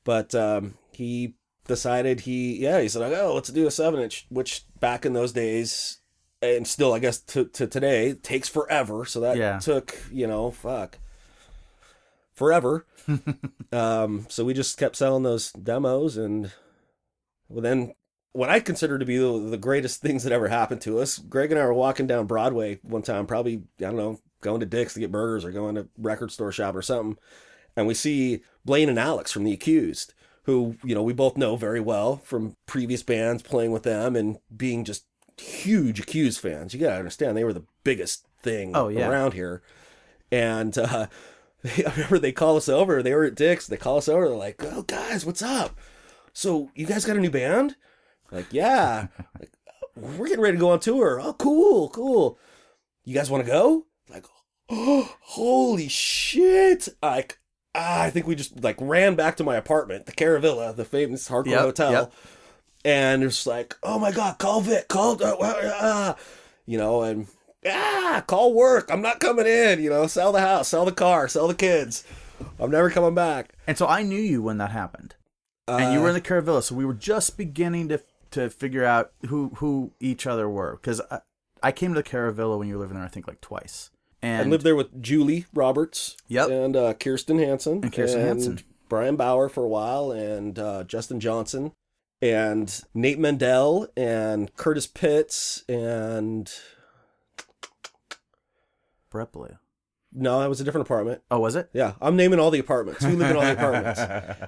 [0.04, 1.34] but um, he
[1.66, 5.14] decided he yeah he said like oh let's do a seven inch which back in
[5.14, 5.98] those days
[6.40, 9.58] and still I guess to, to today takes forever so that Yeah.
[9.58, 10.98] took you know fuck
[12.34, 12.86] forever
[13.72, 16.52] um so we just kept selling those demos and
[17.50, 17.94] then
[18.32, 21.50] what I consider to be the, the greatest things that ever happened to us Greg
[21.52, 24.94] and I were walking down Broadway one time probably I don't know going to Dick's
[24.94, 27.16] to get burgers or going to record store shop or something
[27.76, 31.56] and we see Blaine and Alex from The Accused, who you know we both know
[31.56, 35.04] very well from previous bands playing with them and being just
[35.38, 36.72] huge Accused fans.
[36.72, 39.08] You gotta understand they were the biggest thing Oh, yeah.
[39.08, 39.60] around here,
[40.32, 41.06] and uh,
[41.64, 43.02] I remember they call us over.
[43.02, 43.66] They were at Dick's.
[43.66, 44.26] They call us over.
[44.28, 45.78] They're like, "Oh guys, what's up?
[46.36, 47.76] So you guys got a new band?"
[48.30, 49.06] Like, yeah.
[49.40, 49.52] like,
[49.96, 51.18] we're getting ready to go on tour.
[51.18, 52.38] Oh, cool, cool.
[53.04, 53.86] You guys want to go?
[54.10, 54.26] Like,
[54.68, 56.90] oh, holy shit!
[57.02, 57.38] Like,
[57.74, 61.26] ah, I think we just like ran back to my apartment, the Caravilla, the famous
[61.26, 62.12] hardcore Yep, hotel, yep.
[62.84, 66.14] and it's like, oh my god, call Vic, call, uh, uh, uh,
[66.66, 67.28] you know, and
[67.66, 68.90] ah, call work.
[68.90, 69.80] I'm not coming in.
[69.80, 72.04] You know, sell the house, sell the car, sell the kids.
[72.60, 73.54] I'm never coming back.
[73.66, 75.14] And so I knew you when that happened.
[75.68, 78.00] And you were in Uh, the Caravilla, so we were just beginning to
[78.32, 80.76] to figure out who who each other were.
[80.76, 81.20] Because I,
[81.62, 83.90] I came to the Caravilla when you were living there, I think like twice.
[84.22, 86.16] And I lived there with Julie Roberts.
[86.28, 86.50] Yep.
[86.50, 87.80] And uh, Kirsten Hansen.
[87.82, 88.60] And Kirsten Hansen.
[88.88, 91.72] Brian Bauer for a while, and uh, Justin Johnson,
[92.22, 96.52] and Nate Mendel, and Curtis Pitts, and
[99.10, 99.58] Brett Blue.
[100.16, 101.22] No, that was a different apartment.
[101.30, 101.68] Oh, was it?
[101.72, 103.04] Yeah, I'm naming all the apartments.
[103.04, 104.00] Who lived in all the apartments?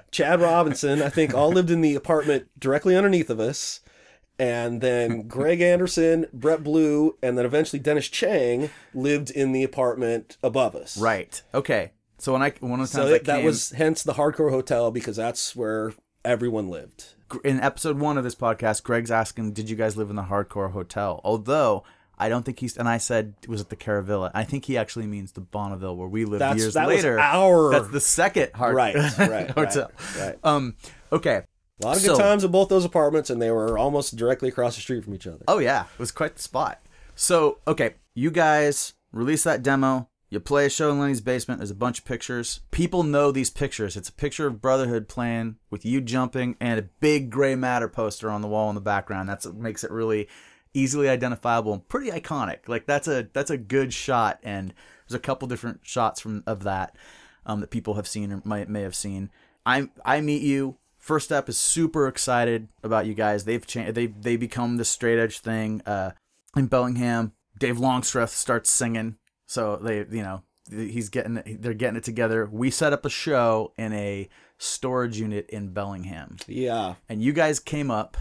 [0.11, 3.79] Chad Robinson, I think, all lived in the apartment directly underneath of us.
[4.37, 10.37] And then Greg Anderson, Brett Blue, and then eventually Dennis Chang lived in the apartment
[10.41, 10.97] above us.
[10.97, 11.41] Right.
[11.53, 11.91] Okay.
[12.19, 14.49] So when I one of the So times I it- that was hence the hardcore
[14.51, 15.93] hotel because that's where
[16.23, 17.15] everyone lived.
[17.43, 18.83] in episode one of this podcast.
[18.83, 21.83] Greg's asking, "Did you guys live in the hardcore hotel?" Although
[22.19, 25.07] I don't think he's, and I said, "Was it the Caravilla?" I think he actually
[25.07, 27.15] means the Bonneville where we lived That's years that later.
[27.15, 29.91] was our That's the second hard right, right, hotel.
[30.17, 30.37] Right, right.
[30.43, 30.75] Um.
[31.11, 31.43] Okay.
[31.81, 34.49] A lot of So- good times in both those apartments, and they were almost directly
[34.49, 35.43] across the street from each other.
[35.47, 36.81] Oh yeah, it was quite the spot.
[37.15, 40.09] So okay, you guys release that demo.
[40.31, 41.59] You play a show in Lenny's basement.
[41.59, 42.59] There's a bunch of pictures.
[42.69, 43.97] People know these pictures.
[43.97, 48.29] It's a picture of Brotherhood playing with you jumping and a big gray matter poster
[48.29, 49.27] on the wall in the background.
[49.27, 50.27] That's what makes it really
[50.73, 52.67] easily identifiable and pretty iconic.
[52.67, 54.39] Like that's a that's a good shot.
[54.43, 54.73] And
[55.07, 56.95] there's a couple different shots from of that
[57.45, 59.31] um, that people have seen or might may have seen.
[59.65, 60.77] I I meet you.
[60.97, 63.45] First step is super excited about you guys.
[63.45, 63.95] They've changed.
[63.95, 65.81] They they become this straight edge thing.
[65.85, 66.11] Uh,
[66.55, 69.17] in Bellingham, Dave Longstreth starts singing.
[69.45, 72.47] So they, you know, he's getting, they're getting it together.
[72.51, 74.29] We set up a show in a
[74.59, 76.95] storage unit in Bellingham, Yeah.
[77.07, 78.17] and you guys came up,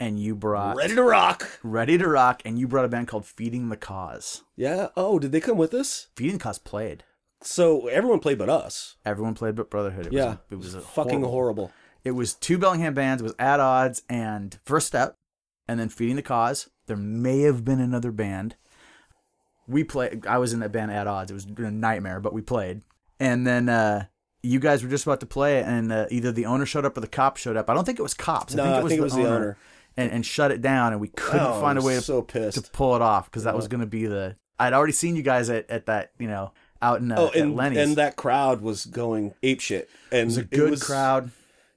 [0.00, 1.60] and you brought Ready to rock.
[1.62, 4.42] Ready to Rock, and you brought a band called Feeding the Cause.
[4.56, 4.88] Yeah.
[4.96, 6.08] Oh, did they come with us?
[6.16, 7.04] Feeding the Cause played.
[7.42, 8.96] So everyone played but us.
[9.04, 10.06] Everyone played but Brotherhood.
[10.06, 10.26] It Yeah.
[10.26, 11.72] was, it was a Fucking horrible- horrible.
[12.02, 13.20] It was two Bellingham bands.
[13.20, 15.16] It was At Odds and First Step,
[15.68, 16.70] and then Feeding the Cause.
[16.86, 18.56] There may have been another band.
[19.68, 20.26] We played.
[20.26, 21.30] I was in that band At Odds.
[21.30, 22.82] It was a nightmare, but we played.
[23.20, 24.06] And then uh,
[24.42, 27.00] you guys were just about to play, and uh, either the owner showed up or
[27.00, 27.68] the cop showed up.
[27.70, 28.54] I don't think it was cops.
[28.54, 29.56] No, I think it was, think the, it was the owner, owner.
[29.96, 30.92] And, and shut it down.
[30.92, 32.22] And we couldn't Oh, find a way was to, so
[32.62, 34.36] to pull it off because that was going to be the.
[34.58, 36.52] I'd already seen you guys at, at that you know
[36.82, 37.78] out in uh, Oh, at and, Lenny's.
[37.78, 39.90] and that crowd was going ape shit.
[40.10, 41.26] And it was a good crowd.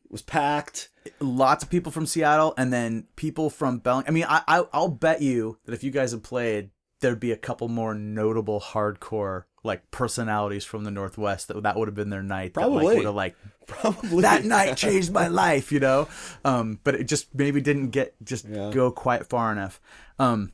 [0.06, 0.90] It was packed.
[1.20, 4.06] lots of people from Seattle and then people from Belling.
[4.08, 6.70] I mean, I, I I'll bet you that if you guys had played,
[7.04, 11.88] there'd be a couple more notable hardcore like personalities from the Northwest that that would
[11.88, 12.56] have been their night.
[12.56, 12.86] That, Probably.
[12.86, 13.36] like, would have like
[13.68, 16.08] Probably that night changed my life, you know.
[16.44, 18.72] Um, but it just maybe didn't get just Yeah.
[18.74, 19.80] go quite far enough.
[20.20, 20.52] Um,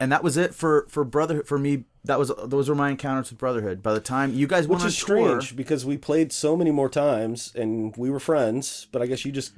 [0.00, 1.84] and that was it for for brotherhood for me.
[2.04, 3.82] That was those were my encounters with Brotherhood.
[3.82, 6.70] By the time you guys Which on is tour, strange because we played so many
[6.70, 9.52] more times and we were friends, but I guess you just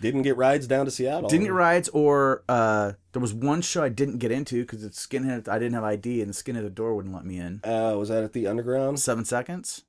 [0.00, 1.28] didn't get rides down to Seattle.
[1.28, 5.04] Didn't get rides, or uh, there was one show I didn't get into because it's
[5.04, 5.48] skinhead.
[5.48, 7.60] I didn't have ID, and the skinhead at the door wouldn't let me in.
[7.64, 9.00] Uh, was that at the underground?
[9.00, 9.84] Seven seconds.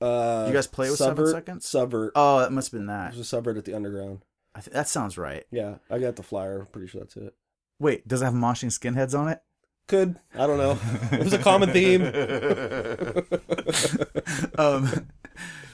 [0.00, 1.68] Uh, You guys play with Seven Subvert- Seconds?
[1.68, 2.12] Subvert.
[2.14, 3.08] Oh, that must have been that.
[3.08, 4.20] It was a subvert at the underground.
[4.54, 5.44] I th- that sounds right.
[5.50, 6.66] Yeah, I got the flyer.
[6.70, 7.34] Pretty sure that's it.
[7.80, 9.40] Wait, does it have moshing skinheads on it?
[9.88, 10.78] Could I don't know.
[11.12, 12.02] It was a common theme.
[14.58, 15.08] um,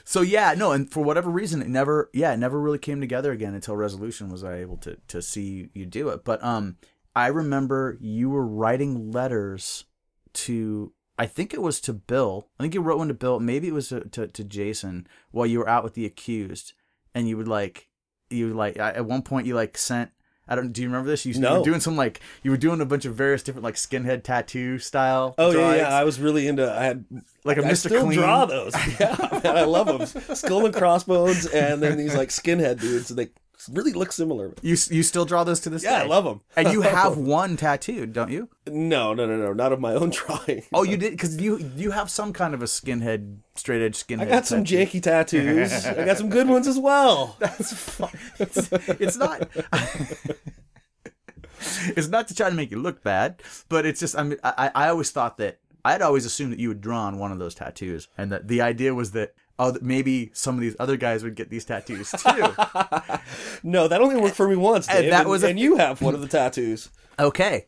[0.07, 3.31] so yeah, no, and for whatever reason, it never, yeah, it never really came together
[3.31, 6.23] again until Resolution was I able to to see you do it.
[6.23, 6.77] But um,
[7.15, 9.85] I remember you were writing letters
[10.33, 12.49] to, I think it was to Bill.
[12.59, 13.39] I think you wrote one to Bill.
[13.39, 16.73] Maybe it was to to, to Jason while you were out with the accused,
[17.15, 17.89] and you would like,
[18.29, 20.11] you would like at one point you like sent.
[20.47, 20.71] I don't.
[20.71, 21.25] Do you remember this?
[21.25, 21.59] You, you No.
[21.59, 24.77] were doing some like you were doing a bunch of various different like skinhead tattoo
[24.79, 25.33] style.
[25.37, 25.89] Oh yeah, yeah.
[25.89, 26.71] I was really into.
[26.71, 27.05] I had
[27.43, 27.87] like a I Mr.
[27.87, 28.19] still Clean.
[28.19, 28.73] draw those.
[28.99, 30.35] Yeah, man, I love them.
[30.35, 33.09] Skull and crossbones, and then these like skinhead dudes.
[33.09, 33.29] And They
[33.71, 34.53] really look similar.
[34.61, 36.05] You you still draw those to this Yeah, day?
[36.05, 36.41] I love them.
[36.55, 38.49] and you have one tattooed, don't you?
[38.67, 40.63] No, no, no, no, not of my own drawing.
[40.73, 44.21] Oh, you did because you you have some kind of a skinhead, straight edge skinhead.
[44.21, 44.97] I got some tattoo.
[44.99, 45.85] janky tattoos.
[45.85, 47.35] I got some good ones as well.
[47.39, 48.09] That's fine.
[48.39, 48.69] It's,
[49.01, 49.47] it's not.
[51.95, 54.71] it's not to try to make you look bad, but it's just I mean I
[54.75, 58.07] I always thought that I'd always assumed that you had drawn one of those tattoos,
[58.17, 61.49] and that the idea was that oh maybe some of these other guys would get
[61.49, 62.53] these tattoos too.
[63.63, 64.87] No, that only worked for me once.
[64.89, 66.89] And Dave, that and, was a- and you have one of the tattoos.
[67.19, 67.67] okay,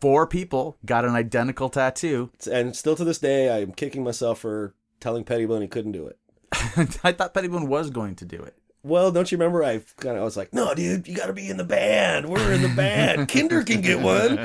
[0.00, 2.30] four people got an identical tattoo.
[2.50, 6.18] And still to this day, I'm kicking myself for telling Pettibone he couldn't do it.
[7.04, 8.54] I thought Pettibone was going to do it.
[8.84, 9.64] Well, don't you remember?
[9.64, 12.28] I kind of I was like, "No, dude, you got to be in the band.
[12.28, 13.28] We're in the band.
[13.32, 14.38] Kinder can get one."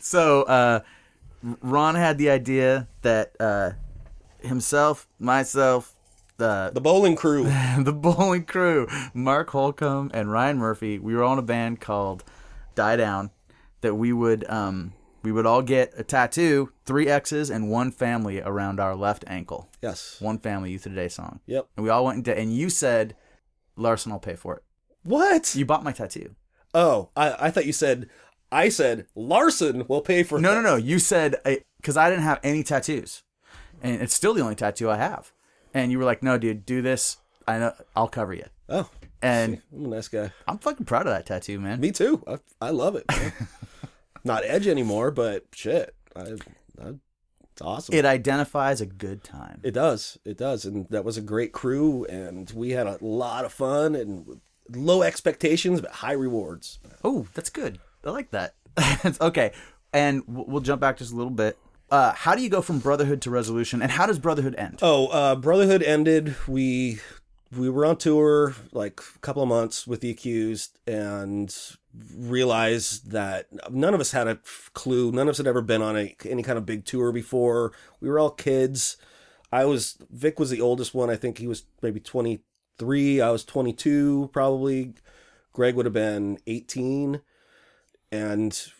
[0.00, 0.80] So uh,
[1.42, 3.72] Ron had the idea that uh,
[4.44, 5.94] himself, myself,
[6.38, 7.44] the The bowling crew.
[7.78, 12.24] the bowling crew, Mark Holcomb and Ryan Murphy, we were on a band called
[12.74, 13.30] Die Down.
[13.82, 14.92] That we would um,
[15.22, 19.68] we would all get a tattoo, three X's and one family around our left ankle.
[19.82, 20.16] Yes.
[20.20, 21.40] One family Youth of Today song.
[21.46, 21.68] Yep.
[21.76, 23.16] And we all went into and you said,
[23.76, 24.62] Larson, I'll pay for it.
[25.02, 25.54] What?
[25.54, 26.34] You bought my tattoo.
[26.74, 28.08] Oh, I, I thought you said.
[28.52, 30.40] I said Larson will pay for.
[30.40, 30.76] No, no, no.
[30.76, 31.36] You said
[31.76, 33.22] because I didn't have any tattoos,
[33.82, 35.32] and it's still the only tattoo I have.
[35.72, 37.18] And you were like, "No, dude, do this.
[37.46, 38.88] I know I'll cover you." Oh,
[39.22, 40.32] And I'm a nice guy.
[40.46, 41.80] I'm fucking proud of that tattoo, man.
[41.80, 42.22] Me too.
[42.26, 43.04] I, I love it.
[44.24, 46.20] Not edge anymore, but shit, I,
[46.80, 46.92] I,
[47.52, 47.94] it's awesome.
[47.94, 49.60] It identifies a good time.
[49.62, 50.18] It does.
[50.24, 50.64] It does.
[50.64, 55.02] And that was a great crew, and we had a lot of fun and low
[55.02, 56.78] expectations, but high rewards.
[57.02, 57.80] Oh, that's good.
[58.04, 58.54] I like that.
[59.20, 59.52] okay,
[59.92, 61.58] and we'll we'll jump back just a little bit.
[61.90, 64.78] Uh, how do you go from Brotherhood to Resolution, and how does Brotherhood end?
[64.80, 66.36] Oh, uh, Brotherhood ended.
[66.46, 67.00] We
[67.56, 71.54] we were on tour like a couple of months with the accused, and
[72.16, 74.38] realized that none of us had a
[74.72, 75.10] clue.
[75.10, 77.72] None of us had ever been on a, any kind of big tour before.
[78.00, 78.96] We were all kids.
[79.52, 81.10] I was Vic was the oldest one.
[81.10, 83.20] I think he was maybe 23.
[83.20, 84.94] I was 22 probably.
[85.52, 87.20] Greg would have been 18.
[88.12, 88.72] And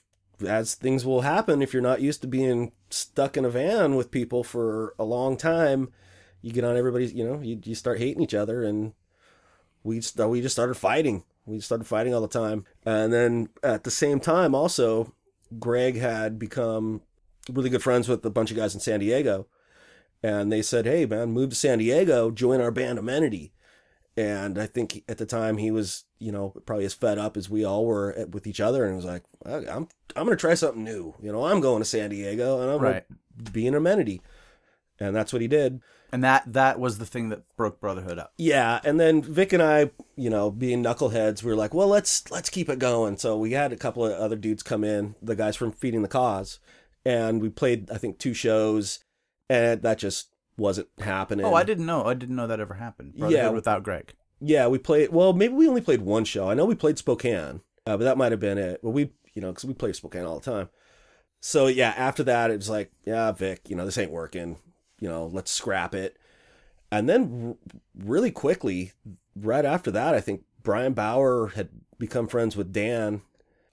[0.46, 4.10] as things will happen if you're not used to being stuck in a van with
[4.10, 5.90] people for a long time,
[6.42, 8.92] you get on everybody's, you know, you, you start hating each other and
[9.82, 11.24] we we just started fighting.
[11.46, 12.64] We started fighting all the time.
[12.84, 15.14] And then at the same time also
[15.58, 17.02] Greg had become
[17.50, 19.46] really good friends with a bunch of guys in San Diego.
[20.22, 23.52] And they said, "Hey man, move to San Diego, join our band Amenity."
[24.20, 27.48] And I think at the time he was, you know, probably as fed up as
[27.48, 30.84] we all were with each other, and was like, "I'm, I'm going to try something
[30.84, 31.14] new.
[31.22, 33.08] You know, I'm going to San Diego, and I'm right.
[33.08, 34.20] going to be an amenity."
[34.98, 35.80] And that's what he did.
[36.12, 38.34] And that that was the thing that broke Brotherhood up.
[38.36, 42.30] Yeah, and then Vic and I, you know, being knuckleheads, we were like, "Well, let's
[42.30, 45.34] let's keep it going." So we had a couple of other dudes come in, the
[45.34, 46.58] guys from Feeding the Cause,
[47.06, 48.98] and we played I think two shows,
[49.48, 50.28] and that just
[50.60, 51.44] wasn't happening.
[51.44, 52.04] Oh, I didn't know.
[52.04, 53.14] I didn't know that ever happened.
[53.16, 54.12] Brotherhood yeah, without Greg.
[54.40, 55.10] Yeah, we played.
[55.10, 56.48] Well, maybe we only played one show.
[56.48, 58.80] I know we played Spokane, uh, but that might have been it.
[58.82, 60.68] Well, we, you know, because we play Spokane all the time.
[61.40, 64.58] So yeah, after that, it was like, yeah, Vic, you know, this ain't working.
[65.00, 66.18] You know, let's scrap it.
[66.92, 67.70] And then, r-
[68.04, 68.92] really quickly,
[69.34, 73.22] right after that, I think Brian Bauer had become friends with Dan.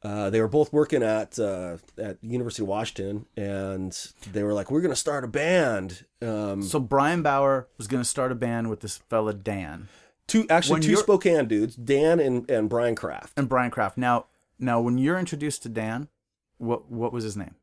[0.08, 4.72] Uh, they were both working at uh, at University of Washington, and they were like,
[4.72, 8.36] "We're going to start a band." Um, so Brian Bauer was going to start a
[8.36, 9.90] band with this fella Dan.
[10.26, 13.34] Two actually when two Spokane dudes, Dan and, and Brian Kraft.
[13.38, 13.98] And Brian Kraft.
[13.98, 14.28] Now
[14.58, 16.08] now when you're introduced to Dan,
[16.58, 17.56] what what was his name?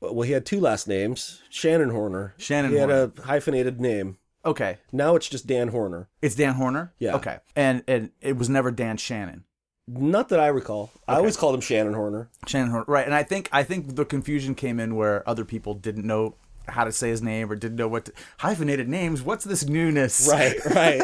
[0.00, 1.42] Well, he had two last names.
[1.48, 2.32] Shannon Hoerner.
[2.36, 2.70] Shannon.
[2.70, 3.00] He Hoerner.
[3.00, 4.18] had a hyphenated name.
[4.44, 4.78] Okay.
[4.92, 6.06] Now it's just Dan Hoerner.
[6.22, 6.90] It's Dan Hoerner.
[6.98, 7.16] Yeah.
[7.16, 7.38] Okay.
[7.56, 9.44] And and it was never Dan Shannon.
[9.88, 10.90] Not that I recall.
[10.94, 11.02] Okay.
[11.08, 12.28] I always called him Shannon Hoerner.
[12.46, 12.86] Shannon Hoerner.
[12.86, 13.06] Right.
[13.06, 16.34] And I think I think the confusion came in where other people didn't know
[16.66, 19.22] how to say his name or didn't know what to, hyphenated names.
[19.22, 20.28] What's this newness?
[20.30, 20.64] Right.
[20.66, 21.02] Right.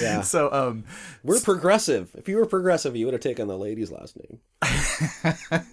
[0.00, 0.20] Yeah.
[0.22, 0.84] So um,
[1.22, 2.10] we're progressive.
[2.14, 4.40] If you were progressive, you would have taken the lady's last name.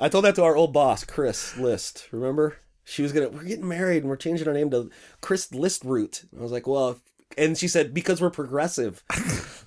[0.00, 2.08] I told that to our old boss, Chris List.
[2.10, 2.56] Remember?
[2.84, 3.28] She was gonna.
[3.28, 4.90] We're getting married and we're changing our name to
[5.20, 6.24] Chris List Root.
[6.36, 7.00] I was like, well,
[7.38, 9.02] and she said because we're progressive.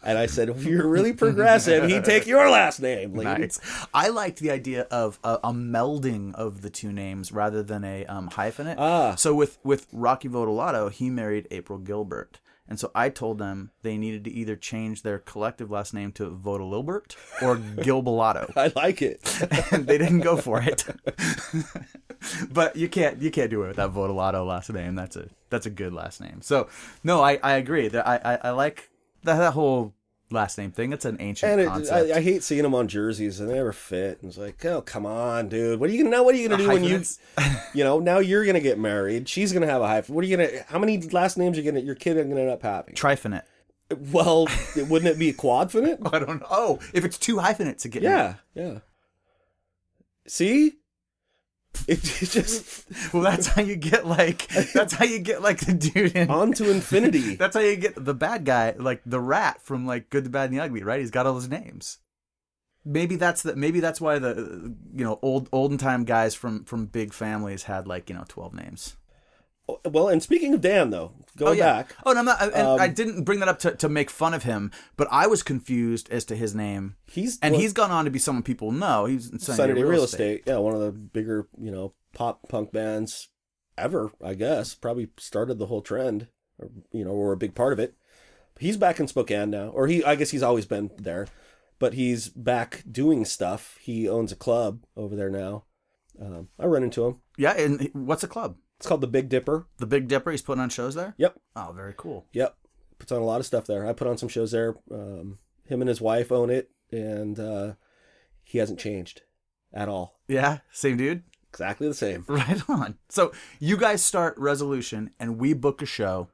[0.05, 3.13] And I said, if you're really progressive, he'd take your last name.
[3.13, 3.59] Nice.
[3.93, 8.05] I liked the idea of a, a, melding of the two names rather than a
[8.05, 8.75] um, hyphenate.
[8.77, 9.15] Ah.
[9.15, 12.39] So with with Rocky Votolato, he married April Gilbert.
[12.67, 16.31] And so I told them they needed to either change their collective last name to
[16.31, 18.51] Vodalilbert or Gilbalato.
[18.55, 19.21] I like it.
[19.71, 20.83] and they didn't go for it.
[22.51, 24.95] but you can't you can't do it with that Votolato last name.
[24.95, 26.41] That's a that's a good last name.
[26.41, 26.67] So
[27.03, 27.87] no, I, I agree.
[27.87, 28.89] That I, I, I like
[29.23, 29.93] that, that whole
[30.29, 30.93] last name thing.
[30.93, 32.11] It's an ancient and it, concept.
[32.11, 34.19] I, I, hate seeing them on jerseys and they never fit.
[34.21, 35.79] And it's like, oh come on, dude.
[35.79, 36.23] What are you gonna now?
[36.23, 37.03] What are you gonna do when you,
[37.73, 39.29] you know, now you're gonna get married.
[39.29, 40.15] She's gonna have a hyphen.
[40.15, 40.63] What are you gonna?
[40.67, 41.83] How many last names are you gonna?
[41.83, 42.95] Your kid gonna end up having?
[42.95, 43.43] Trifinite.
[44.11, 46.13] Well, wouldn't it be quadfinite?
[46.13, 46.47] I don't know.
[46.49, 48.03] Oh, if it's two hyphenates again.
[48.03, 48.79] Yeah, yeah.
[50.27, 50.77] See,
[51.87, 56.15] it, just well, that's how you get like that's how you get like the dude
[56.15, 57.35] in on to infinity.
[57.37, 60.49] that's how you get the bad guy, like the rat from like Good, the Bad,
[60.49, 60.83] and the Ugly.
[60.83, 60.99] Right?
[60.99, 61.99] He's got all those names.
[62.83, 66.85] Maybe that's the maybe that's why the you know old olden time guys from from
[66.85, 68.95] big families had like you know twelve names.
[69.83, 71.73] Well, and speaking of Dan, though, going oh, yeah.
[71.73, 71.95] back.
[72.05, 74.33] Oh, and, I'm not, and um, I didn't bring that up to, to make fun
[74.33, 76.95] of him, but I was confused as to his name.
[77.07, 79.05] He's and well, he's gone on to be someone people know.
[79.05, 80.39] He's in Sunny, Sunny Real, Real estate.
[80.39, 80.43] estate.
[80.45, 83.29] Yeah, one of the bigger, you know, pop punk bands
[83.77, 84.11] ever.
[84.23, 86.27] I guess probably started the whole trend,
[86.59, 87.95] or you know, or a big part of it.
[88.59, 90.03] He's back in Spokane now, or he.
[90.03, 91.27] I guess he's always been there,
[91.79, 93.77] but he's back doing stuff.
[93.81, 95.63] He owns a club over there now.
[96.21, 97.17] Um, I run into him.
[97.37, 98.55] Yeah, and what's a club?
[98.77, 99.67] It's called the Big Dipper.
[99.77, 100.31] The Big Dipper.
[100.31, 101.13] He's putting on shows there.
[101.17, 101.39] Yep.
[101.55, 102.25] Oh, very cool.
[102.33, 102.55] Yep.
[102.99, 103.87] Puts on a lot of stuff there.
[103.87, 104.75] I put on some shows there.
[104.91, 107.73] Um, him and his wife own it, and uh,
[108.43, 109.21] he hasn't changed
[109.73, 110.19] at all.
[110.27, 111.23] Yeah, same dude.
[111.49, 112.25] Exactly the same.
[112.29, 112.97] Right on.
[113.09, 116.29] So you guys start Resolution, and we book a show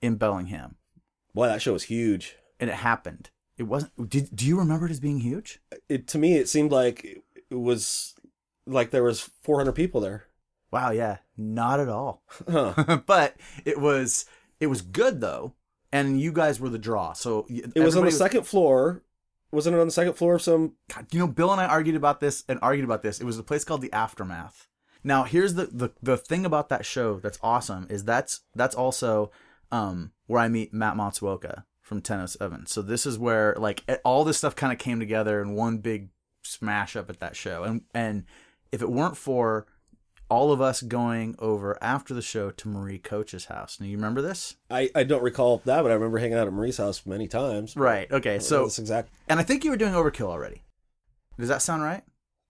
[0.00, 0.76] in Bellingham.
[1.34, 3.30] Boy, that show was huge, and it happened.
[3.56, 4.08] It wasn't.
[4.08, 5.60] Did Do you remember it as being huge?
[5.88, 7.04] It to me, it seemed like
[7.50, 8.14] it was
[8.66, 10.24] like there was 400 people there.
[10.70, 12.22] Wow, yeah, not at all.
[12.50, 13.00] Huh.
[13.06, 14.26] but it was
[14.60, 15.54] it was good though,
[15.90, 17.12] and you guys were the draw.
[17.12, 19.02] So it was on the was, second floor.
[19.50, 20.74] Wasn't it on the second floor of some?
[20.94, 23.20] God, you know, Bill and I argued about this and argued about this.
[23.20, 24.68] It was a place called the Aftermath.
[25.04, 29.30] Now, here's the the the thing about that show that's awesome is that's that's also
[29.70, 32.66] um, where I meet Matt Matsuoka from 1007.
[32.66, 36.10] So this is where like all this stuff kind of came together in one big
[36.42, 37.64] smash up at that show.
[37.64, 38.24] And and
[38.70, 39.66] if it weren't for
[40.32, 43.78] all of us going over after the show to Marie Coach's house.
[43.78, 44.56] Now you remember this?
[44.70, 47.76] I, I don't recall that, but I remember hanging out at Marie's house many times.
[47.76, 48.10] Right.
[48.10, 48.38] Okay.
[48.38, 49.10] So that's exact.
[49.28, 50.62] And I think you were doing Overkill already.
[51.38, 52.02] Does that sound right?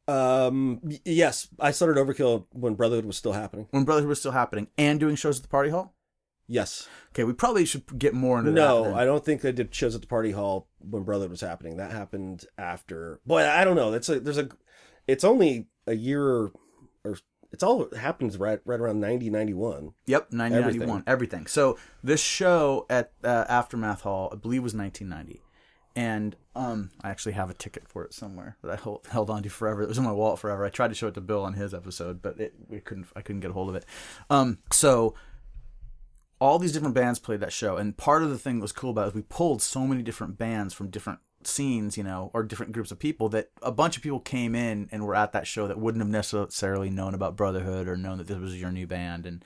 [0.06, 0.80] Um.
[1.04, 3.66] Yes, I started Overkill when Brotherhood was still happening.
[3.72, 5.92] When Brotherhood was still happening, and doing shows at the party hall.
[6.46, 6.88] Yes.
[7.10, 8.90] Okay, we probably should get more into no, that.
[8.90, 11.78] No, I don't think they did shows at the party hall when Brotherhood was happening.
[11.78, 13.20] That happened after.
[13.26, 13.90] Boy, I don't know.
[13.90, 14.48] That's a there's a.
[15.08, 16.50] It's only a year
[17.52, 20.80] it's all happens right right around 90 91 yep 90 everything.
[20.80, 25.42] 91 everything so this show at uh, aftermath hall i believe was 1990
[25.94, 29.42] and um, I actually have a ticket for it somewhere that I hold, held on
[29.42, 29.82] to forever.
[29.82, 30.64] It was in my wallet forever.
[30.64, 33.06] I tried to show it to Bill on his episode, but it, we couldn't.
[33.14, 33.84] I couldn't get a hold of it.
[34.30, 35.14] Um, so
[36.40, 38.90] all these different bands played that show, and part of the thing that was cool
[38.90, 42.42] about it is we pulled so many different bands from different scenes, you know, or
[42.42, 45.46] different groups of people that a bunch of people came in and were at that
[45.46, 48.86] show that wouldn't have necessarily known about Brotherhood or known that this was your new
[48.86, 49.44] band, and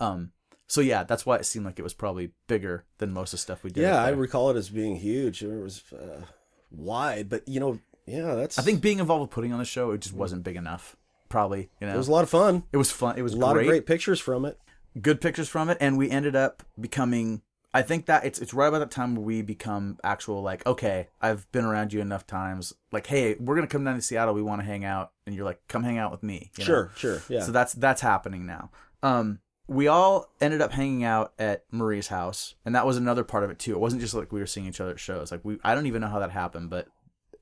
[0.00, 0.32] um,
[0.68, 3.42] so yeah, that's why it seemed like it was probably bigger than most of the
[3.42, 3.82] stuff we did.
[3.82, 5.42] Yeah, I recall it as being huge.
[5.42, 6.22] It was uh,
[6.70, 8.58] wide, but you know, yeah, that's.
[8.58, 10.96] I think being involved with putting on the show, it just wasn't big enough.
[11.28, 12.64] Probably, you know, it was a lot of fun.
[12.72, 13.16] It was fun.
[13.18, 13.62] It was a lot great.
[13.62, 14.58] of great pictures from it.
[15.00, 17.42] Good pictures from it, and we ended up becoming.
[17.74, 21.08] I think that it's it's right about that time where we become actual like okay
[21.20, 24.42] I've been around you enough times like hey we're gonna come down to Seattle we
[24.42, 26.90] want to hang out and you're like come hang out with me sure know?
[26.96, 28.70] sure yeah so that's that's happening now
[29.02, 33.44] um we all ended up hanging out at Marie's house, and that was another part
[33.44, 33.72] of it too.
[33.72, 35.32] It wasn't just like we were seeing each other at shows.
[35.32, 36.86] Like we, I don't even know how that happened, but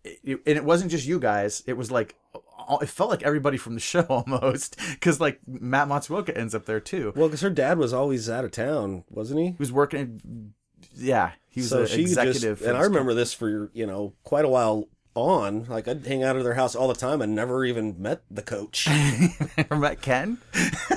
[0.04, 1.62] it, it, and it wasn't just you guys.
[1.66, 2.14] It was like
[2.80, 6.80] it felt like everybody from the show almost, because like Matt Matsuoka ends up there
[6.80, 7.12] too.
[7.16, 9.46] Well, because her dad was always out of town, wasn't he?
[9.46, 10.54] He was working.
[10.94, 12.58] Yeah, he was so an executive.
[12.58, 13.16] Just, and I remember company.
[13.16, 15.64] this for you know quite a while on.
[15.64, 18.42] Like I'd hang out at their house all the time and never even met the
[18.42, 18.88] coach.
[19.56, 20.38] Never met Ken.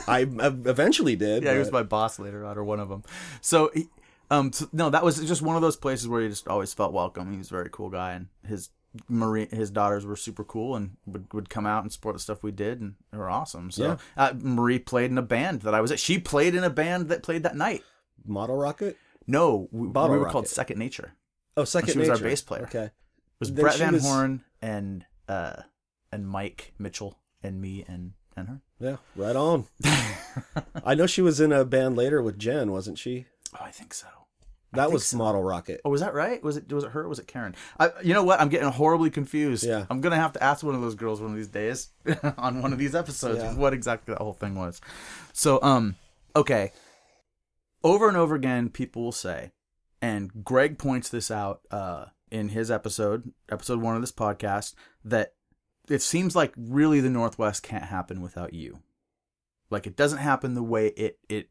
[0.08, 1.44] I, I, eventually did.
[1.44, 1.54] Yeah, but...
[1.54, 3.04] he was my boss later on, or one of them.
[3.42, 3.88] So, he,
[4.30, 6.94] um, so, no, that was just one of those places where he just always felt
[6.94, 7.32] welcome.
[7.32, 8.70] He was a very cool guy, and his
[9.08, 12.44] Marie, his daughters were super cool and would, would come out and support the stuff
[12.44, 13.72] we did, and they were awesome.
[13.72, 13.98] So, yeah.
[14.16, 16.00] uh, Marie played in a band that I was at.
[16.00, 17.84] She played in a band that played that night.
[18.26, 18.98] Model Rocket.
[19.28, 20.32] No, we, we were Rocket.
[20.32, 21.14] called Second Nature.
[21.56, 22.12] Oh, Second she Nature.
[22.12, 22.64] was our bass player.
[22.64, 22.92] Okay It
[23.40, 24.04] was then Brett Van was...
[24.04, 25.64] Horn and uh
[26.12, 28.62] and Mike Mitchell and me and and her.
[28.80, 29.66] Yeah, right on.
[30.86, 33.26] I know she was in a band later with Jen, wasn't she?
[33.56, 34.08] Oh, I think so.
[34.74, 35.18] That was so.
[35.18, 35.82] Model Rocket.
[35.86, 36.44] Oh, was that right?
[36.44, 37.04] Was it was it her?
[37.04, 37.56] or Was it Karen?
[37.80, 38.42] I, you know what?
[38.42, 39.64] I'm getting horribly confused.
[39.64, 39.86] Yeah.
[39.90, 41.90] I'm gonna have to ask one of those girls one of these days
[42.38, 43.56] on one of these episodes yeah.
[43.56, 44.82] what exactly that whole thing was.
[45.34, 45.96] So, um,
[46.36, 46.74] okay.
[47.84, 49.52] Over and over again, people will say,
[50.02, 51.62] and Greg points this out.
[51.72, 54.74] Uh, in his episode, episode one of this podcast,
[55.06, 55.34] that
[55.90, 58.80] it seems like really the Northwest can't happen without you.
[59.70, 61.50] Like it doesn't happen the way it it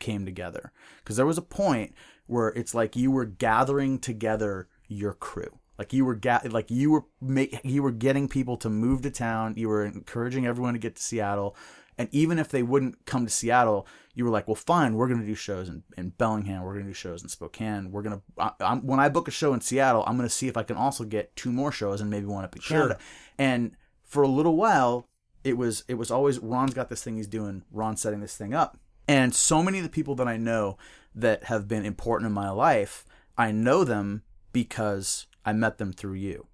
[0.00, 0.72] came together.
[0.98, 1.94] Because there was a point
[2.26, 5.58] where it's like you were gathering together your crew.
[5.78, 9.10] Like you were ga- like you were make you were getting people to move to
[9.10, 9.54] town.
[9.56, 11.56] You were encouraging everyone to get to Seattle.
[11.96, 15.20] And even if they wouldn't come to Seattle, you were like, well, fine, we're going
[15.20, 16.62] to do shows in, in Bellingham.
[16.64, 17.92] We're going to do shows in Spokane.
[17.92, 20.56] We're going to, when I book a show in Seattle, I'm going to see if
[20.56, 22.78] I can also get two more shows and maybe one up in sure.
[22.78, 22.98] Canada.
[23.38, 25.08] And for a little while,
[25.44, 28.54] it was, it was always, Ron's got this thing he's doing, Ron's setting this thing
[28.54, 28.76] up.
[29.06, 30.78] And so many of the people that I know
[31.14, 33.04] that have been important in my life,
[33.36, 34.22] I know them
[34.52, 36.46] because I met them through you.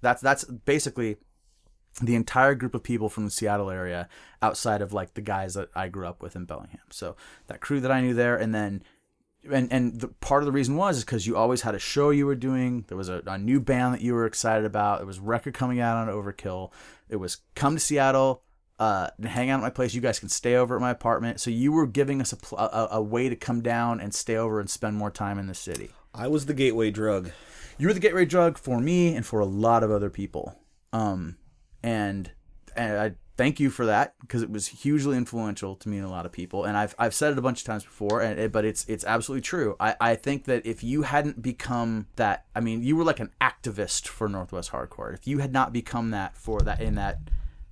[0.00, 1.16] That's, that's basically
[2.02, 4.08] the entire group of people from the Seattle area
[4.42, 6.80] outside of like the guys that I grew up with in Bellingham.
[6.90, 7.16] So
[7.46, 8.82] that crew that I knew there, and then
[9.50, 12.10] and and the part of the reason was is because you always had a show
[12.10, 12.84] you were doing.
[12.88, 14.98] There was a, a new band that you were excited about.
[14.98, 16.72] There was record coming out on Overkill.
[17.08, 18.42] It was come to Seattle,
[18.78, 19.94] uh, hang out at my place.
[19.94, 21.40] You guys can stay over at my apartment.
[21.40, 24.60] So you were giving us a, a, a way to come down and stay over
[24.60, 25.90] and spend more time in the city.
[26.14, 27.30] I was the gateway drug.
[27.78, 30.58] You were the gateway drug for me and for a lot of other people.
[30.92, 31.36] Um,
[31.82, 32.30] and,
[32.76, 36.10] and I thank you for that because it was hugely influential to me and a
[36.10, 36.64] lot of people.
[36.64, 39.04] And I've I've said it a bunch of times before, and it, but it's it's
[39.04, 39.76] absolutely true.
[39.80, 43.30] I I think that if you hadn't become that, I mean, you were like an
[43.40, 45.12] activist for Northwest Hardcore.
[45.14, 47.18] If you had not become that for that in that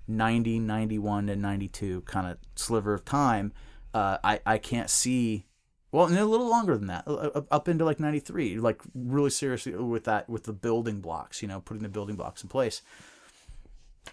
[0.08, 3.52] 90, 91, and 92 kind of sliver of time,
[3.94, 5.46] uh, I I can't see.
[5.90, 7.04] Well, and a little longer than that,
[7.50, 11.60] up into like '93, like really seriously with that, with the building blocks, you know,
[11.60, 12.80] putting the building blocks in place.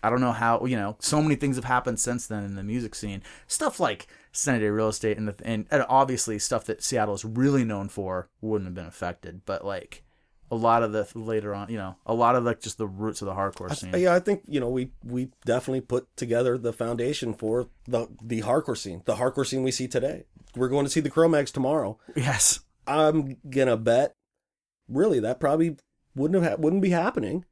[0.04, 0.96] I don't know how you know.
[1.00, 3.22] So many things have happened since then in the music scene.
[3.48, 7.64] Stuff like Sunny Real Estate and the and, and obviously stuff that Seattle is really
[7.64, 9.42] known for wouldn't have been affected.
[9.46, 10.04] But like,
[10.52, 13.22] a lot of the later on, you know, a lot of like just the roots
[13.22, 13.94] of the hardcore scene.
[13.96, 18.42] Yeah, I think you know we we definitely put together the foundation for the the
[18.42, 20.26] hardcore scene, the hardcore scene we see today.
[20.56, 22.00] We're going to see the Cro-Mags tomorrow.
[22.16, 22.62] Yes.
[22.88, 24.14] I'm gonna bet,
[24.88, 25.78] really, that probably
[26.16, 27.46] wouldn't have ha- wouldn't be happening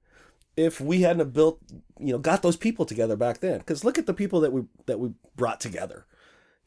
[0.56, 1.60] if we hadn't have built,
[2.00, 3.60] you know, got those people together back then.
[3.60, 6.08] Because look at the people that we that we brought together.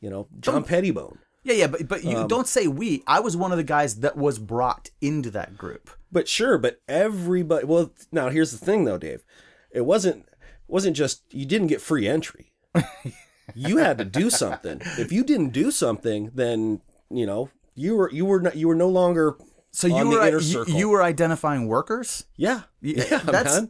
[0.00, 1.18] You know, John Pettibone.
[1.42, 3.02] Yeah, yeah, but but you Um, don't say we.
[3.06, 5.90] I was one of the guys that was brought into that group.
[6.12, 7.64] But sure, but everybody.
[7.64, 9.24] Well, now here's the thing, though, Dave.
[9.70, 10.26] It wasn't
[10.68, 12.52] wasn't just you didn't get free entry.
[13.54, 14.80] you had to do something.
[14.98, 16.80] If you didn't do something, then
[17.10, 19.36] you know you were you were not, you were no longer.
[19.72, 20.74] So you were the inner you, circle.
[20.74, 22.24] you were identifying workers.
[22.36, 23.62] Yeah, yeah, that's.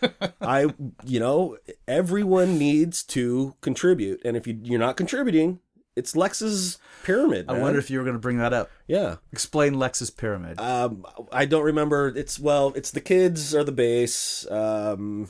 [0.40, 0.68] I
[1.04, 1.56] you know
[1.88, 5.60] everyone needs to contribute, and if you you're not contributing,
[5.96, 7.46] it's Lex's pyramid.
[7.48, 8.70] I wonder if you were going to bring that up.
[8.86, 9.16] yeah.
[9.32, 10.58] Explain Lex's pyramid.
[10.60, 12.12] Um, I don't remember.
[12.14, 14.46] It's well, it's the kids are the base.
[14.50, 15.28] Um,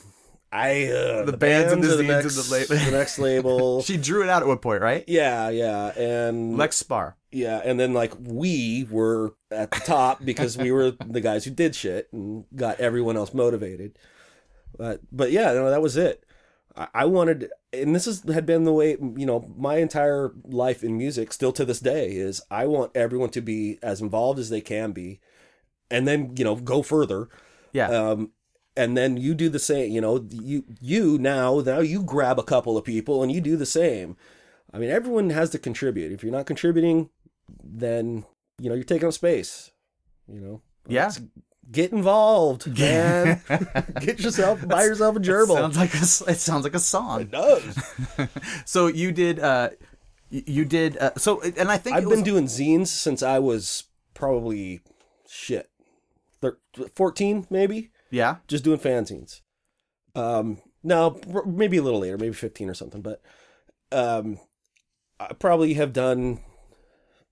[0.51, 3.81] I uh, The bands and the the next, and the la- the next label.
[3.83, 5.03] she drew it out at one point, right?
[5.07, 7.17] yeah, yeah, and Lex Spar.
[7.31, 11.51] yeah, and then like we were at the top because we were the guys who
[11.51, 13.97] did shit and got everyone else motivated.
[14.77, 16.23] But but yeah, no, that was it.
[16.77, 17.49] I, I wanted,
[17.81, 21.51] and this is had been the way you know my entire life in music, still
[21.53, 25.19] to this day, is I want everyone to be as involved as they can be,
[25.89, 27.29] and then you know go further.
[27.73, 27.89] Yeah.
[27.89, 28.31] Um,
[28.77, 29.91] and then you do the same.
[29.91, 33.55] You know, you you now now you grab a couple of people and you do
[33.55, 34.17] the same.
[34.73, 36.11] I mean, everyone has to contribute.
[36.11, 37.09] If you're not contributing,
[37.63, 38.25] then
[38.59, 39.71] you know you're taking up space.
[40.27, 41.11] You know, yeah.
[41.71, 43.41] Get involved, man.
[44.01, 45.55] get yourself buy yourself a gerbil.
[45.55, 47.21] Sounds like a, it sounds like a song.
[47.21, 47.77] it does.
[48.65, 49.39] So you did.
[49.39, 49.69] uh
[50.29, 50.97] You did.
[50.97, 54.81] Uh, so and I think I've it been was, doing zines since I was probably
[55.27, 55.69] shit,
[56.41, 56.57] thir-
[56.95, 57.91] 14 maybe.
[58.11, 58.37] Yeah.
[58.47, 59.41] just doing fanzines.
[60.15, 63.21] Um, no, maybe a little later, maybe 15 or something, but
[63.91, 64.39] um,
[65.19, 66.39] I probably have done,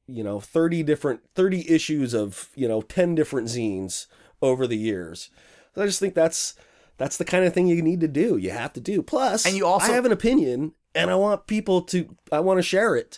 [0.08, 4.08] you know, 30 different, 30 issues of, you know, 10 different zines
[4.44, 5.30] over the years.
[5.74, 6.54] So I just think that's,
[6.98, 8.38] that's the kind of thing you need to do.
[8.38, 9.02] You have to do.
[9.02, 12.60] Plus, And you also- I have an opinion and I want people to, I want
[12.60, 13.18] to share it.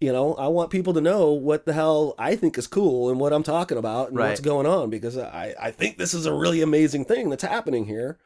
[0.00, 3.18] You know, I want people to know what the hell I think is cool and
[3.18, 4.28] what I'm talking about and Right.
[4.28, 7.86] what's going on because I, I think this is a really amazing thing that's happening
[7.86, 8.18] here.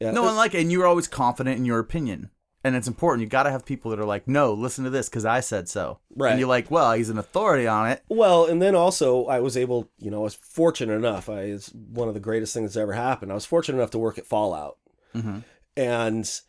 [0.00, 0.10] Yeah.
[0.10, 2.30] No, uh, and like, and you're always confident in your opinion,
[2.64, 3.22] and it's important.
[3.22, 5.68] You got to have people that are like, "No, listen to this because I said
[5.68, 6.30] so." Right.
[6.30, 9.56] And you're like, "Well, he's an authority on it." Well, and then also I was
[9.56, 11.28] able, you know, I was fortunate enough.
[11.28, 13.32] I it's one of the greatest things that's ever happened.
[13.32, 14.78] I was fortunate enough to work at Fallout,
[15.14, 15.38] mm-hmm.
[15.76, 16.40] and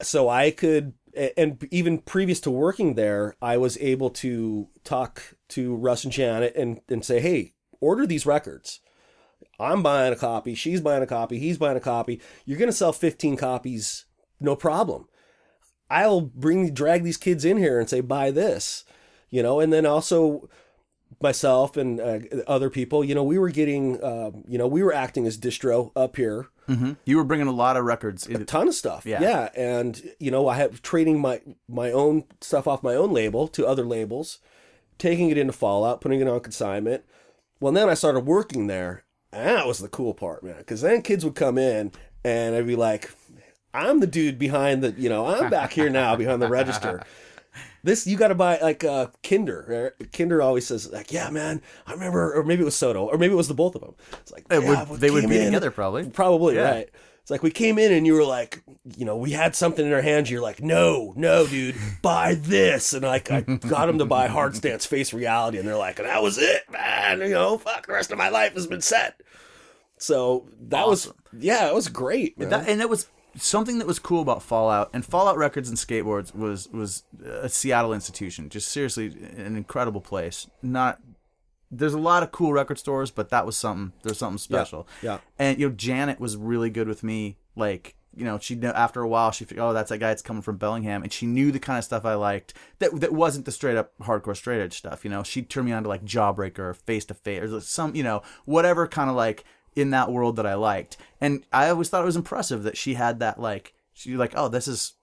[0.00, 0.94] so I could,
[1.36, 6.54] and even previous to working there, I was able to talk to Russ and Janet
[6.56, 8.80] and and say, hey, order these records.
[9.60, 10.54] I'm buying a copy.
[10.54, 11.38] She's buying a copy.
[11.38, 12.20] He's buying a copy.
[12.44, 14.06] You're gonna sell 15 copies,
[14.40, 15.08] no problem.
[15.90, 18.84] I'll bring drag these kids in here and say buy this,
[19.30, 20.48] you know, and then also
[21.20, 24.92] myself and uh, other people, you know, we were getting, um, you know, we were
[24.92, 28.26] acting as distro up here, hmm You were bringing a lot of records.
[28.28, 29.20] a ton of stuff, Yeah.
[29.22, 33.48] yeah, and you know, I have trading my my own stuff off my own label
[33.48, 34.38] to other labels,
[34.98, 37.04] taking it into Fallout, putting it on consignment.
[37.60, 41.02] Well, then I started working there, and that was the cool part, man, because then
[41.02, 41.90] kids would come in
[42.24, 43.10] and I'd be like,
[43.74, 47.02] I'm the dude behind the, you know, I'm back here now behind the register.
[47.84, 49.94] This you got to buy like uh, Kinder.
[50.12, 53.32] Kinder always says like, "Yeah, man, I remember," or maybe it was Soto, or maybe
[53.32, 53.94] it was the both of them.
[54.14, 56.08] It's like would- "Yeah, we they would be in- together probably.
[56.10, 56.70] Probably Yeah.
[56.70, 56.90] right.
[57.22, 58.62] It's like we came in and you were like,
[58.96, 60.30] you know, we had something in our hands.
[60.30, 62.94] You're like, no, no, dude, buy this.
[62.94, 66.22] And like, I got them to buy Hard Stance Face Reality, and they're like, that
[66.22, 67.20] was it, man.
[67.20, 69.20] You know, fuck, the rest of my life has been set.
[69.98, 72.48] So that was, yeah, it was great, man.
[72.50, 73.06] that, and it was
[73.38, 77.92] something that was cool about Fallout and Fallout Records and Skateboards was was a Seattle
[77.92, 78.48] institution.
[78.48, 79.06] Just seriously,
[79.36, 80.48] an incredible place.
[80.62, 81.00] Not
[81.70, 83.92] there's a lot of cool record stores, but that was something.
[84.02, 84.88] There's something special.
[85.02, 85.12] yeah.
[85.12, 85.18] yeah.
[85.38, 87.38] And you know, Janet was really good with me.
[87.56, 90.22] Like you know, she knew after a while she figured, oh, that's that guy that's
[90.22, 93.44] coming from Bellingham, and she knew the kind of stuff I liked that that wasn't
[93.44, 95.04] the straight up hardcore straight edge stuff.
[95.04, 97.94] You know, she'd turn me on to like Jawbreaker or Face to Face or some
[97.94, 99.44] you know whatever kind of like
[99.78, 100.96] in that world that I liked.
[101.20, 104.48] And I always thought it was impressive that she had that like she like oh
[104.48, 104.94] this is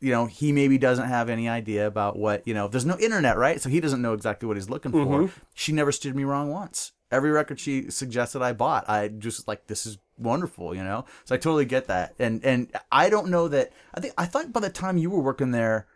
[0.00, 3.36] you know he maybe doesn't have any idea about what you know there's no internet
[3.36, 5.40] right so he doesn't know exactly what he's looking for mm-hmm.
[5.54, 9.66] she never steered me wrong once every record she suggested i bought i just like
[9.66, 13.48] this is wonderful you know so i totally get that and and i don't know
[13.48, 15.86] that i think i thought by the time you were working there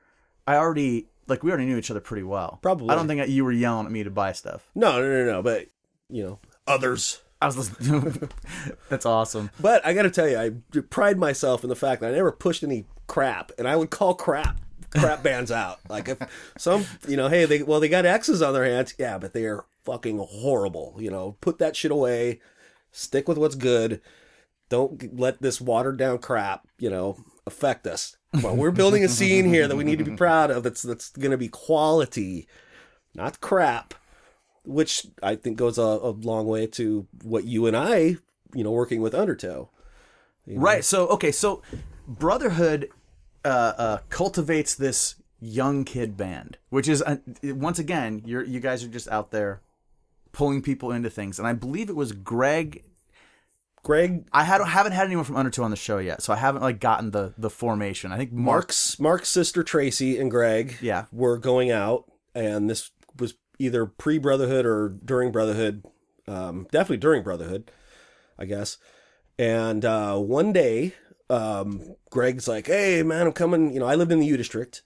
[0.47, 2.91] i already like we already knew each other pretty well Probably.
[2.91, 5.25] i don't think that you were yelling at me to buy stuff no, no, no,
[5.25, 5.43] no.
[5.43, 5.69] But
[6.09, 7.21] you know, others.
[7.41, 8.29] I was listening.
[8.89, 9.51] That's awesome.
[9.61, 12.33] But I got to tell you, I pride myself in the fact that I never
[12.33, 14.61] pushed any crap, and I would call crap
[14.91, 15.81] crap bands out.
[15.89, 16.19] Like if
[16.57, 19.45] some, you know, hey, they well they got X's on their hands, yeah, but they
[19.45, 20.97] are fucking horrible.
[20.99, 22.41] You know, put that shit away.
[22.91, 24.01] Stick with what's good.
[24.69, 27.17] Don't let this watered down crap, you know,
[27.47, 28.17] affect us.
[28.43, 30.63] Well, we're building a scene here that we need to be proud of.
[30.63, 32.47] That's that's going to be quality,
[33.15, 33.95] not crap.
[34.69, 38.17] Which I think goes a, a long way to what you and I,
[38.55, 39.71] you know, working with Undertow.
[40.47, 40.61] you know.
[40.61, 40.85] Right.
[40.85, 41.33] So okay.
[41.33, 41.63] So
[42.07, 42.91] Brotherhood
[43.45, 48.85] uh, uh, cultivates this young kid band, which is uh, once again, you're you guys
[48.85, 49.61] are just out there
[50.33, 52.85] pulling people into things, and I believe it was Greg.
[53.85, 56.63] Greg I had, haven't had anyone from Undertow on the show yet, so I haven't
[56.63, 58.13] like gotten the the formation.
[58.13, 58.45] I think Mark.
[58.65, 61.07] Mark's Mark's sister Tracy and Greg Yeah.
[61.13, 62.05] were going out,
[62.35, 65.85] and this was either pre Brotherhood or during Brotherhood.
[66.27, 67.71] Um, definitely during Brotherhood,
[68.39, 68.79] I guess.
[69.39, 70.95] And uh, one day,
[71.31, 74.83] um, Greg's like, "Hey, man, I'm coming." You know, I lived in the U District,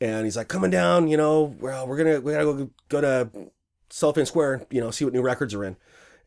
[0.00, 3.50] and he's like, "Coming down." You know, well, we're gonna we gotta go go to
[3.90, 4.66] Cellophane Square.
[4.70, 5.76] You know, see what new records are in.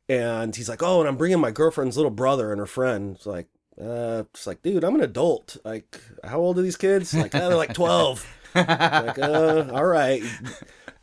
[0.10, 3.26] And he's like, "Oh, and I'm bringing my girlfriend's little brother and her friend." It's
[3.26, 3.48] like,
[3.82, 5.58] uh, it's like, dude, I'm an adult.
[5.64, 7.14] Like, how old are these kids?
[7.14, 8.26] Like, oh, they're like twelve.
[8.56, 10.22] like, uh, all right,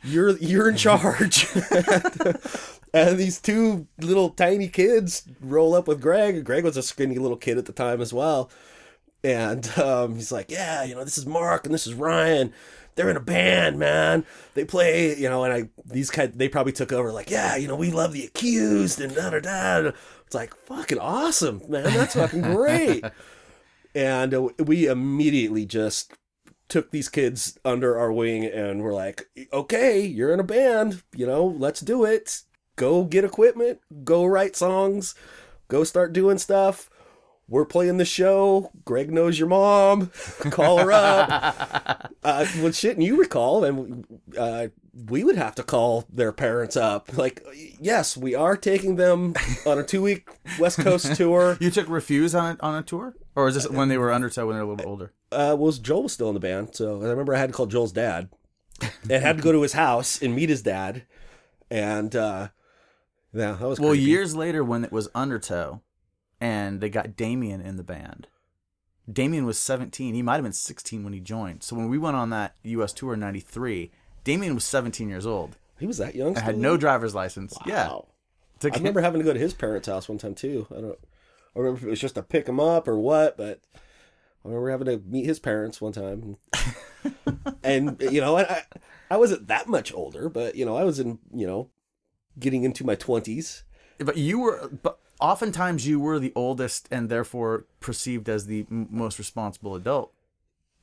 [0.03, 1.47] you're you're in charge.
[2.93, 6.43] and these two little tiny kids roll up with Greg.
[6.43, 8.49] Greg was a skinny little kid at the time as well.
[9.23, 12.53] And um, he's like, yeah, you know, this is Mark and this is Ryan.
[12.95, 14.25] They're in a band, man.
[14.53, 17.67] They play, you know, and I these kind they probably took over like, yeah, you
[17.67, 19.91] know, we love the accused and da da da.
[20.25, 21.83] It's like fucking awesome, man.
[21.83, 23.03] That's fucking great.
[23.95, 26.13] and uh, we immediately just
[26.71, 31.27] took these kids under our wing and we're like, okay, you're in a band, you
[31.27, 32.43] know, let's do it.
[32.77, 35.13] Go get equipment, go write songs,
[35.67, 36.89] go start doing stuff.
[37.49, 38.71] We're playing the show.
[38.85, 40.07] Greg knows your mom.
[40.51, 42.13] Call her up.
[42.23, 44.05] uh, well, shit, and you recall, and
[44.37, 44.67] uh,
[45.09, 47.17] we would have to call their parents up.
[47.17, 49.33] Like, yes, we are taking them
[49.65, 51.57] on a two week West Coast tour.
[51.59, 54.47] You took Refuse on a, on a tour, or is this when they were Undertow
[54.47, 55.13] when they were a little bit older?
[55.31, 57.65] Uh, was Joel was still in the band, so I remember I had to call
[57.67, 58.29] Joel's dad,
[59.09, 61.03] and had to go to his house and meet his dad,
[61.69, 62.49] and uh,
[63.33, 64.03] yeah, that was Well, creepy.
[64.03, 65.81] years later, when it was Undertow,
[66.39, 68.27] and they got Damien in the band.
[69.11, 70.13] Damien was 17.
[70.13, 71.63] He might have been 16 when he joined.
[71.63, 72.93] So when we went on that U.S.
[72.93, 73.91] tour in '93,
[74.23, 75.57] Damien was 17 years old.
[75.79, 76.37] He was that young.
[76.37, 77.57] I had no driver's license.
[77.65, 78.07] Yeah, Wow.
[78.59, 80.67] To I remember having to go to his parents' house one time too.
[80.69, 80.99] I don't.
[81.55, 83.59] I remember if it was just to pick him up or what, but
[84.43, 86.37] I remember having to meet his parents one time.
[87.63, 88.63] and you know, I
[89.09, 91.69] I wasn't that much older, but you know, I was in you know,
[92.39, 93.63] getting into my twenties.
[93.99, 98.87] But you were, but oftentimes you were the oldest and therefore perceived as the m-
[98.89, 100.11] most responsible adult.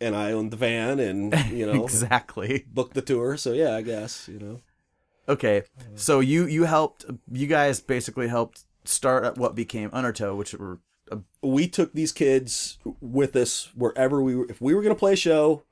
[0.00, 2.64] And I owned the van, and you know, exactly.
[2.72, 3.36] booked the tour.
[3.36, 4.60] So yeah, I guess you know.
[5.28, 5.64] Okay,
[5.94, 10.78] so you you helped, you guys basically helped start at what became Undertow, which were
[11.42, 14.46] we took these kids with us wherever we were.
[14.48, 15.64] If we were going to play a show,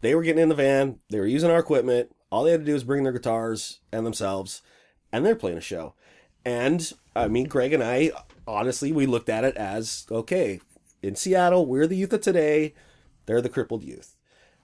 [0.00, 1.00] they were getting in the van.
[1.10, 2.14] They were using our equipment.
[2.30, 4.62] All they had to do was bring their guitars and themselves,
[5.12, 5.94] and they're playing a show.
[6.44, 8.12] And I mean, Greg and I,
[8.46, 10.60] honestly, we looked at it as okay.
[11.02, 12.74] In Seattle, we're the youth of today.
[13.26, 14.16] They're the crippled youth.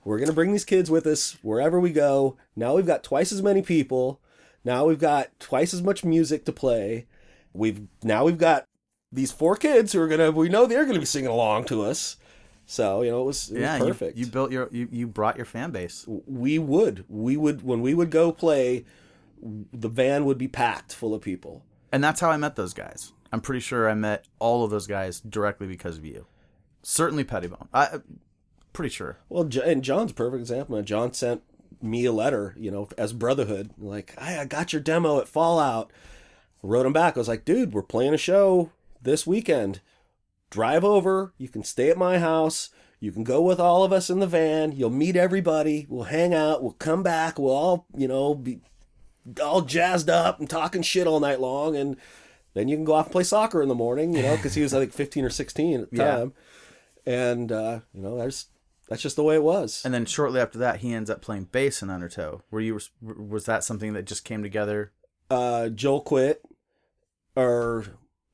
[0.05, 2.37] We're going to bring these kids with us wherever we go.
[2.55, 4.21] Now we've got twice as many people.
[4.65, 7.07] Now we've got twice as much music to play.
[7.53, 8.67] We've now we've got
[9.13, 12.17] these four kids who are gonna we know they're gonna be singing along to us.
[12.67, 14.19] So you know it was, it yeah, you- perfect.
[14.19, 16.05] You, built your you, you brought your fan base.
[16.09, 18.85] we would we would when we would go play,
[19.73, 21.65] the van would be packed full of people.
[21.93, 23.13] And that's how I met those guys.
[23.33, 26.27] I'm pretty sure I met all of those guys directly because of you.
[26.83, 27.69] Certainly Pettibone.
[27.73, 28.01] I
[28.73, 29.19] pretty sure.
[29.29, 30.81] Well, and John's a perfect example.
[30.83, 31.43] John sent
[31.83, 35.91] me a letter, you know, as Brotherhood, like, hey, I got your demo at Fallout.
[36.63, 37.17] Wrote him back.
[37.17, 38.71] I was like, dude, we're playing a show
[39.07, 39.81] this weekend.
[40.51, 41.33] Drive over.
[41.39, 42.69] You can stay at my house.
[43.01, 44.73] You can go with all of us in the van.
[44.73, 45.87] You'll meet everybody.
[45.89, 46.63] We'll hang out.
[46.63, 47.39] We'll come back.
[47.39, 48.61] We'll all, you know, be
[49.43, 51.77] all jazzed up and talking shit all night long.
[51.77, 51.97] And
[52.55, 54.63] then you can go off and play soccer in the morning, you know, because he
[54.63, 56.05] was, I think, 15 or 16 at the Yeah.
[56.17, 56.33] time.
[57.05, 58.47] And, uh, you know, there's,
[58.89, 59.83] that's just the way it was.
[59.85, 62.43] And then shortly after that, he ends up playing bass in Undertow.
[62.51, 64.93] Were you was that something that just came together?
[65.31, 66.41] uh, Joel quit,
[67.35, 67.85] or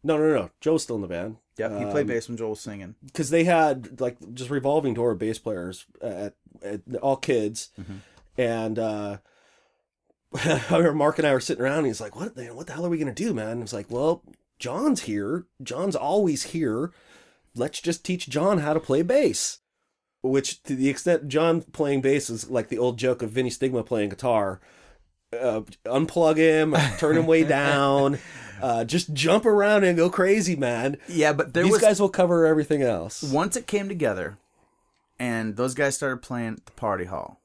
[0.02, 1.36] no, no, no, Joe's still in the band.
[1.58, 2.94] Yeah, he played bass when Joel was singing.
[3.04, 7.68] because they had like just revolving door of bass players at, at all kids,
[8.38, 9.18] and uh,
[10.44, 11.78] I remember Mark and I were sitting around.
[11.78, 12.34] And he's like, "What?
[12.36, 14.22] the- What the hell are we gonna do, man?" And it's like, "Well,
[14.58, 15.46] John's here.
[15.62, 16.90] John's always here.
[17.54, 19.58] Let's just teach John how to play bass.
[20.22, 23.82] Which, to the extent John playing bass is like the old joke of Vinnie Stigma
[23.82, 24.60] playing guitar.
[25.38, 28.18] Uh, unplug him, turn him way down,
[28.62, 30.96] uh, just jump around and go crazy, man.
[31.08, 33.22] Yeah, but there These was guys will cover everything else.
[33.22, 34.38] once it came together,
[35.18, 37.40] and those guys started playing at the party hall,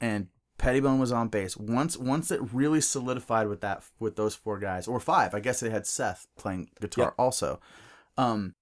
[0.00, 0.28] and
[0.58, 1.56] Pettibone was on bass.
[1.56, 5.60] Once once it really solidified with that with those four guys or five, I guess
[5.60, 7.14] they had Seth playing guitar Yep.
[7.18, 7.60] also.
[8.16, 8.54] Um,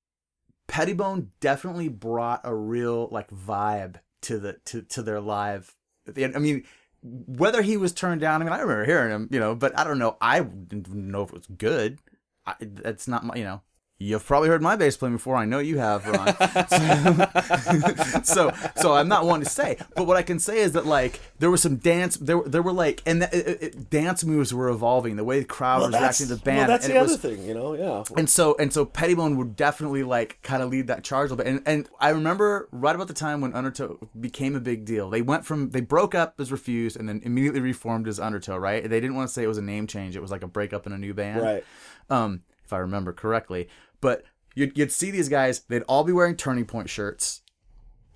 [0.66, 5.74] Pettibone definitely brought a real like vibe to the to to their live.
[6.08, 6.34] at the end.
[6.36, 6.64] I mean.
[7.04, 9.84] Whether he was turned down, I mean, I remember hearing him, you know, but I
[9.84, 10.16] don't know.
[10.20, 11.98] I didn't know if it was good.
[12.46, 13.60] I, that's not my, you know.
[14.00, 15.36] You've probably heard my bass playing before.
[15.36, 16.26] I know you have, Ron.
[18.24, 21.20] so, so I'm not one to say, but what I can say is that like
[21.38, 22.16] there was some dance.
[22.16, 25.14] There, were- there were like, and the, it, it, dance moves were evolving.
[25.14, 26.58] The way the crowd was reacting to the band.
[26.58, 27.74] well, that's and the it other was, thing, you know.
[27.74, 31.34] Yeah, and so and so Pettibone would definitely like kind of lead that charge a
[31.34, 31.46] little bit.
[31.46, 35.08] And and I remember right about the time when Undertow became a big deal.
[35.08, 38.56] They went from they broke up as Refused and then immediately reformed as Undertow.
[38.56, 38.82] Right?
[38.82, 40.16] They didn't want to say it was a name change.
[40.16, 41.40] It was like a breakup in a new band.
[41.42, 41.64] right.
[42.10, 43.68] Um, if I remember correctly.
[44.00, 44.22] But
[44.54, 45.60] you'd you'd see these guys.
[45.68, 47.42] They'd all be wearing Turning Point shirts.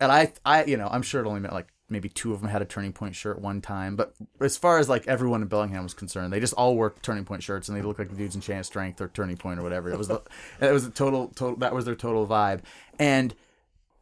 [0.01, 2.51] And I I you know I'm sure it only meant like maybe two of them
[2.51, 3.97] had a Turning Point shirt one time.
[3.97, 7.25] But as far as like everyone in Bellingham was concerned, they just all wore Turning
[7.25, 9.59] Point shirts and they looked like the dudes in Chain of Strength or Turning Point
[9.59, 9.91] or whatever.
[9.91, 10.23] It was the
[10.61, 12.61] it was a total total that was their total vibe.
[12.99, 13.35] And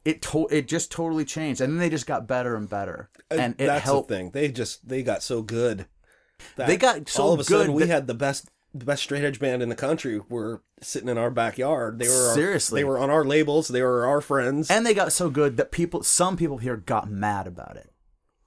[0.04, 1.60] it to- it just totally changed.
[1.60, 3.08] And then they just got better and better.
[3.30, 4.30] And it that's helped the thing.
[4.30, 5.86] They just they got so good.
[6.56, 9.02] They got so all of a sudden good we that- had the best the best
[9.04, 11.98] straight edge band in the country were sitting in our backyard.
[11.98, 12.80] They were our- Seriously.
[12.80, 13.68] they were on our labels.
[13.68, 14.70] They were our friends.
[14.70, 17.92] and they got so good that people some people here got mad about it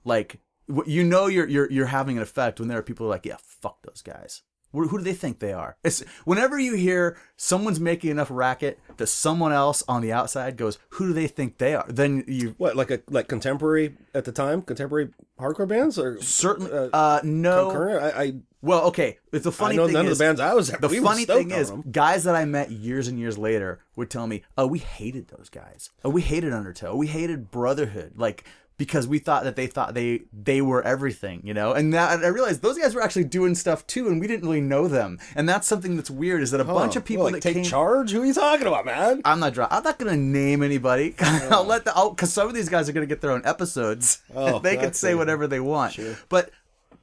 [0.04, 0.38] like
[0.86, 3.26] you know you're you're you're having an effect when there are people who are like
[3.26, 4.42] yeah fuck those guys
[4.72, 8.78] who, who do they think they are it's whenever you hear someone's making enough racket
[8.96, 12.54] that someone else on the outside goes who do they think they are then you
[12.58, 17.20] what like a like contemporary at the time contemporary hardcore bands or certainly uh, uh
[17.24, 18.02] no current?
[18.02, 18.32] I, I
[18.62, 20.70] well okay it's the I funny know thing none is of the bands I was
[20.70, 20.80] at.
[20.80, 21.84] the we funny thing is, them.
[21.90, 25.48] guys that I met years and years later would tell me, "Oh, we hated those
[25.48, 25.90] guys.
[26.04, 26.94] Oh, we hated Undertow.
[26.96, 28.44] We hated Brotherhood." Like
[28.80, 31.74] because we thought that they thought they they were everything, you know.
[31.74, 34.62] And that, I realized those guys were actually doing stuff too, and we didn't really
[34.62, 35.18] know them.
[35.36, 37.64] And that's something that's weird is that a bunch of people like, that take came.
[37.64, 38.12] charge.
[38.12, 39.20] Who are you talking about, man?
[39.26, 39.68] I'm not dry.
[39.70, 41.14] I'm not gonna name anybody.
[41.20, 41.62] I'll oh.
[41.62, 44.22] let the because some of these guys are gonna get their own episodes.
[44.34, 45.92] Oh, they can say whatever they want.
[45.92, 46.16] Sure.
[46.30, 46.50] But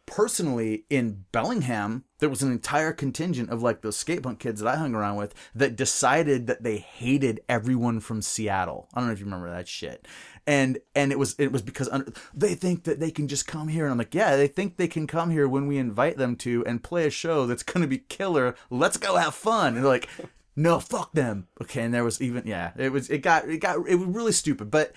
[0.08, 4.74] personally, in Bellingham, there was an entire contingent of like those skate punk kids that
[4.74, 8.88] I hung around with that decided that they hated everyone from Seattle.
[8.94, 10.08] I don't know if you remember that shit.
[10.48, 13.68] And and it was it was because under, they think that they can just come
[13.68, 13.84] here.
[13.84, 16.66] And I'm like yeah they think they can come here when we invite them to
[16.66, 18.56] and play a show that's gonna be killer.
[18.72, 19.76] Let's go have fun.
[19.76, 20.10] And they're like
[20.56, 21.48] no fuck them.
[21.62, 24.32] Okay and there was even yeah it was it got it got it was really
[24.32, 24.72] stupid.
[24.72, 24.94] But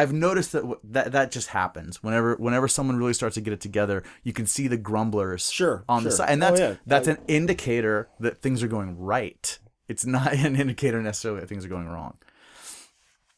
[0.00, 3.52] I've noticed that w- that that just happens whenever whenever someone really starts to get
[3.52, 4.02] it together.
[4.22, 6.74] You can see the grumblers Sure, on the side, and Oh, that's yeah.
[6.86, 9.58] that's an indicator that things are going right.
[9.88, 12.16] It's not an indicator necessarily that things are going wrong.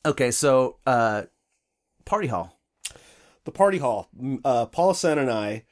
[0.04, 1.22] Okay, so uh,
[2.04, 2.58] party hall.
[3.44, 4.08] the party hall.
[4.44, 5.64] Uh, Paula Sen and I,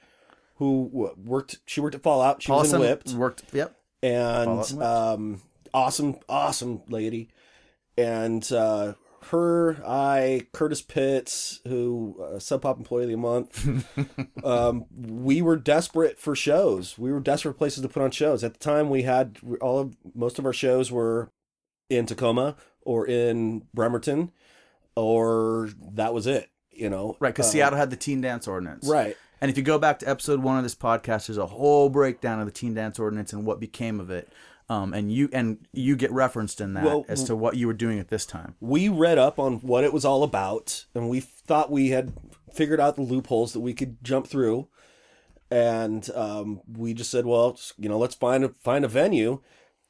[0.57, 2.43] who worked, she worked at Fallout.
[2.43, 3.43] She was in Whipped, worked.
[3.53, 3.75] Yep.
[4.03, 4.73] and and Whipped.
[4.83, 5.43] um,
[5.73, 7.29] awesome, awesome lady.
[7.97, 8.95] And uh,
[9.29, 14.45] her, I, Curtis Pitts, who uh, Sub Pop Employee of the Month.
[14.45, 16.99] um, we were desperate for shows.
[16.99, 18.43] We were desperate places to put on shows.
[18.45, 21.31] At the time, we had all of most of our shows were
[21.89, 24.33] in Tacoma or in Bremerton,
[24.97, 26.51] or that was it.
[26.71, 28.87] You know, Right, because Uh, Seattle had the teen dance ordinance.
[28.87, 29.17] Right.
[29.41, 32.41] And if you go back to episode one of this podcast, there's a whole breakdown
[32.41, 34.29] of the teen dance ordinance and what became of it.
[34.71, 37.73] Um, and you and you get referenced in that Well, as to what you were
[37.73, 38.55] doing at this time.
[38.61, 42.13] we read up on what it was all about and we thought we had
[42.53, 44.69] figured out the loopholes that we could jump through.
[45.51, 49.41] And um, we just said well you know let's find a find a venue.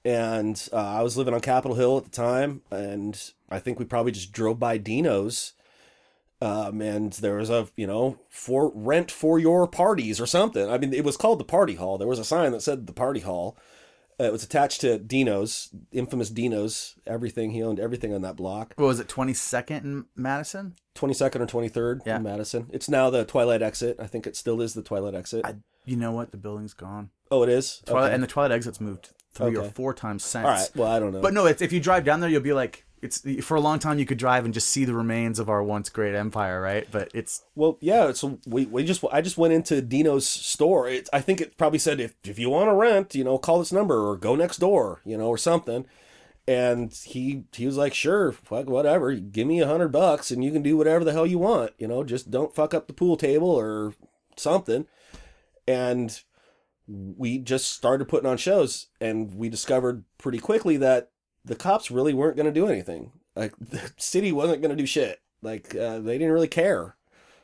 [0.05, 3.85] And uh, i was living on capitol hill at the time and i think we
[3.85, 5.55] probably just drove by dino's
[6.41, 10.71] um, and there was a you know for rent for your parties or something.
[10.71, 11.99] I mean it was called the party hall.
[11.99, 13.57] There was a sign that said the party hall
[14.21, 18.75] uh, it was attached to dino's infamous dino's everything he owned everything on that block
[18.77, 20.75] What was it, 22nd in Madison?
[20.97, 22.17] 22nd or 23rd Yeah.
[22.17, 22.69] in Madison.
[22.73, 23.97] It's now the Twilight exit.
[24.01, 25.45] I think it still is the Twilight exit.
[25.47, 25.55] I,
[25.85, 26.33] you know what?
[26.33, 27.11] The building's gone.
[27.31, 27.83] oh, it is?
[27.87, 28.15] Twilight, Okay.
[28.15, 29.71] And the Twilight exit's moved three or Okay.
[29.71, 30.45] four times since.
[30.45, 30.71] All right.
[30.75, 31.21] Well, I don't know.
[31.21, 33.79] But no, it's, if you drive down there, you'll be like, it's for a long
[33.79, 36.87] time you could drive and just see the remains of our once great empire, right?
[36.91, 38.13] But it's Well, yeah.
[38.13, 40.89] So we, we just I just went into Dino's store.
[40.89, 43.59] It, I think it probably said if if you want to rent, you know, call
[43.59, 45.87] this number or go next door, you know, or something.
[46.47, 49.15] And he he was like, sure, fuck whatever.
[49.15, 51.73] Give me a hundred bucks and you can do whatever the hell you want.
[51.79, 53.95] You know, just don't fuck up the pool table or
[54.37, 54.87] something.
[55.67, 56.19] And
[56.89, 61.11] we just started putting on shows, and we discovered pretty quickly that
[61.49, 63.13] the cops really weren't going to do anything.
[63.35, 65.21] Like the city wasn't going to do shit.
[65.43, 66.97] Like uh, they didn't really care.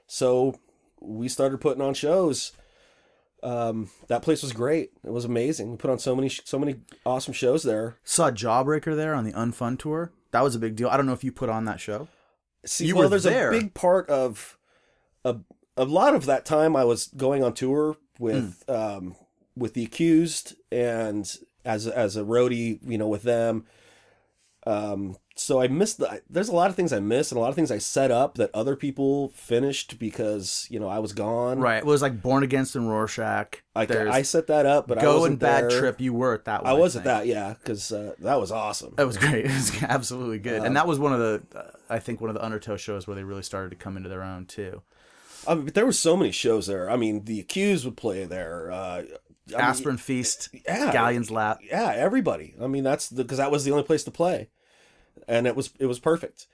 [0.07, 0.59] So
[1.01, 2.53] we started putting on shows.
[3.43, 4.93] Um, that place was great.
[5.05, 5.71] It was amazing.
[5.71, 7.97] We put on so many so many awesome shows there.
[8.03, 10.13] saw Jawbreaker there on the Unfun tour.
[10.31, 10.89] That was a big deal.
[10.89, 12.09] I don't know if you put on that show.
[12.65, 13.51] See, You well, were there's there.
[13.51, 14.57] a big part of
[15.25, 15.37] a
[15.77, 18.73] a lot of that time I was going on tour with Hmm.
[18.75, 19.17] um
[19.57, 21.31] with the accused and
[21.67, 23.67] as as a roadie, you know, with them.
[24.67, 26.23] Um, so I missed the.
[26.31, 28.37] There's a lot of things I missed, and a lot of things I set up
[28.37, 31.59] that other people finished because you know I was gone.
[31.61, 31.79] Right.
[31.79, 33.63] It was like Born Against and Rorschach.
[33.75, 35.81] There's I set that up, but I Go and Bad there.
[35.81, 36.01] Trip.
[36.01, 36.71] You were at that one.
[36.71, 38.95] I was at that, yeah, because uh, that was awesome.
[38.97, 39.45] That was great.
[39.45, 40.63] It was absolutely good.
[40.63, 43.17] and that was one of the, uh, I think, one of the Undertow shows where
[43.17, 44.83] they really started to come into their own too.
[45.47, 46.89] I mean, but there were so many shows there.
[46.89, 48.71] I mean, the accused would play there.
[48.71, 49.03] Uh,
[49.49, 50.93] I mean, Aspirin Feast, yeah.
[50.93, 51.61] Galleon's Lap.
[51.63, 52.55] yeah, everybody.
[52.61, 54.49] I mean, that's because that was the only place to play,
[55.29, 56.47] and it was it was perfect.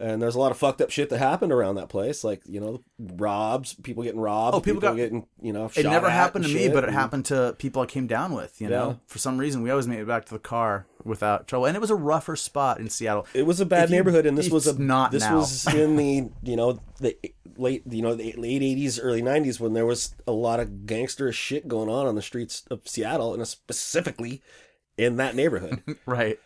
[0.00, 2.58] And there's a lot of fucked up shit that happened around that place, like you
[2.60, 5.70] know, robs, people getting robbed, Oh, people got- getting you know.
[5.76, 8.60] It never happened to me, but it and- happened to people I came down with.
[8.60, 8.94] You know, Yeah.
[9.06, 11.80] for some reason, we always made it back to the car without trouble, and it
[11.80, 13.26] was a rougher spot in Seattle.
[13.34, 15.36] It was a bad If you- neighborhood, and this was a not This now.
[15.36, 17.16] was in the you know the
[17.58, 21.34] late you know the late '80s, early '90s when there was a lot of gangsterish
[21.34, 24.42] shit going on on the streets of Seattle, and specifically
[24.96, 25.82] in that neighborhood.
[26.06, 26.38] Right,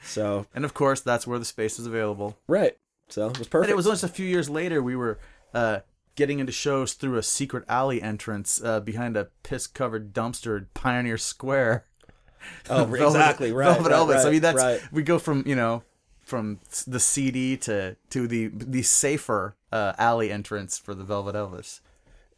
[0.00, 2.38] so and of course, that's where the space is available.
[2.46, 2.76] right,
[3.08, 3.70] so it was perfect.
[3.70, 5.18] And it was just a few years later we were
[5.52, 5.80] uh,
[6.16, 11.18] getting into shows through a secret alley entrance uh, behind a piss-covered dumpster at Pioneer
[11.18, 11.86] Square.
[12.70, 13.72] oh Velvet- exactly right.
[13.74, 14.26] Velvet right, Elvis.
[14.26, 14.80] I mean, that's right.
[14.92, 15.82] we go from you know
[16.22, 21.80] from the CD to to the the safer uh, alley entrance for the Velvet Elvis.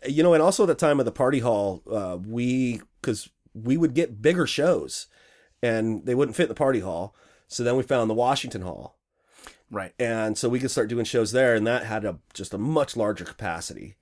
[0.06, 3.76] you know, and also at the time of the party hall, uh, we because we
[3.76, 5.06] would get bigger shows,
[5.62, 7.14] and they wouldn't fit in the party hall.
[7.48, 8.95] So then we found the Washington Hall,
[9.70, 9.92] Right.
[9.98, 12.96] and so we could start doing shows there, and that had a just a much
[12.96, 13.96] larger capacity.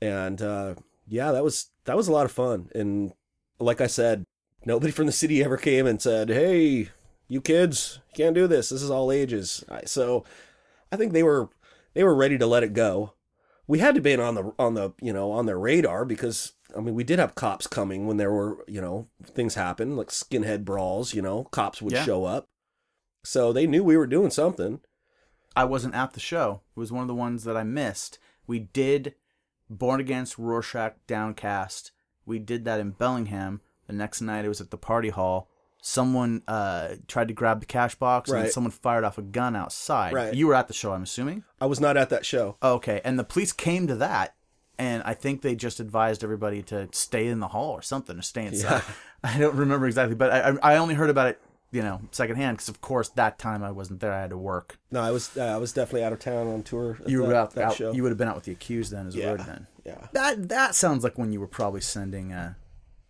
[0.00, 0.74] And uh,
[1.06, 2.70] yeah, that was that was a lot of fun.
[2.74, 3.12] And
[3.58, 4.24] like I said,
[4.64, 6.90] nobody from the city ever came and said, "Hey,
[7.28, 8.68] you kids, you can't do this.
[8.70, 10.24] This is all ages." So
[10.92, 11.48] I think they were
[11.94, 13.12] they were ready to let it go.
[13.66, 16.80] We had to be on the on the you know on their radar because I
[16.80, 20.64] mean we did have cops coming when there were you know things happen like skinhead
[20.64, 21.14] brawls.
[21.14, 22.04] You know, cops would Yeah.
[22.04, 22.48] show up,
[23.26, 24.80] so they knew we were doing something.
[25.54, 26.60] I wasn't at the show.
[26.76, 28.18] It was one of the ones that I missed.
[28.46, 29.14] We did
[29.68, 31.90] Born Against Rorschach Downcast.
[32.24, 33.60] We did that in Bellingham.
[33.86, 35.48] The next night it was at the party hall.
[35.82, 38.52] Someone uh, tried to grab the cash box and Right.
[38.52, 40.12] someone fired off a gun outside.
[40.12, 40.34] Right.
[40.34, 41.44] You were at the show, I'm assuming?
[41.60, 42.56] I was not at that show.
[42.62, 43.00] Okay.
[43.04, 44.34] And the police came to that
[44.78, 48.22] and I think they just advised everybody to stay in the hall or something, or
[48.22, 48.82] stay inside.
[49.24, 51.40] I don't remember exactly, but I, I I only heard about it,
[51.72, 54.12] you know, secondhand because, of course, that time I wasn't there.
[54.12, 54.78] I had to work.
[54.90, 56.98] No, I was uh, I was definitely out of town on tour.
[57.06, 57.92] You were that, out, that out show.
[57.92, 59.30] you would have been out with the accused then as a Yeah.
[59.30, 59.66] road then.
[59.84, 60.06] yeah.
[60.12, 62.54] That that sounds like when you were probably sending uh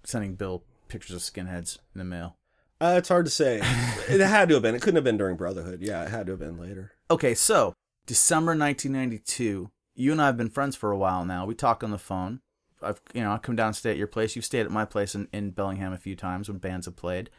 [0.04, 2.36] sending Bill pictures of skinheads in the mail.
[2.80, 3.56] Uh, it's hard to say.
[4.08, 4.74] it had to have been.
[4.74, 5.80] It couldn't have been during Brotherhood.
[5.80, 6.92] Yeah, it had to have been later.
[7.10, 7.72] Okay, so
[8.06, 9.70] December 1992.
[9.98, 11.46] You and I have been friends for a while now.
[11.46, 12.40] We talk on the phone.
[12.82, 14.36] I've you know I come down and stay at your place.
[14.36, 17.30] You've stayed at my place in, in Bellingham a few times when bands have played.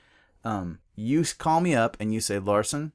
[0.48, 2.94] Um, you call me up and you say, Larson,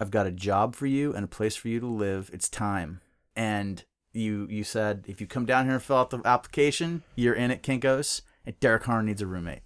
[0.00, 2.30] I've got a job for you and a place for you to live.
[2.32, 3.02] It's time.
[3.36, 7.34] And you you said if you come down here and fill out the application, you're
[7.34, 8.22] in at Kinkos.
[8.46, 9.62] And Derek Harn needs a roommate.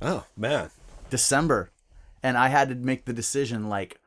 [0.00, 0.70] Oh man,
[1.10, 1.72] December,
[2.22, 4.00] and I had to make the decision like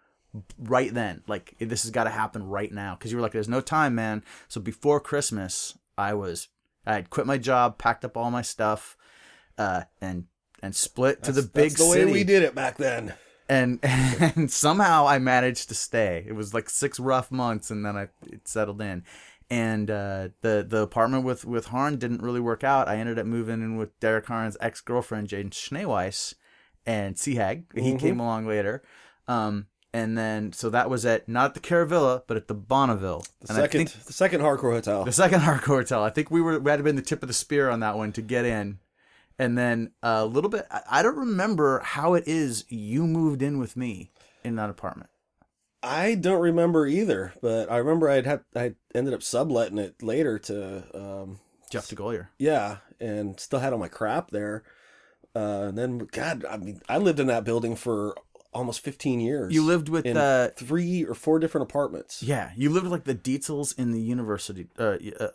[0.58, 3.49] right then, like this has got to happen right now because you were like, "There's
[3.49, 6.48] no time, man." So before Christmas, I was
[6.86, 8.95] I had quit my job, packed up all my stuff,
[9.58, 10.26] uh, and
[10.61, 12.05] and split to the big that's the city.
[12.05, 13.13] way we did it back then.
[13.49, 16.23] And and somehow I managed to stay.
[16.27, 19.03] It was like six rough months, and then I it settled in.
[19.49, 22.88] And uh, the the apartment with with Harn didn't really work out.
[22.88, 26.35] I ended up moving in with Derek Harn's ex girlfriend Jane Schneeweiss
[26.85, 27.65] and Seahag.
[27.75, 27.97] He Mm-hmm.
[27.97, 28.81] came along later.
[29.27, 33.25] Um, and then so that was at not at the Caravilla, but at the Bonneville.
[33.41, 35.03] The and second, think the second hardcore hotel.
[35.03, 36.01] the second hardcore hotel.
[36.01, 38.13] I think we were we had been the tip of the spear on that one
[38.13, 38.79] to get in.
[39.41, 40.65] And then a little bit.
[40.89, 44.11] I- don't remember how it is you moved in with me
[44.43, 45.09] in that apartment.
[45.84, 50.38] I don't remember either, but I remember I'd have I ended up subletting it later
[50.39, 51.39] to um,
[51.72, 52.27] Jeff DeGollier.
[52.38, 54.63] yeah, and still had all my crap there.
[55.35, 58.15] Uh, and then God, I mean, I lived in that building for
[58.53, 59.53] almost 15 years.
[59.53, 62.22] You lived with uh, three or four different apartments.
[62.22, 65.30] yeah, you lived with like the Dietzels in the university, uh, uh,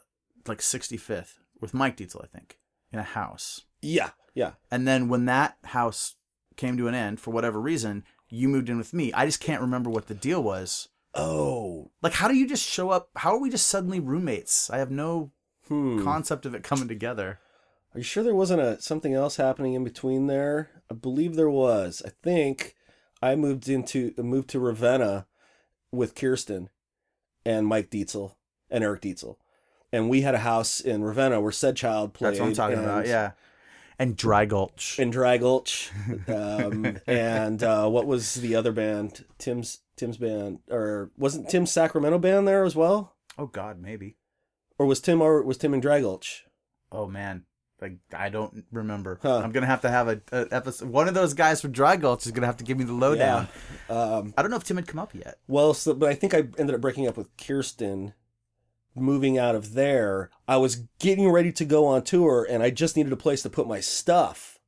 [0.46, 2.58] like 65th with Mike Dietzel, I think,
[2.92, 3.62] in a house.
[3.86, 4.52] Yeah, yeah.
[4.70, 6.16] And then when that house
[6.56, 9.12] came to an end for whatever reason, you moved in with me.
[9.12, 10.88] I just can't remember what the deal was.
[11.14, 13.08] Oh, Like, how do you just show up?
[13.16, 14.68] How are we just suddenly roommates?
[14.68, 15.32] I have no
[15.66, 16.04] hmm.
[16.04, 17.38] concept of it coming together.
[17.94, 20.70] Are you sure there wasn't a something else happening in between there?
[20.90, 22.02] I believe there was.
[22.04, 22.74] I think
[23.22, 25.26] I moved into moved to Ravenna
[25.90, 26.68] with Kirsten
[27.46, 28.34] and Mike Dietzel
[28.68, 29.36] and Eric Dietzel,
[29.90, 32.32] and we had a house in Ravenna where said child played.
[32.32, 33.06] That's what I'm talking about.
[33.06, 33.32] Yeah.
[33.98, 34.98] And Dry Gulch.
[34.98, 35.90] In Dry Gulch,
[36.28, 39.24] um, and uh, what was the other band?
[39.38, 43.16] Tim's Tim's band, or wasn't Tim's Sacramento band there as well?
[43.38, 44.16] oh God, maybe.
[44.78, 46.44] Or was Tim or was Tim in Dry Gulch?
[46.92, 47.44] Oh man,
[47.80, 49.18] like I don't remember.
[49.22, 49.38] Huh.
[49.38, 50.88] I'm gonna have to have a, a episode.
[50.88, 53.48] One of those guys from Dry Gulch is gonna have to give me the lowdown.
[53.88, 55.38] Um, I don't know if Tim had come up yet.
[55.48, 58.12] Well, so, but I think I ended up breaking up with Kirsten,
[58.96, 60.30] moving out of there.
[60.48, 63.50] I was getting ready to go on tour, and I just needed a place to
[63.50, 64.58] put my stuff.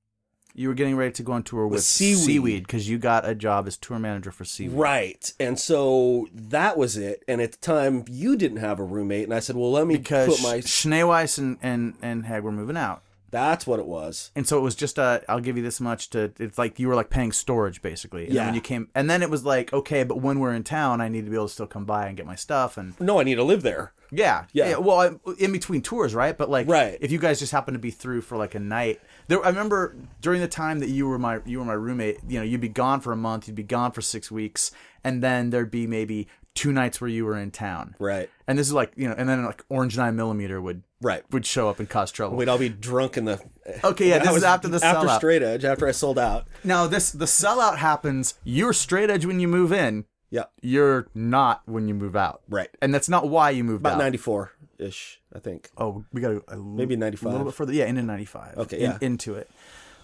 [0.55, 2.19] You were getting ready to go on tour with, Seaweed.
[2.19, 4.77] Seaweed because you got a job as tour manager for Seaweed.
[4.77, 5.33] Right.
[5.39, 7.23] And so that was it.
[7.29, 9.97] And at the time, you didn't have a roommate, and I said, "Well, let me
[9.97, 13.03] Because put my." Schneeweiss and, and, and Hag were moving out.
[13.31, 14.31] That's what it was.
[14.35, 16.89] And so it was just a, I'll give you this much to, it's like you
[16.89, 18.25] were like paying storage basically.
[18.27, 18.47] And Yeah.
[18.47, 21.09] when you came, and then it was like, okay, but when we're in town, I
[21.09, 22.77] need to be able to still come by and get my stuff.
[22.79, 23.93] And No, I need to live there.
[24.11, 24.77] yeah, Yeah.
[24.79, 26.37] Well, I- in between tours, right?
[26.39, 26.97] But like, Right.
[27.01, 29.95] if you guys just happen to be through for like a night, there, I remember
[30.23, 32.69] during the time that you were my, you were my roommate, you know, you'd be
[32.69, 34.71] gone for a month, you'd be gone for six weeks.
[35.05, 37.95] And then there'd be maybe two nights where you were in town.
[37.99, 38.29] Right.
[38.49, 41.23] And this is like, you know, and then like Orange 9 millimeter would, Right.
[41.31, 42.37] would show up and cause trouble.
[42.37, 43.41] We'd all be drunk in the.
[43.85, 45.17] Okay, yeah, this is after the after sellout.
[45.19, 45.65] straight edge.
[45.65, 46.47] After I sold out.
[46.65, 48.35] Now this the sellout happens.
[48.45, 50.07] You're straight edge when you move in.
[50.31, 50.45] Yeah.
[50.61, 52.43] You're not when you move out.
[52.49, 52.69] Right.
[52.83, 53.91] And that's not why you moved out.
[53.91, 54.05] About out.
[54.05, 55.71] ninety four ish, I think.
[55.79, 57.73] Oh, we got to Maybe A little bit further.
[57.73, 58.59] Yeah, into 95.
[58.59, 58.99] Okay, In- yeah.
[59.01, 59.49] into it.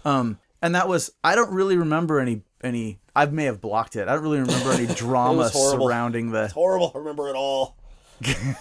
[0.05, 4.09] Um and that was I don't really remember any any I may have blocked it.
[4.09, 5.87] I don't really remember any drama horrible.
[5.89, 6.93] surrounding the It's horrible.
[6.95, 7.77] I remember it all.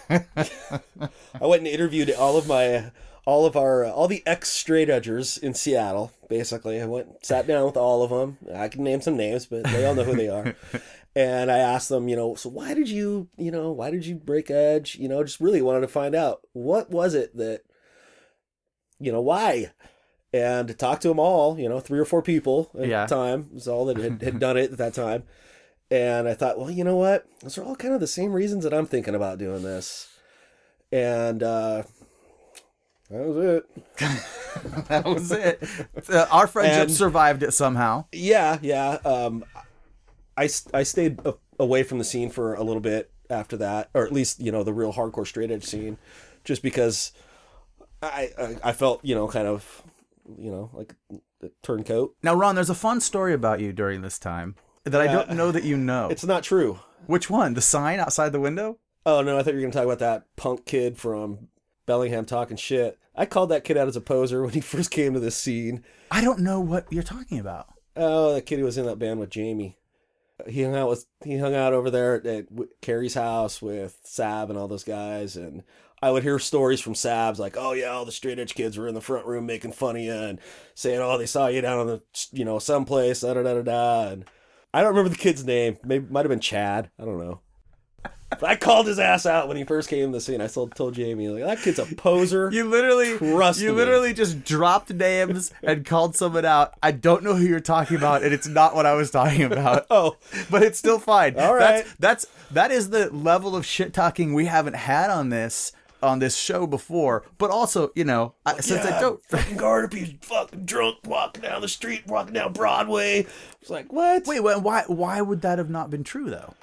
[0.10, 0.32] I
[1.42, 2.92] went and interviewed all of my,
[3.26, 6.12] all of our, all the ex straight edgers in Seattle.
[6.30, 8.38] Basically, I went, sat down with all of them.
[8.56, 10.56] I can name some names, but they all know who they are.
[11.16, 14.16] and I asked them, you know, so why did you, you know, why did you
[14.16, 14.96] break edge?
[14.96, 17.62] You know, just really wanted to find out what was it that,
[19.00, 19.72] you know, why.
[20.36, 23.06] And to talk to them all, you know, three or four people at Yeah.
[23.06, 25.24] the time was all that had, had done it at that time.
[25.94, 27.28] And I thought, well, you know what?
[27.42, 30.08] Those are all kind of the same reasons that I'm thinking about doing this.
[30.92, 31.84] And uh,
[33.12, 33.98] that was it.
[34.88, 35.62] that was it.
[36.10, 38.06] Uh, our friendship And- survived it somehow.
[38.12, 38.94] Yeah, yeah.
[39.06, 39.46] Um,
[40.36, 44.04] I, I stayed a- away from the scene for a little bit after that, or
[44.04, 45.98] at least, you know, the real hardcore straight edge scene,
[46.44, 47.12] just because
[48.02, 49.84] I, I, I felt, you know, kind of,
[50.40, 50.96] you know, like
[51.62, 52.16] turncoat.
[52.24, 54.56] Now, Ron, there's a fun story about you during this time
[54.86, 56.10] that I don't know that you know.
[56.10, 56.80] It's not true.
[57.06, 57.54] Which one?
[57.54, 58.80] The sign outside the window?
[59.06, 61.50] Oh no, I thought you were gonna talk about that punk kid from
[61.86, 62.98] Bellingham talking shit.
[63.16, 65.84] I called that kid out as a poser when he first came to this scene.
[66.10, 67.68] I don't know what you're talking about.
[67.96, 69.78] Oh, that kid who was in that band with Jamie.
[70.48, 72.48] He hung out with he hung out over there at,
[72.82, 75.64] Carrie's house with Sab and all those guys, and
[76.02, 78.88] I would hear stories from Sabs like, "Oh yeah, all the straight edge kids were
[78.88, 80.40] in the front room making fun of you and
[80.76, 82.02] saying, oh, they saw you down on the
[82.32, 84.26] you know someplace, da da da da da." And
[84.74, 85.78] I don't remember the kid's name.
[85.84, 86.90] Maybe might have been Chad.
[87.00, 87.42] I don't know.
[88.40, 90.42] But I called his ass out when he first came to the scene.
[90.42, 92.50] I told told Jamie like that kid's a poser.
[92.52, 93.76] You literally, Trust you me.
[93.76, 96.74] literally just dropped names and called someone out.
[96.82, 99.86] I don't know who you're talking about, and it's not what I was talking about.
[99.92, 100.18] oh,
[100.50, 101.40] But it's still fine.
[101.40, 101.86] All right.
[102.00, 105.72] That's, that's that is the level of shit talking we haven't had on this
[106.04, 107.24] on this show before.
[107.38, 109.24] But also, you know, I, since I don't.
[109.26, 113.26] fucking Guardipee fucking drunk walking down the street, walking down Broadway.
[113.62, 114.28] It's like what?
[114.28, 114.84] Wait, wait, why?
[114.88, 116.54] Why would that have not been true though?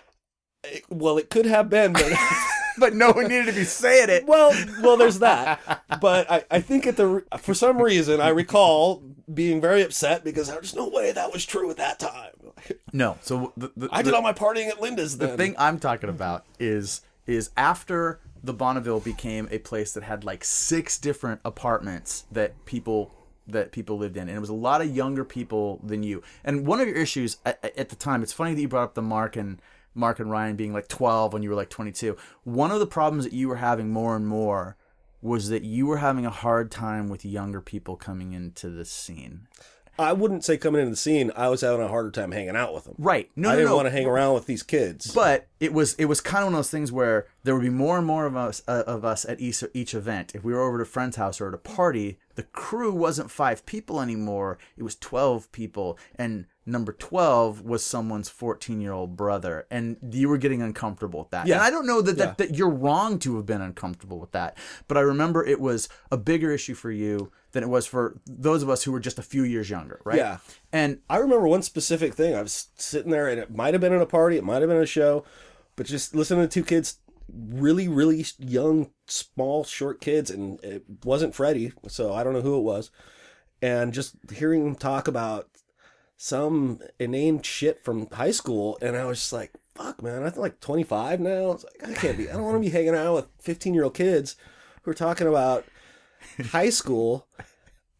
[0.64, 2.12] It- well, it could have been, but
[2.78, 4.26] But no one needed to be saying it.
[4.26, 5.82] well, well, there's that.
[6.00, 9.02] But I, I think at the for some reason I recall
[9.32, 12.30] being very upset because there's no way that was true at that time.
[12.92, 13.18] No.
[13.22, 15.30] So the, the, I did all my partying at Linda's then.
[15.30, 20.24] the thing I'm talking about is is after the Bonneville became a place that had
[20.24, 23.12] like six different apartments that people
[23.46, 26.66] that people lived in and it was a lot of younger people than you and
[26.66, 29.02] one of your issues at, at the time it's funny that you brought up the
[29.02, 29.60] mark and
[29.94, 32.16] Mark and Ryan being like 12 when you were like 22.
[32.44, 34.76] One of the problems that you were having more and more
[35.22, 39.46] was that you were having a hard time with younger people coming into the scene.
[40.00, 41.30] I wouldn't say coming into the scene.
[41.36, 42.94] I was having a harder time hanging out with them.
[42.98, 43.30] Right.
[43.36, 43.76] No, I no, didn't no.
[43.76, 45.12] want to hang around with these kids.
[45.12, 47.70] But it was it was kind of one of those things where there would be
[47.70, 50.34] more and more of us uh, of us at each each event.
[50.34, 53.30] If we were over at a friend's house or at a party, the crew wasn't
[53.30, 59.16] five people anymore; it was twelve people, and number twelve was someone's fourteen year old
[59.16, 61.46] brother, and you were getting uncomfortable with that.
[61.46, 61.56] Yeah.
[61.56, 62.24] And I don't know that, Yeah.
[62.26, 64.56] that that you're wrong to have been uncomfortable with that,
[64.88, 68.62] but I remember it was a bigger issue for you than it was for those
[68.62, 70.16] of us who were just a few years younger, right?
[70.16, 70.38] Yeah.
[70.72, 72.34] And I remember one specific thing.
[72.34, 74.68] I was sitting there, and it might have been at a party, it might have
[74.68, 75.24] been a show,
[75.76, 76.98] but just listening to two kids,
[77.28, 82.58] really, really young, small, short kids, and it wasn't Freddie, so I don't know who
[82.58, 82.90] it was,
[83.60, 85.48] and just hearing them talk about
[86.16, 90.22] some inane shit from high school, and I was just like, "Fuck, man!
[90.22, 91.52] I'm like 25 now.
[91.52, 92.28] It's like I can't be.
[92.28, 94.36] I don't want to be hanging out with 15 year old kids
[94.82, 95.64] who are talking about
[96.50, 97.26] high school."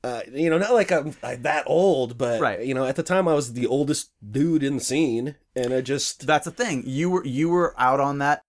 [0.03, 2.65] uh, you know, not like I'm, I'm that old, but Right.
[2.65, 5.83] you know, at the time I was the oldest dude in the scene, and I
[5.83, 6.83] just that's the thing.
[6.87, 8.43] You were you were out on that,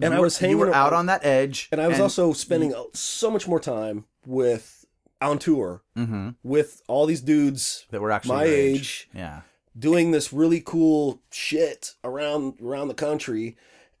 [0.00, 2.00] And you I were- was you hanging were out on that edge, and I was
[2.00, 4.86] also spending so much more time with
[5.20, 9.42] on tour hmm with all these dudes that were actually my your age, Yeah,
[9.78, 13.56] doing this really cool shit around around the country,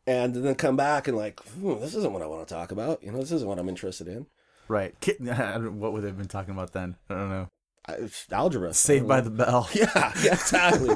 [0.06, 3.02] and then come back and like, hmm, this isn't what I want to talk about.
[3.02, 4.26] You know, this isn't what I'm interested in.
[4.68, 4.94] Right.
[5.18, 6.96] What would they have been talking about then?
[7.08, 7.48] I don't know.
[7.86, 8.72] I, algebra.
[8.72, 9.68] Saved by the Bell.
[9.74, 10.94] yeah, yeah, exactly.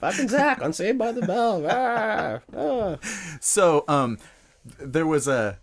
[0.00, 1.64] Fucking Zach on Saved by the Bell.
[1.68, 2.96] Ah, ah.
[3.40, 4.18] So, um,
[4.78, 5.58] there was a.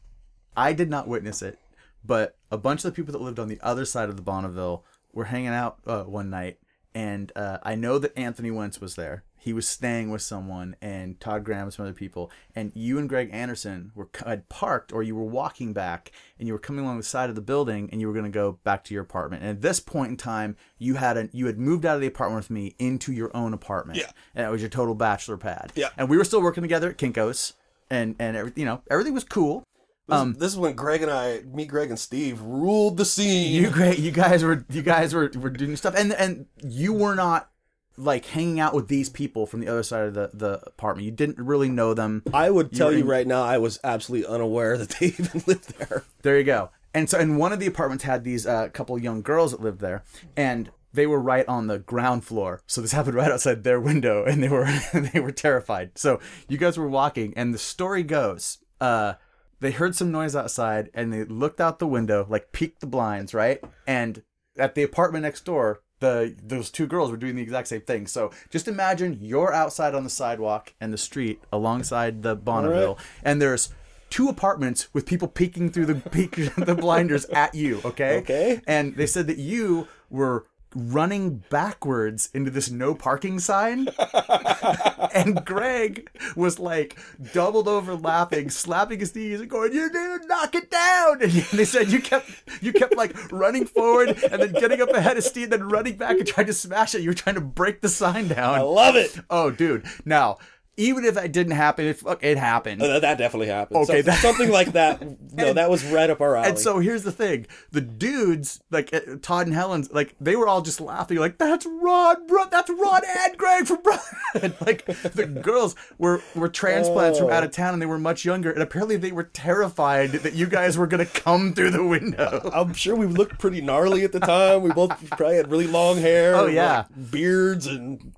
[0.56, 1.60] I did not witness it,
[2.03, 4.86] but a bunch of the people that lived on the other side of the Bonneville
[5.14, 6.60] were hanging out uh, one night,
[6.94, 9.25] and uh, I know that Anthony Wentz was there.
[9.46, 13.08] He was staying with someone, and Todd Graham and some other people, and you and
[13.08, 16.98] Greg Anderson were had parked, or you were walking back, and you were coming along
[16.98, 19.44] the side of the building, and you were going to go back to your apartment.
[19.44, 22.08] And at this point in time, you had a, you had moved out of the
[22.08, 24.10] apartment with me into your own apartment, Yeah.
[24.34, 25.72] and it was your total bachelor pad.
[25.76, 25.90] Yeah.
[25.96, 27.54] and we were still working together at Kinkos,
[27.92, 29.64] and and every, you know everything was cool.
[30.08, 33.54] This, Um, this is when Greg and I, me, Greg, and Steve ruled the scene.
[33.54, 37.14] you great you guys were you guys were, were doing stuff and and you were
[37.16, 37.52] not
[37.98, 41.06] like hanging out with these people from the other side of the the apartment.
[41.06, 42.24] You didn't really know them.
[42.34, 45.78] I would tell you in- right now, I was absolutely unaware that they even lived
[45.78, 46.04] there.
[46.22, 46.72] there you go.
[46.94, 49.82] And so and one of the apartments had these uh, couple young girls that lived
[49.82, 50.04] there
[50.38, 52.62] and they were right on the ground floor.
[52.68, 55.98] So this happened right outside their window and they were they were terrified.
[55.98, 59.14] So you guys were walking and the story goes uh
[59.62, 63.34] they heard some noise outside and they looked out the window like peeked the blinds
[63.34, 63.62] right?
[63.88, 64.24] And
[64.58, 68.06] at the apartment next door the those two girls were doing the exact same thing.
[68.07, 73.41] So just imagine you're outside on the sidewalk and the street alongside the bonneville and
[73.41, 73.69] there's
[74.11, 78.18] two apartments with people peeking through the peek the blinders at you okay?
[78.18, 78.61] Okay.
[78.68, 80.45] and they said that you were
[80.76, 83.88] running backwards into this no parking sign
[85.16, 87.00] and Greg was like
[87.34, 91.32] doubled over laughing, slapping his knees and going, "You need to knock it down!" And
[91.32, 92.30] they said you kept
[92.62, 96.18] you kept like running forward and then getting up ahead of Steve, then running back
[96.18, 97.02] and trying to smash it.
[97.02, 98.56] You were trying to break the sign down.
[98.56, 99.18] I love it.
[99.30, 99.86] Oh, dude!
[100.04, 100.38] Now,
[100.78, 102.82] even if that didn't happen, if look, it happened.
[102.82, 103.80] Uh, that definitely happened.
[103.84, 105.02] Okay, So- that- something like that.
[105.36, 106.48] No, that was right up our alley.
[106.48, 110.48] And so here's the thing: the dudes, like uh, Todd and Helen's, like they were
[110.48, 115.26] all just laughing, like "That's Rod, bro, that's Rod and Greg from Brotherhood." like the
[115.26, 118.96] girls were were transplants from out of town, and they were much younger, and apparently
[118.96, 122.50] they were terrified that you guys were gonna come through the window.
[122.54, 124.62] I'm sure we looked pretty gnarly at the time.
[124.62, 126.36] We both probably had really long hair.
[126.36, 126.86] Oh, yeah.
[126.96, 128.14] like, beards and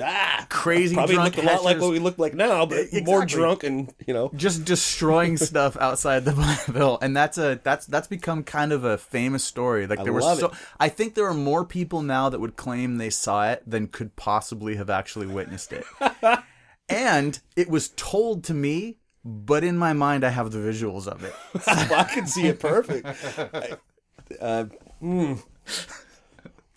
[0.00, 3.26] ah, Crazy Probably looked a lot like what we look like now, but more Exactly.
[3.26, 4.30] drunk and you know.
[4.34, 8.98] Just destroying stuff outside the Bonneville, and that's a that's that's become kind of a
[8.98, 9.86] famous story.
[9.86, 10.54] Like there were love so, it.
[10.80, 14.16] I think there are more people now that would claim they saw it than could
[14.16, 15.84] possibly have actually witnessed it.
[16.88, 21.22] and it was told to me, but in my mind, I have the visuals of
[21.22, 21.34] it.
[21.66, 23.06] I can see it perfect.
[23.06, 23.78] I-
[24.40, 24.64] uh,
[25.02, 25.42] mm,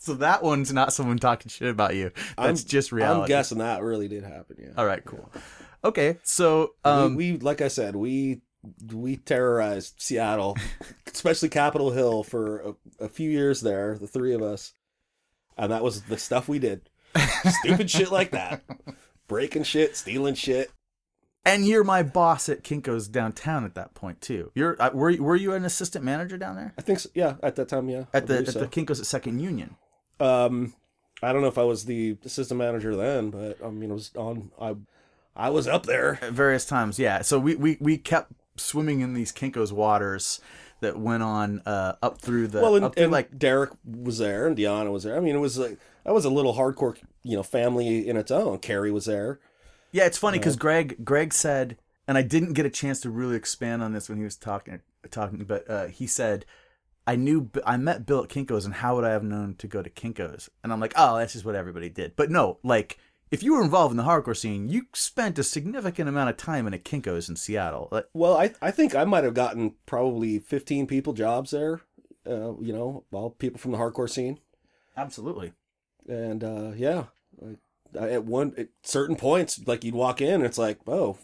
[0.08, 2.12] So that one's not someone talking shit about you.
[2.38, 3.24] That's just reality.
[3.24, 4.56] I'm guessing that really did happen.
[4.58, 4.70] Yeah.
[4.78, 5.30] All right, cool.
[5.84, 8.40] Okay, so um, we, we like I said, we
[8.94, 10.56] we terrorized Seattle,
[11.14, 14.72] especially Capitol Hill for a, a few years there, the three of us.
[15.58, 16.90] And that was the stuff we did.
[17.64, 18.64] Stupid shit like that.
[19.28, 20.72] Breaking shit, stealing shit.
[21.44, 24.52] and you're my boss at Kinko's downtown at that point too.
[24.56, 27.58] You're uh, were were you an assistant manager down there I think so, yeah, at
[27.58, 28.06] that time, yeah.
[28.14, 28.60] I at the at so.
[28.60, 29.76] the Kinko's at Second Union?
[30.20, 30.74] Um,
[31.22, 34.12] I don't know if I was the assistant manager then, but I mean, I was
[34.16, 34.52] on.
[34.60, 34.76] I
[35.36, 36.20] I was up there.
[36.22, 37.00] at various times.
[37.00, 37.22] Yeah.
[37.22, 40.42] So we we, we kept swimming in these Kinkos waters
[40.80, 44.48] that went on uh, up through the Well, and, through and like Derek was there,
[44.48, 45.18] and Deanna was there.
[45.18, 48.32] I mean, it was like that was a little hardcore, you know, family in its
[48.32, 48.60] own.
[48.60, 49.40] Carrie was there.
[49.92, 51.78] Yeah, it's funny because Greg Greg said,
[52.08, 54.82] and I didn't get a chance to really expand on this when he was talking
[55.10, 56.46] talking, but uh, he said,
[57.08, 59.82] "I knew I met Bill at Kinkos, and how would I have known to go
[59.82, 62.98] to Kinkos?" And I'm like, "Oh, that's just what everybody did." But no, like
[63.32, 66.68] if you were involved in the hardcore scene, you spent a significant amount of time
[66.68, 67.90] in a Kinkos in Seattle.
[67.92, 71.82] Like, Well, I I think I might have gotten probably fifteen people jobs there.
[72.26, 74.40] Uh, you know, all people from the hardcore scene,
[74.98, 75.54] absolutely.
[76.10, 77.06] and uh, yeah,
[77.42, 77.58] I-
[77.96, 81.18] at one at certain points, like you'd walk in, and it's like, oh,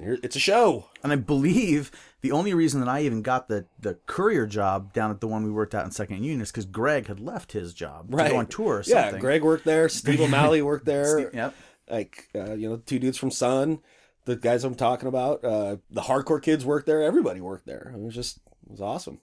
[0.00, 0.88] it's a show.
[1.02, 5.10] And I believe the only reason that I even got the the courier job down
[5.10, 7.74] at the one we worked at in Second Union is because Greg had left his
[7.74, 9.14] job to go on tour or something.
[9.14, 9.88] Yeah, Greg worked there.
[9.88, 11.20] Steve O'Malley worked there.
[11.20, 11.54] Steve- yep.
[11.90, 13.80] like uh, you know two dudes from Sunn,
[14.24, 17.02] the guys I'm talking about, uh, the hardcore kids worked there.
[17.02, 17.92] Everybody worked there.
[17.94, 19.20] It was just it was awesome.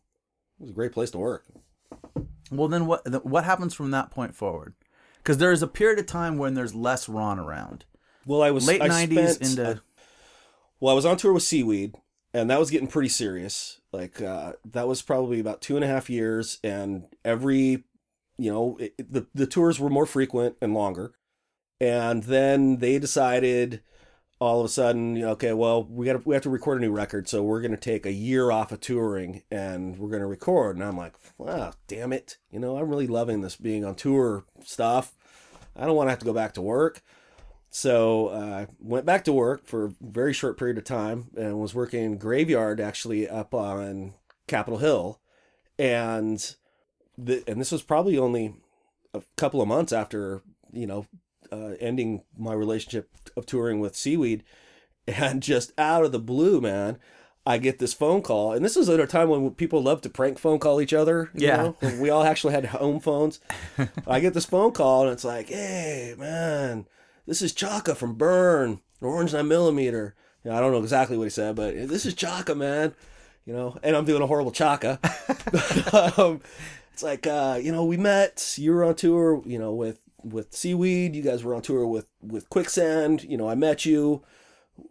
[0.59, 1.45] It was a great place to work.
[2.51, 4.73] Well, then what what happens from that point forward?
[5.17, 7.85] Because there is a period of time when there's less Ron around.
[8.27, 9.81] Well, I was Late I '90s spent- into
[10.79, 11.95] well, I was on tour with Seaweed,
[12.33, 13.79] and that was getting pretty serious.
[13.91, 17.85] Like uh, that was probably about two and a half years, and every
[18.37, 21.13] you know it, the the tours were more frequent and longer.
[21.81, 23.81] And then they decided
[24.39, 27.27] all of a sudden, okay, well, we got we have to record a new record,
[27.29, 30.75] so we're going to take a year off of touring and we're going to record.
[30.75, 34.45] And I'm like, wow, damn it, you know, I'm really loving this being on tour
[34.63, 35.13] stuff.
[35.75, 37.01] I don't want to have to go back to work.
[37.75, 41.75] So uh, went back to work for a very short period of time and was
[41.75, 44.13] working graveyard actually up on
[44.47, 45.19] Capitol Hill,
[45.77, 46.55] and
[47.17, 48.55] the, and this was probably only
[49.13, 50.41] a couple of months after
[50.71, 51.05] you know
[51.51, 54.45] uh, ending my relationship of touring with Seaweed,
[55.07, 56.97] and just out of the blue, man.
[57.45, 60.09] I get this phone call, and this was at a time when people loved to
[60.09, 61.29] prank phone call each other.
[61.33, 61.57] you Yeah.
[61.57, 61.77] know?
[61.99, 63.41] we all actually had home phones.
[64.07, 66.87] I get this phone call, and it's like, "Hey, man,
[67.25, 71.23] this is Chaka from Burn, Orange Nine Millimeter." You know, I don't know exactly what
[71.23, 72.93] he said, but this is Chaka, man.
[73.45, 74.99] You know, and I'm doing a horrible Chaka.
[76.17, 76.41] um,
[76.93, 78.55] it's like, uh, you know, we met.
[78.57, 81.15] You were on tour, you know, with with Seaweed.
[81.15, 83.23] You guys were on tour with with Quicksand.
[83.23, 84.23] You know, I met you.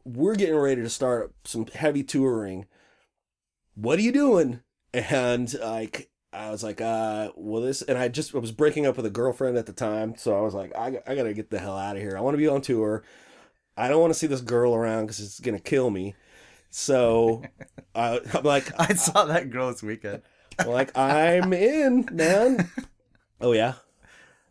[0.05, 2.67] We're getting ready to start some heavy touring.
[3.75, 4.61] What are you doing?
[4.93, 8.97] And like, I was like, uh, well, this, and I just I was breaking up
[8.97, 11.59] with a girlfriend at the time, so I was like, I, I gotta get the
[11.59, 12.17] hell out of here.
[12.17, 13.05] I want to be on tour.
[13.77, 16.15] I don't want to see this girl around because it's gonna kill me.
[16.71, 17.43] So
[17.95, 20.23] I, I'm like, I saw that girl this weekend.
[20.67, 22.71] like I'm in, man.
[23.41, 23.75] Oh yeah,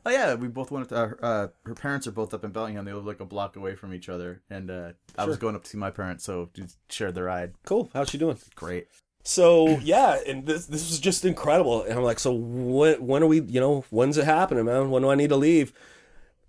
[0.05, 2.51] Oh yeah, we both went up to uh, uh, her parents are both up in
[2.51, 2.83] Bellingham.
[2.83, 5.63] They live like a block away from each other, and uh, I was going up
[5.63, 7.53] to see my parents, so just shared the ride.
[7.65, 7.89] cool.
[7.93, 8.37] How's she doing?
[8.55, 8.87] Great.
[9.23, 11.83] So yeah, and this this was just incredible.
[11.83, 13.41] And I'm like, so when when are we?
[13.41, 14.91] You know, when's it happening, man?
[14.91, 15.71] When do I need to leave?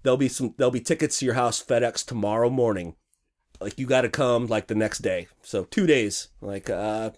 [0.03, 0.55] There'll be some.
[0.57, 2.97] There'll be tickets to your house FedEx tomorrow morning.
[3.61, 5.29] Like you got to come like the next day.
[5.43, 6.29] So two days.
[6.41, 7.11] Like, uh,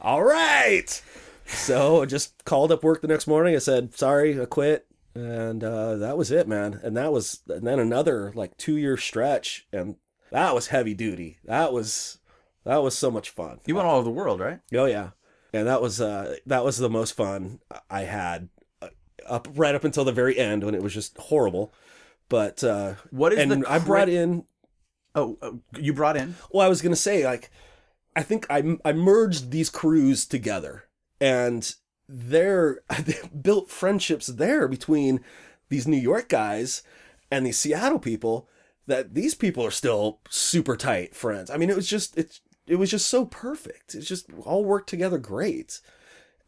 [0.00, 1.00] all right.
[1.46, 3.54] So I just called up work the next morning.
[3.54, 4.86] I said, sorry, I quit.
[5.14, 6.80] And uh, that was it, man.
[6.82, 9.96] And that was and then another like two year stretch, and
[10.30, 11.38] that was heavy duty.
[11.44, 12.17] That was
[12.68, 13.60] that was so much fun.
[13.64, 14.60] You went all over the world, right?
[14.74, 15.10] Oh yeah,
[15.54, 18.50] and that was uh that was the most fun I had
[18.82, 18.88] uh,
[19.26, 21.72] up right up until the very end when it was just horrible.
[22.28, 24.44] But uh What is and the I brought in.
[25.14, 26.36] Oh, oh, you brought in.
[26.52, 27.50] Well, I was gonna say like,
[28.14, 30.84] I think I I merged these crews together,
[31.22, 31.74] and
[32.06, 35.20] they're they built friendships there between
[35.70, 36.82] these New York guys
[37.30, 38.46] and these Seattle people.
[38.86, 41.50] That these people are still super tight friends.
[41.50, 43.94] I mean, it was just it's it was just so perfect.
[43.94, 45.80] It's just all worked together great.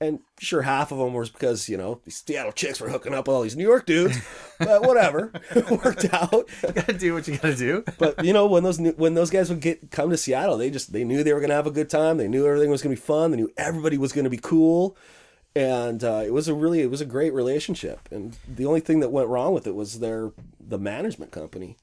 [0.03, 3.29] And sure, half of them was because you know these Seattle chicks were hooking up
[3.29, 4.17] with all these New York dudes,
[4.59, 6.49] but whatever, it worked out.
[6.63, 7.85] You gotta do what you gotta do.
[7.99, 10.71] But you know when those new- when those guys would get come to Seattle, they
[10.71, 12.17] just they knew they were gonna have a good time.
[12.17, 13.31] They knew everything was gonna be fun.
[13.31, 14.97] They knew everybody was gonna be cool,
[15.55, 18.09] and uh, it was a really it was a great relationship.
[18.11, 21.77] And the only thing that went wrong with it was their the management company.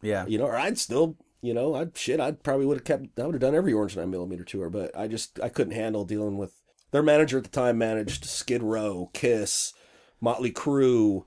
[0.00, 0.24] Yeah.
[0.26, 3.26] You know, or I'd still you know I'd shit I'd probably would have kept I
[3.26, 6.38] would have done every Orange Nine Millimeter tour, but I just I couldn't handle dealing
[6.38, 6.54] with
[6.90, 9.72] their manager at the time managed Skid Row, Kiss,
[10.20, 11.24] Motley Crue,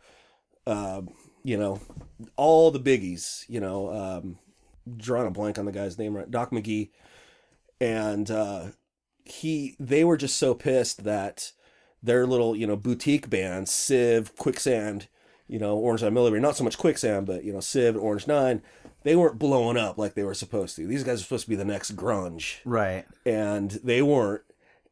[0.68, 1.02] uh,
[1.44, 1.80] you know,
[2.35, 3.45] all the biggies.
[3.48, 4.40] You know, um,
[4.98, 6.91] drawing a blank on the guy's name right, Doc McGhee,
[7.80, 8.68] and uh,
[9.26, 11.52] he they were just so pissed that
[12.02, 15.07] their little you know boutique bands, Civ, Quicksand,
[15.48, 18.61] you know, Orange Nine Millimeter, not so much Quicksand, but you know, Civ, Orange Nine,
[19.04, 20.88] they weren't blowing up like they were supposed to.
[20.88, 23.06] These guys are supposed to be the next grunge, Right.
[23.26, 24.44] and they weren't.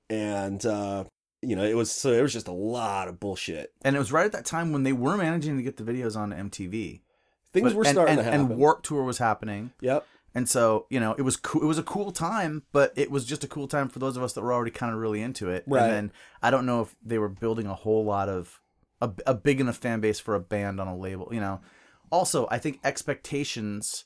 [0.10, 1.06] And uh,
[1.42, 3.74] you know, it was so it was just a lot of bullshit.
[3.84, 6.16] And it was right at that time when they were managing to get the videos
[6.18, 7.02] on MTV.
[7.54, 8.40] Things But- were and, starting and, to happen.
[8.52, 9.72] And Warp Tour was happening.
[9.82, 10.06] yep.
[10.34, 11.62] And so, you know, it was cool.
[11.62, 14.24] It was a cool time, but it was just a cool time for those of
[14.24, 15.66] us that were already kind of really into it.
[15.68, 15.84] Right.
[15.84, 16.12] And then
[16.42, 18.62] I don't know if they were building a whole lot of
[19.02, 21.60] a, a big enough fan base for a band on a label, you know.
[22.12, 24.06] Also, I think expectations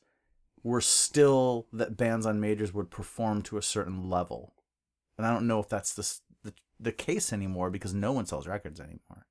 [0.63, 4.53] were still that bands on majors would perform to a certain level.
[5.17, 8.47] And I don't know if that's the the, the case anymore because no one sells
[8.47, 9.25] records anymore.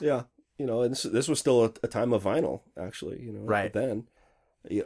[0.00, 0.24] Yeah,
[0.58, 3.22] you know, and this, this was still a, a time of vinyl, actually.
[3.22, 3.72] You know, Right.
[3.72, 4.08] then.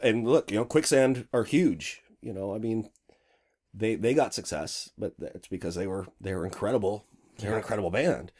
[0.02, 2.02] And look, you know, Quicksand are huge.
[2.20, 2.90] You know, I mean,
[3.72, 7.06] they they got success, but it's because they were they were incredible.
[7.38, 8.32] They're an incredible band.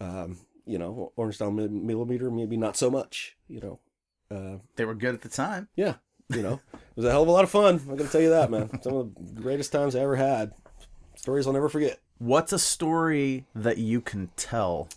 [0.00, 0.38] Um,
[0.68, 3.36] you know, Orange Down Millimeter, maybe not so much.
[3.48, 3.80] You know,
[4.30, 5.68] uh, They were good at the time.
[5.74, 5.94] yeah,
[6.28, 7.80] you know, it was a hell of a lot of fun.
[7.88, 8.82] I'm gonna tell you that, man.
[8.82, 10.52] Some of the greatest times I ever had.
[11.16, 11.98] Stories I'll never forget.
[12.18, 14.88] What's a story that you can tell?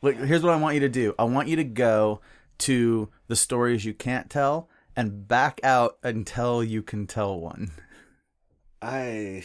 [0.00, 1.14] Look, here's what I want you to do.
[1.18, 2.20] I want you to go
[2.58, 7.70] to the stories you can't tell and back out until you can tell one.
[8.80, 9.42] I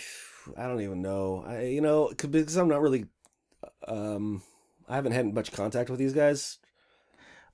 [0.57, 1.43] I don't even know.
[1.47, 3.05] I you know because I'm not really
[3.87, 4.41] um
[4.87, 6.59] I haven't had much contact with these guys.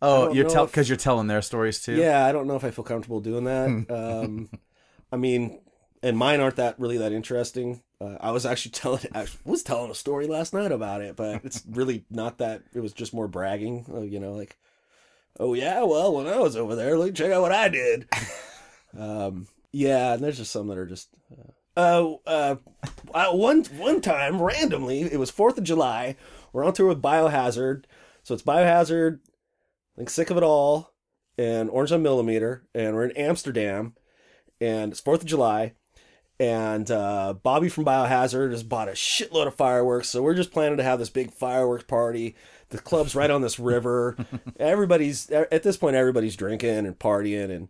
[0.01, 1.95] Oh, you're tell because you're telling their stories too.
[1.95, 3.85] Yeah, I don't know if I feel comfortable doing that.
[3.89, 4.49] um
[5.11, 5.59] I mean,
[6.03, 7.81] and mine aren't that really that interesting.
[7.99, 11.43] Uh, I was actually telling I was telling a story last night about it, but
[11.43, 12.63] it's really not that.
[12.73, 14.57] It was just more bragging, uh, you know, like,
[15.39, 18.07] oh yeah, well when I was over there, look check out what I did.
[18.97, 21.09] um, yeah, and there's just some that are just.
[21.31, 21.51] Uh,
[22.25, 22.55] uh,
[23.13, 26.15] uh, one one time randomly, it was Fourth of July.
[26.51, 27.85] We're on tour with Biohazard,
[28.23, 29.19] so it's Biohazard.
[29.19, 30.93] I think sick of it all,
[31.37, 33.95] and Orange 9mm, and we're in Amsterdam,
[34.59, 35.73] and it's Fourth of July,
[36.39, 40.77] and uh, Bobby from Biohazard has bought a shitload of fireworks, so we're just planning
[40.77, 42.35] to have this big fireworks party.
[42.69, 44.15] The club's right on this river.
[44.59, 47.69] everybody's at this point, everybody's drinking and partying, and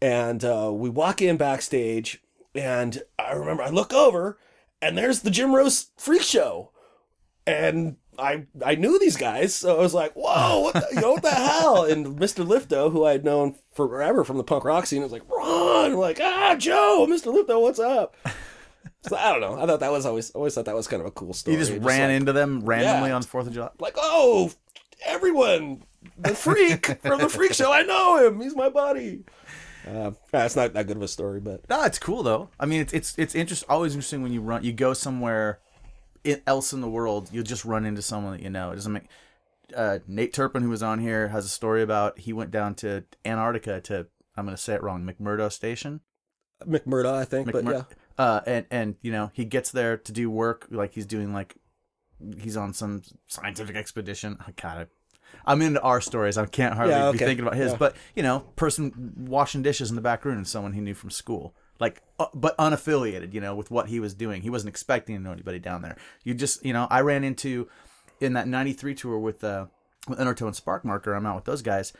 [0.00, 2.20] and uh, we walk in backstage,
[2.54, 4.38] and I remember I look over,
[4.82, 6.70] and there's the Jim Rose Freak Show,
[7.46, 11.12] and I I knew these guys, so I was like, "Whoa, what the, you know
[11.12, 12.44] what the hell?" And Mr.
[12.46, 15.98] Lifto, who I had known forever from the punk rock scene, was like, "Ron," I'm
[15.98, 17.32] like, "Ah, Joe, Mr.
[17.32, 18.16] Lifto, what's up?"
[19.02, 19.60] So I don't know.
[19.60, 21.56] I thought that was always always thought that was kind of a cool story.
[21.56, 23.14] You just ran like, into them randomly Yeah.
[23.16, 23.70] on Fourth of July.
[23.78, 24.50] like, "Oh,
[25.06, 25.84] everyone,
[26.18, 28.40] the freak from the Freak Show, I know him.
[28.40, 29.24] He's my buddy."
[29.88, 32.50] Uh, that's not that good of a story, but No, it's cool though.
[32.60, 35.60] I mean, it's it's it's interest, always interesting when you run, you go somewhere
[36.46, 38.70] else in the world, you'll just run into someone that you know.
[38.72, 39.08] It doesn't make.
[39.76, 43.04] Uh, Nate Turpin, who was on here, has a story about he went down to
[43.24, 44.06] Antarctica to
[44.36, 46.00] I'm going to say it wrong, McMurdo Station.
[46.64, 47.50] McMurdo, I think.
[47.52, 47.82] but yeah,
[48.16, 51.56] Uh, and and you know he gets there to do work like he's doing like
[52.40, 54.38] he's on some scientific expedition.
[54.46, 54.88] I kind of.
[55.46, 56.36] I'm into our stories.
[56.36, 57.78] I can't hardly Yeah, be thinking about his, Yeah.
[57.78, 61.54] but you know, person washing dishes in the back room someone he knew from school,
[61.80, 63.32] like, uh, but unaffiliated.
[63.32, 65.96] You know, with what he was doing, he wasn't expecting to know anybody down there.
[66.24, 67.68] You just, you know, I ran into
[68.20, 69.66] in that '93 tour with uh,
[70.08, 71.14] with Undertow and Spark Marker.
[71.14, 71.92] I'm out with those guys.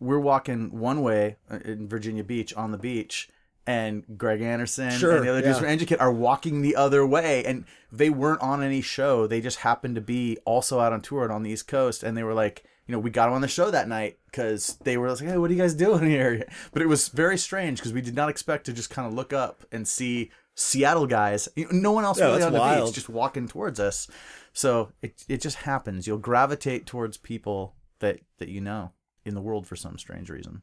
[0.00, 3.28] We're walking one way uh, in Virginia Beach on the beach,
[3.66, 5.60] and Greg Anderson Sure, and the other dudes yeah.
[5.60, 9.26] from Engine Kid are walking the other way, and they weren't on any show.
[9.26, 12.16] They just happened to be also out on tour and on the East Coast, and
[12.16, 15.10] they were like, you know, we got on the show that night because they were
[15.10, 16.44] like, hey, what are you guys doing here?
[16.72, 19.32] But it was very strange because we did not expect to just kind of look
[19.32, 21.48] up and see Seattle guys.
[21.70, 22.86] No one else Yeah, really on the wild.
[22.88, 24.08] beach, just walking towards us.
[24.52, 26.06] So it it just happens.
[26.06, 28.92] You'll gravitate towards people that that you know
[29.24, 30.62] in the world for some strange reason.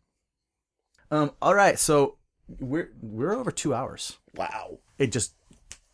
[1.09, 1.31] Um.
[1.41, 1.79] All right.
[1.79, 2.17] So
[2.59, 4.17] we're we're over two hours.
[4.35, 4.77] wow.
[4.99, 5.33] It just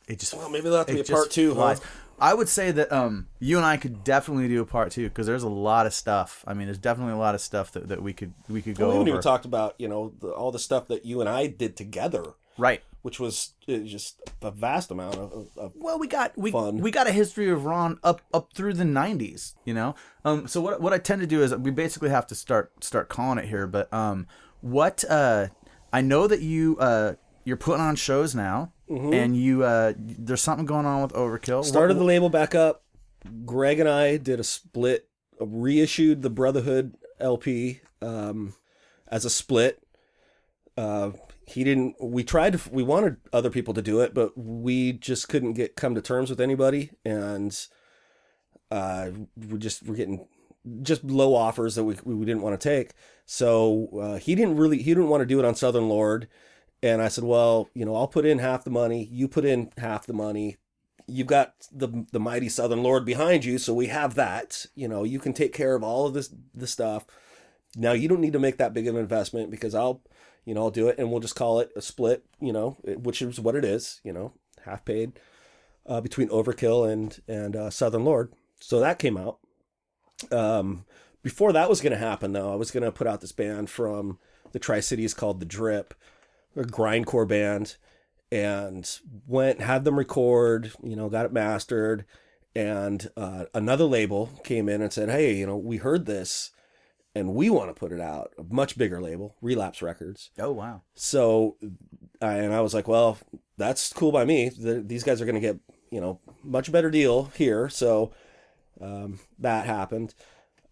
[0.07, 1.75] it just Well, maybe that'll have to be a part two, huh?
[2.19, 5.27] I would say that um you and I could definitely do a part two because
[5.27, 6.43] there's a lot of stuff.
[6.47, 8.85] I mean, there's definitely a lot of stuff that, that we could we could go
[8.87, 9.17] Well, we haven't over.
[9.17, 12.23] even talked about you know the, all the stuff that you and I did together,
[12.57, 12.81] right.
[13.01, 15.31] which was uh, just a vast amount of.
[15.33, 16.77] of- of Well, we got we Fun.
[16.77, 19.95] we got a history of Ron up up through the '90s, you know.
[20.23, 23.09] Um, so what what I tend to do is we basically have to start start
[23.09, 23.67] calling it here.
[23.67, 24.27] But um,
[24.61, 25.47] what uh,
[25.91, 30.65] I know that you uh you're putting on shows now, and you uh there's something
[30.65, 31.61] going on with Overkill.
[31.61, 31.67] Mm-hmm.
[31.69, 32.83] started What- the label back up.
[33.45, 35.09] Greg and I did a split,
[35.39, 38.53] reissued the Brotherhood LP um,
[39.07, 39.81] as a split.
[40.77, 41.11] Uh,
[41.47, 41.95] he didn't.
[41.99, 42.69] We tried to.
[42.71, 46.29] We wanted other people to do it, but we just couldn't get come to terms
[46.29, 47.57] with anybody, and
[48.71, 50.27] uh, we just we're getting
[50.81, 52.91] just low offers that we we didn't want to take.
[53.25, 56.27] So uh, he didn't really he didn't want to do it on Southern Lord,
[56.81, 59.71] and I said, well, you know, I'll put in half the money, you put in
[59.77, 60.57] half the money.
[61.07, 64.65] You've got the the mighty Southern Lord behind you, so we have that.
[64.73, 67.05] You know, you can take care of all of this this stuff.
[67.75, 70.01] Now you don't need to make that big of an investment because I'll,
[70.45, 72.25] you know, I'll do it and we'll just call it a split.
[72.39, 74.01] You know, which is what it is.
[74.03, 74.33] You know,
[74.63, 75.19] half paid
[75.85, 78.33] uh, between Overkill and and uh, Southern Lord.
[78.59, 79.39] So that came out.
[80.31, 80.85] Um,
[81.21, 83.69] before that was going to happen, though, I was going to put out this band
[83.69, 84.19] from
[84.51, 85.93] the Tri Cities called The Drip,
[86.55, 87.77] a grindcore band,
[88.31, 90.71] and went had them record.
[90.83, 92.05] You know, got it mastered,
[92.55, 96.51] and uh, another label came in and said, "Hey, you know, we heard this."
[97.17, 100.31] And we want to put it out, a much bigger label, Relapse Records.
[100.37, 100.81] Oh wow!
[100.95, 101.55] So,
[102.21, 103.17] I, and I was like, well,
[103.57, 104.49] that's cool by me.
[104.49, 105.57] The, these guys are going to get
[105.91, 107.69] you know much better deal here.
[107.69, 108.11] So
[108.81, 110.13] um, that happened.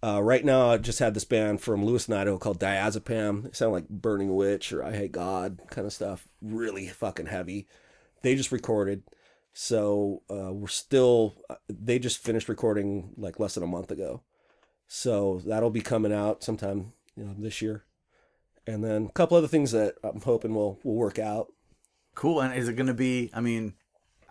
[0.04, 3.44] Uh, right now, I just had this band from Lewiston, Idaho called Diazepam.
[3.44, 6.28] They sound like Burning Witch or Eyehategod kind of stuff.
[6.42, 7.68] Really fucking heavy.
[8.22, 9.04] They just recorded.
[9.54, 14.24] So uh, we're still, uh, they just finished recording like less than a month ago.
[14.90, 17.86] So that'll be coming out sometime you know, this year.
[18.68, 21.54] And then a couple other things that I'm hoping will, will work out.
[22.14, 22.42] Cool.
[22.42, 23.76] And is it going to be, I mean,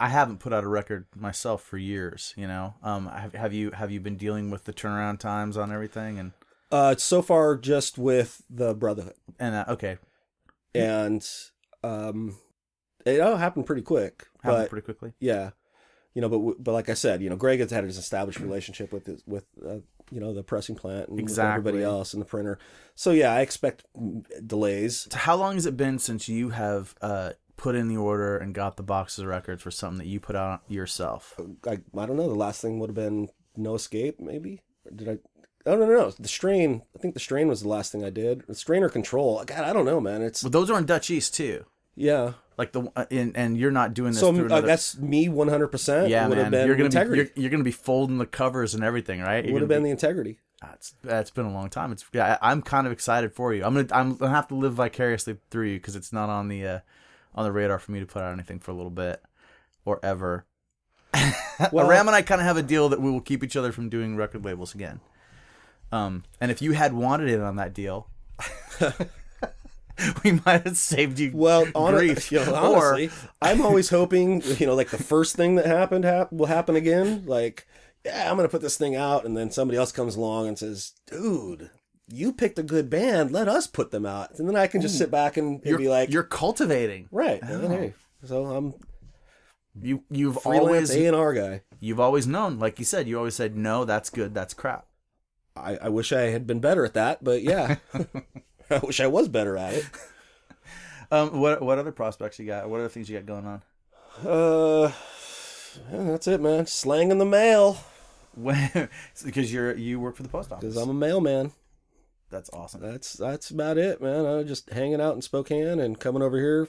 [0.02, 2.34] I haven't put out a record myself for years.
[2.36, 5.72] You know, um, have, have you have you been dealing with the turnaround times on
[5.72, 6.32] everything and?
[6.72, 9.14] Uh, so far just with the Brotherhood.
[9.38, 9.98] And uh, okay,
[10.74, 11.24] and
[11.84, 12.36] um,
[13.04, 14.26] it all happened pretty quick.
[14.42, 15.12] happened but pretty quickly.
[15.20, 15.50] yeah,
[16.14, 18.92] you know, but but like I said, you know, Greg has had his established relationship
[18.92, 19.80] with his, with uh,
[20.10, 21.58] you know the pressing plant and Exactly.
[21.58, 22.58] everybody else and the printer.
[22.94, 25.08] So yeah, I expect mm, delays.
[25.10, 28.54] So how long has it been since you have uh, put in the order and
[28.54, 31.38] got the boxes of records for something that you put out yourself?
[31.66, 32.28] I I don't know.
[32.28, 34.62] The last thing would have been No Escape, maybe.
[34.84, 35.18] Or did I?
[35.64, 36.10] Oh no, no, no.
[36.10, 36.82] The strain.
[36.94, 38.42] I think the strain was the last thing I did.
[38.48, 39.42] The strain or control.
[39.46, 40.20] God, I don't know, man.
[40.22, 41.64] It's Well, those are in Dutch East too.
[41.94, 42.32] yeah.
[42.58, 45.48] Like the uh, and, and you're not doing this So through uh, that's me, one
[45.48, 46.08] hundred percent.
[46.10, 46.50] yeah, man.
[46.50, 47.22] been You're gonna integrity.
[47.22, 49.50] be you're, you're gonna be folding the covers and everything, right?
[49.50, 50.38] Would have been be- the integrity.
[50.60, 51.92] That's that's been a long time.
[51.92, 53.64] It's yeah, I- I'm kind of excited for you.
[53.64, 56.66] I'm gonna I'm gonna have to live vicariously through you because it's not on the
[56.66, 56.78] uh,
[57.34, 59.22] on the radar for me to put out anything for a little bit
[59.84, 60.46] or ever.
[61.70, 63.70] Well- Ram and I kind of have a deal that we will keep each other
[63.72, 65.00] from doing record labels again.
[65.92, 68.08] Um, and if you had wanted in on that deal,
[70.24, 72.32] we might have saved you Well, on grief.
[72.32, 72.98] you know, or
[73.40, 77.24] I'm always hoping, you know, like the first thing that happened hap- will happen again.
[77.26, 77.66] Like,
[78.04, 80.92] yeah, I'm gonna put this thing out, and then somebody else comes along and says,
[81.06, 81.70] "Dude,
[82.12, 83.30] you picked a good band.
[83.32, 85.88] Let us put them out." And then I can just sit back and, and be
[85.88, 87.08] like, you're cultivating.
[87.10, 87.94] "Right, hey."
[88.24, 88.74] So I'm
[89.80, 91.62] You you've always A and R guy.
[91.80, 94.86] you've always known, like you said, you always said no, that's good, that's crap.
[95.56, 97.76] I, I wish I had been better at that, but yeah,
[98.70, 99.86] I wish I was better at it.
[101.10, 102.70] Um, what what other prospects you got?
[102.70, 103.62] What other things you got going on?
[104.26, 104.90] Uh,
[105.92, 106.64] yeah, that's it, man.
[106.66, 107.76] Slang in the mail
[109.22, 110.62] because you're you work for the post office.
[110.64, 111.52] because I'm a mailman.
[112.32, 112.80] That's awesome.
[112.80, 114.26] that's that's about it, man.
[114.26, 116.68] I'm just hanging out in Spokane and coming over here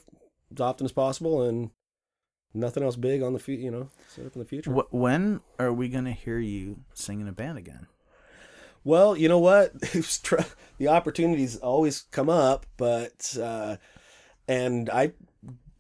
[0.54, 1.72] as often as possible, and
[2.54, 4.72] nothing else big on the feet, you know, set up in the future.
[4.72, 7.88] Wh- when are we gonna hear you sing in a band again?
[8.84, 9.72] Well, you know what?
[10.80, 13.78] The opportunities always come up, but uh,
[14.48, 15.14] and I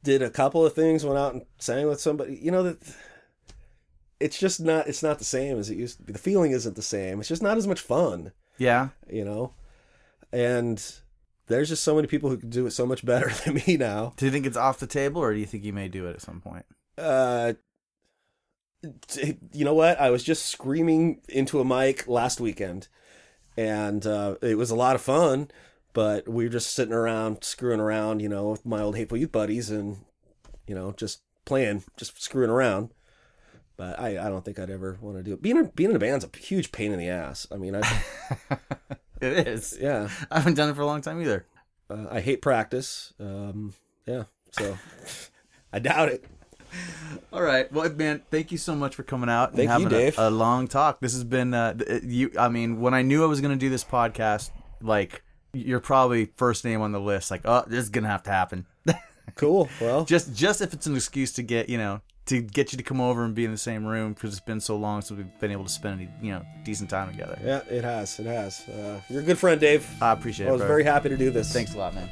[0.03, 2.39] did a couple of things, went out and sang with somebody.
[2.41, 2.77] You know that
[4.19, 6.13] it's just not it's not the same as it used to be.
[6.13, 7.19] The feeling isn't the same.
[7.19, 9.53] It's just not as much fun, Yeah, you know.
[10.33, 10.83] And
[11.47, 14.13] there's just so many people who can do it so much better than me now.
[14.17, 16.15] do you think it's off the table, or do you think you may do it
[16.15, 16.65] at some point?
[16.97, 17.53] Uh,
[19.07, 19.99] t- you know what?
[20.01, 22.87] I was just screaming into a mic last weekend,
[23.55, 25.49] and uh, it was a lot of fun.
[25.93, 29.31] But we were just sitting around, screwing around, you know, with my old hateful youth
[29.31, 29.97] buddies, and
[30.65, 32.89] you know, just playing, just screwing around.
[33.77, 35.41] But I, I don't think I'd ever want to do it.
[35.43, 37.45] Being being in a band's a huge pain in the ass.
[37.51, 37.81] I mean, I
[39.23, 39.77] It is.
[39.81, 41.45] yeah, I haven't done it for a long time either.
[41.89, 43.13] uh, I hate practice.
[43.19, 43.73] Um,
[44.05, 44.77] yeah, so
[45.71, 46.25] I doubt it.
[47.31, 47.71] All right.
[47.71, 50.15] Well, man, thank you so much for coming out and Thank you, having a- Dave.
[50.17, 50.99] A, long talk.
[50.99, 52.31] This has been uh, you.
[52.37, 54.49] I mean, when I knew I was going to do this podcast,
[54.81, 55.23] like
[55.53, 57.29] you're probably first name on the list.
[57.29, 58.65] Like, oh, this is gonna have to happen.
[59.35, 59.69] Cool.
[59.79, 62.83] Well, just, just if it's an excuse to get you know to get you to
[62.83, 65.39] come over and be in the same room because it's been so long since we've
[65.39, 67.37] been able to spend any, you know decent time together.
[67.43, 68.19] Yeah, it has.
[68.19, 68.67] It has.
[68.67, 69.87] Uh, you're a good friend, Dave.
[70.01, 70.51] I appreciate I it.
[70.51, 70.67] I was bro.
[70.67, 71.51] very happy to do this.
[71.51, 72.09] Thanks a lot, man.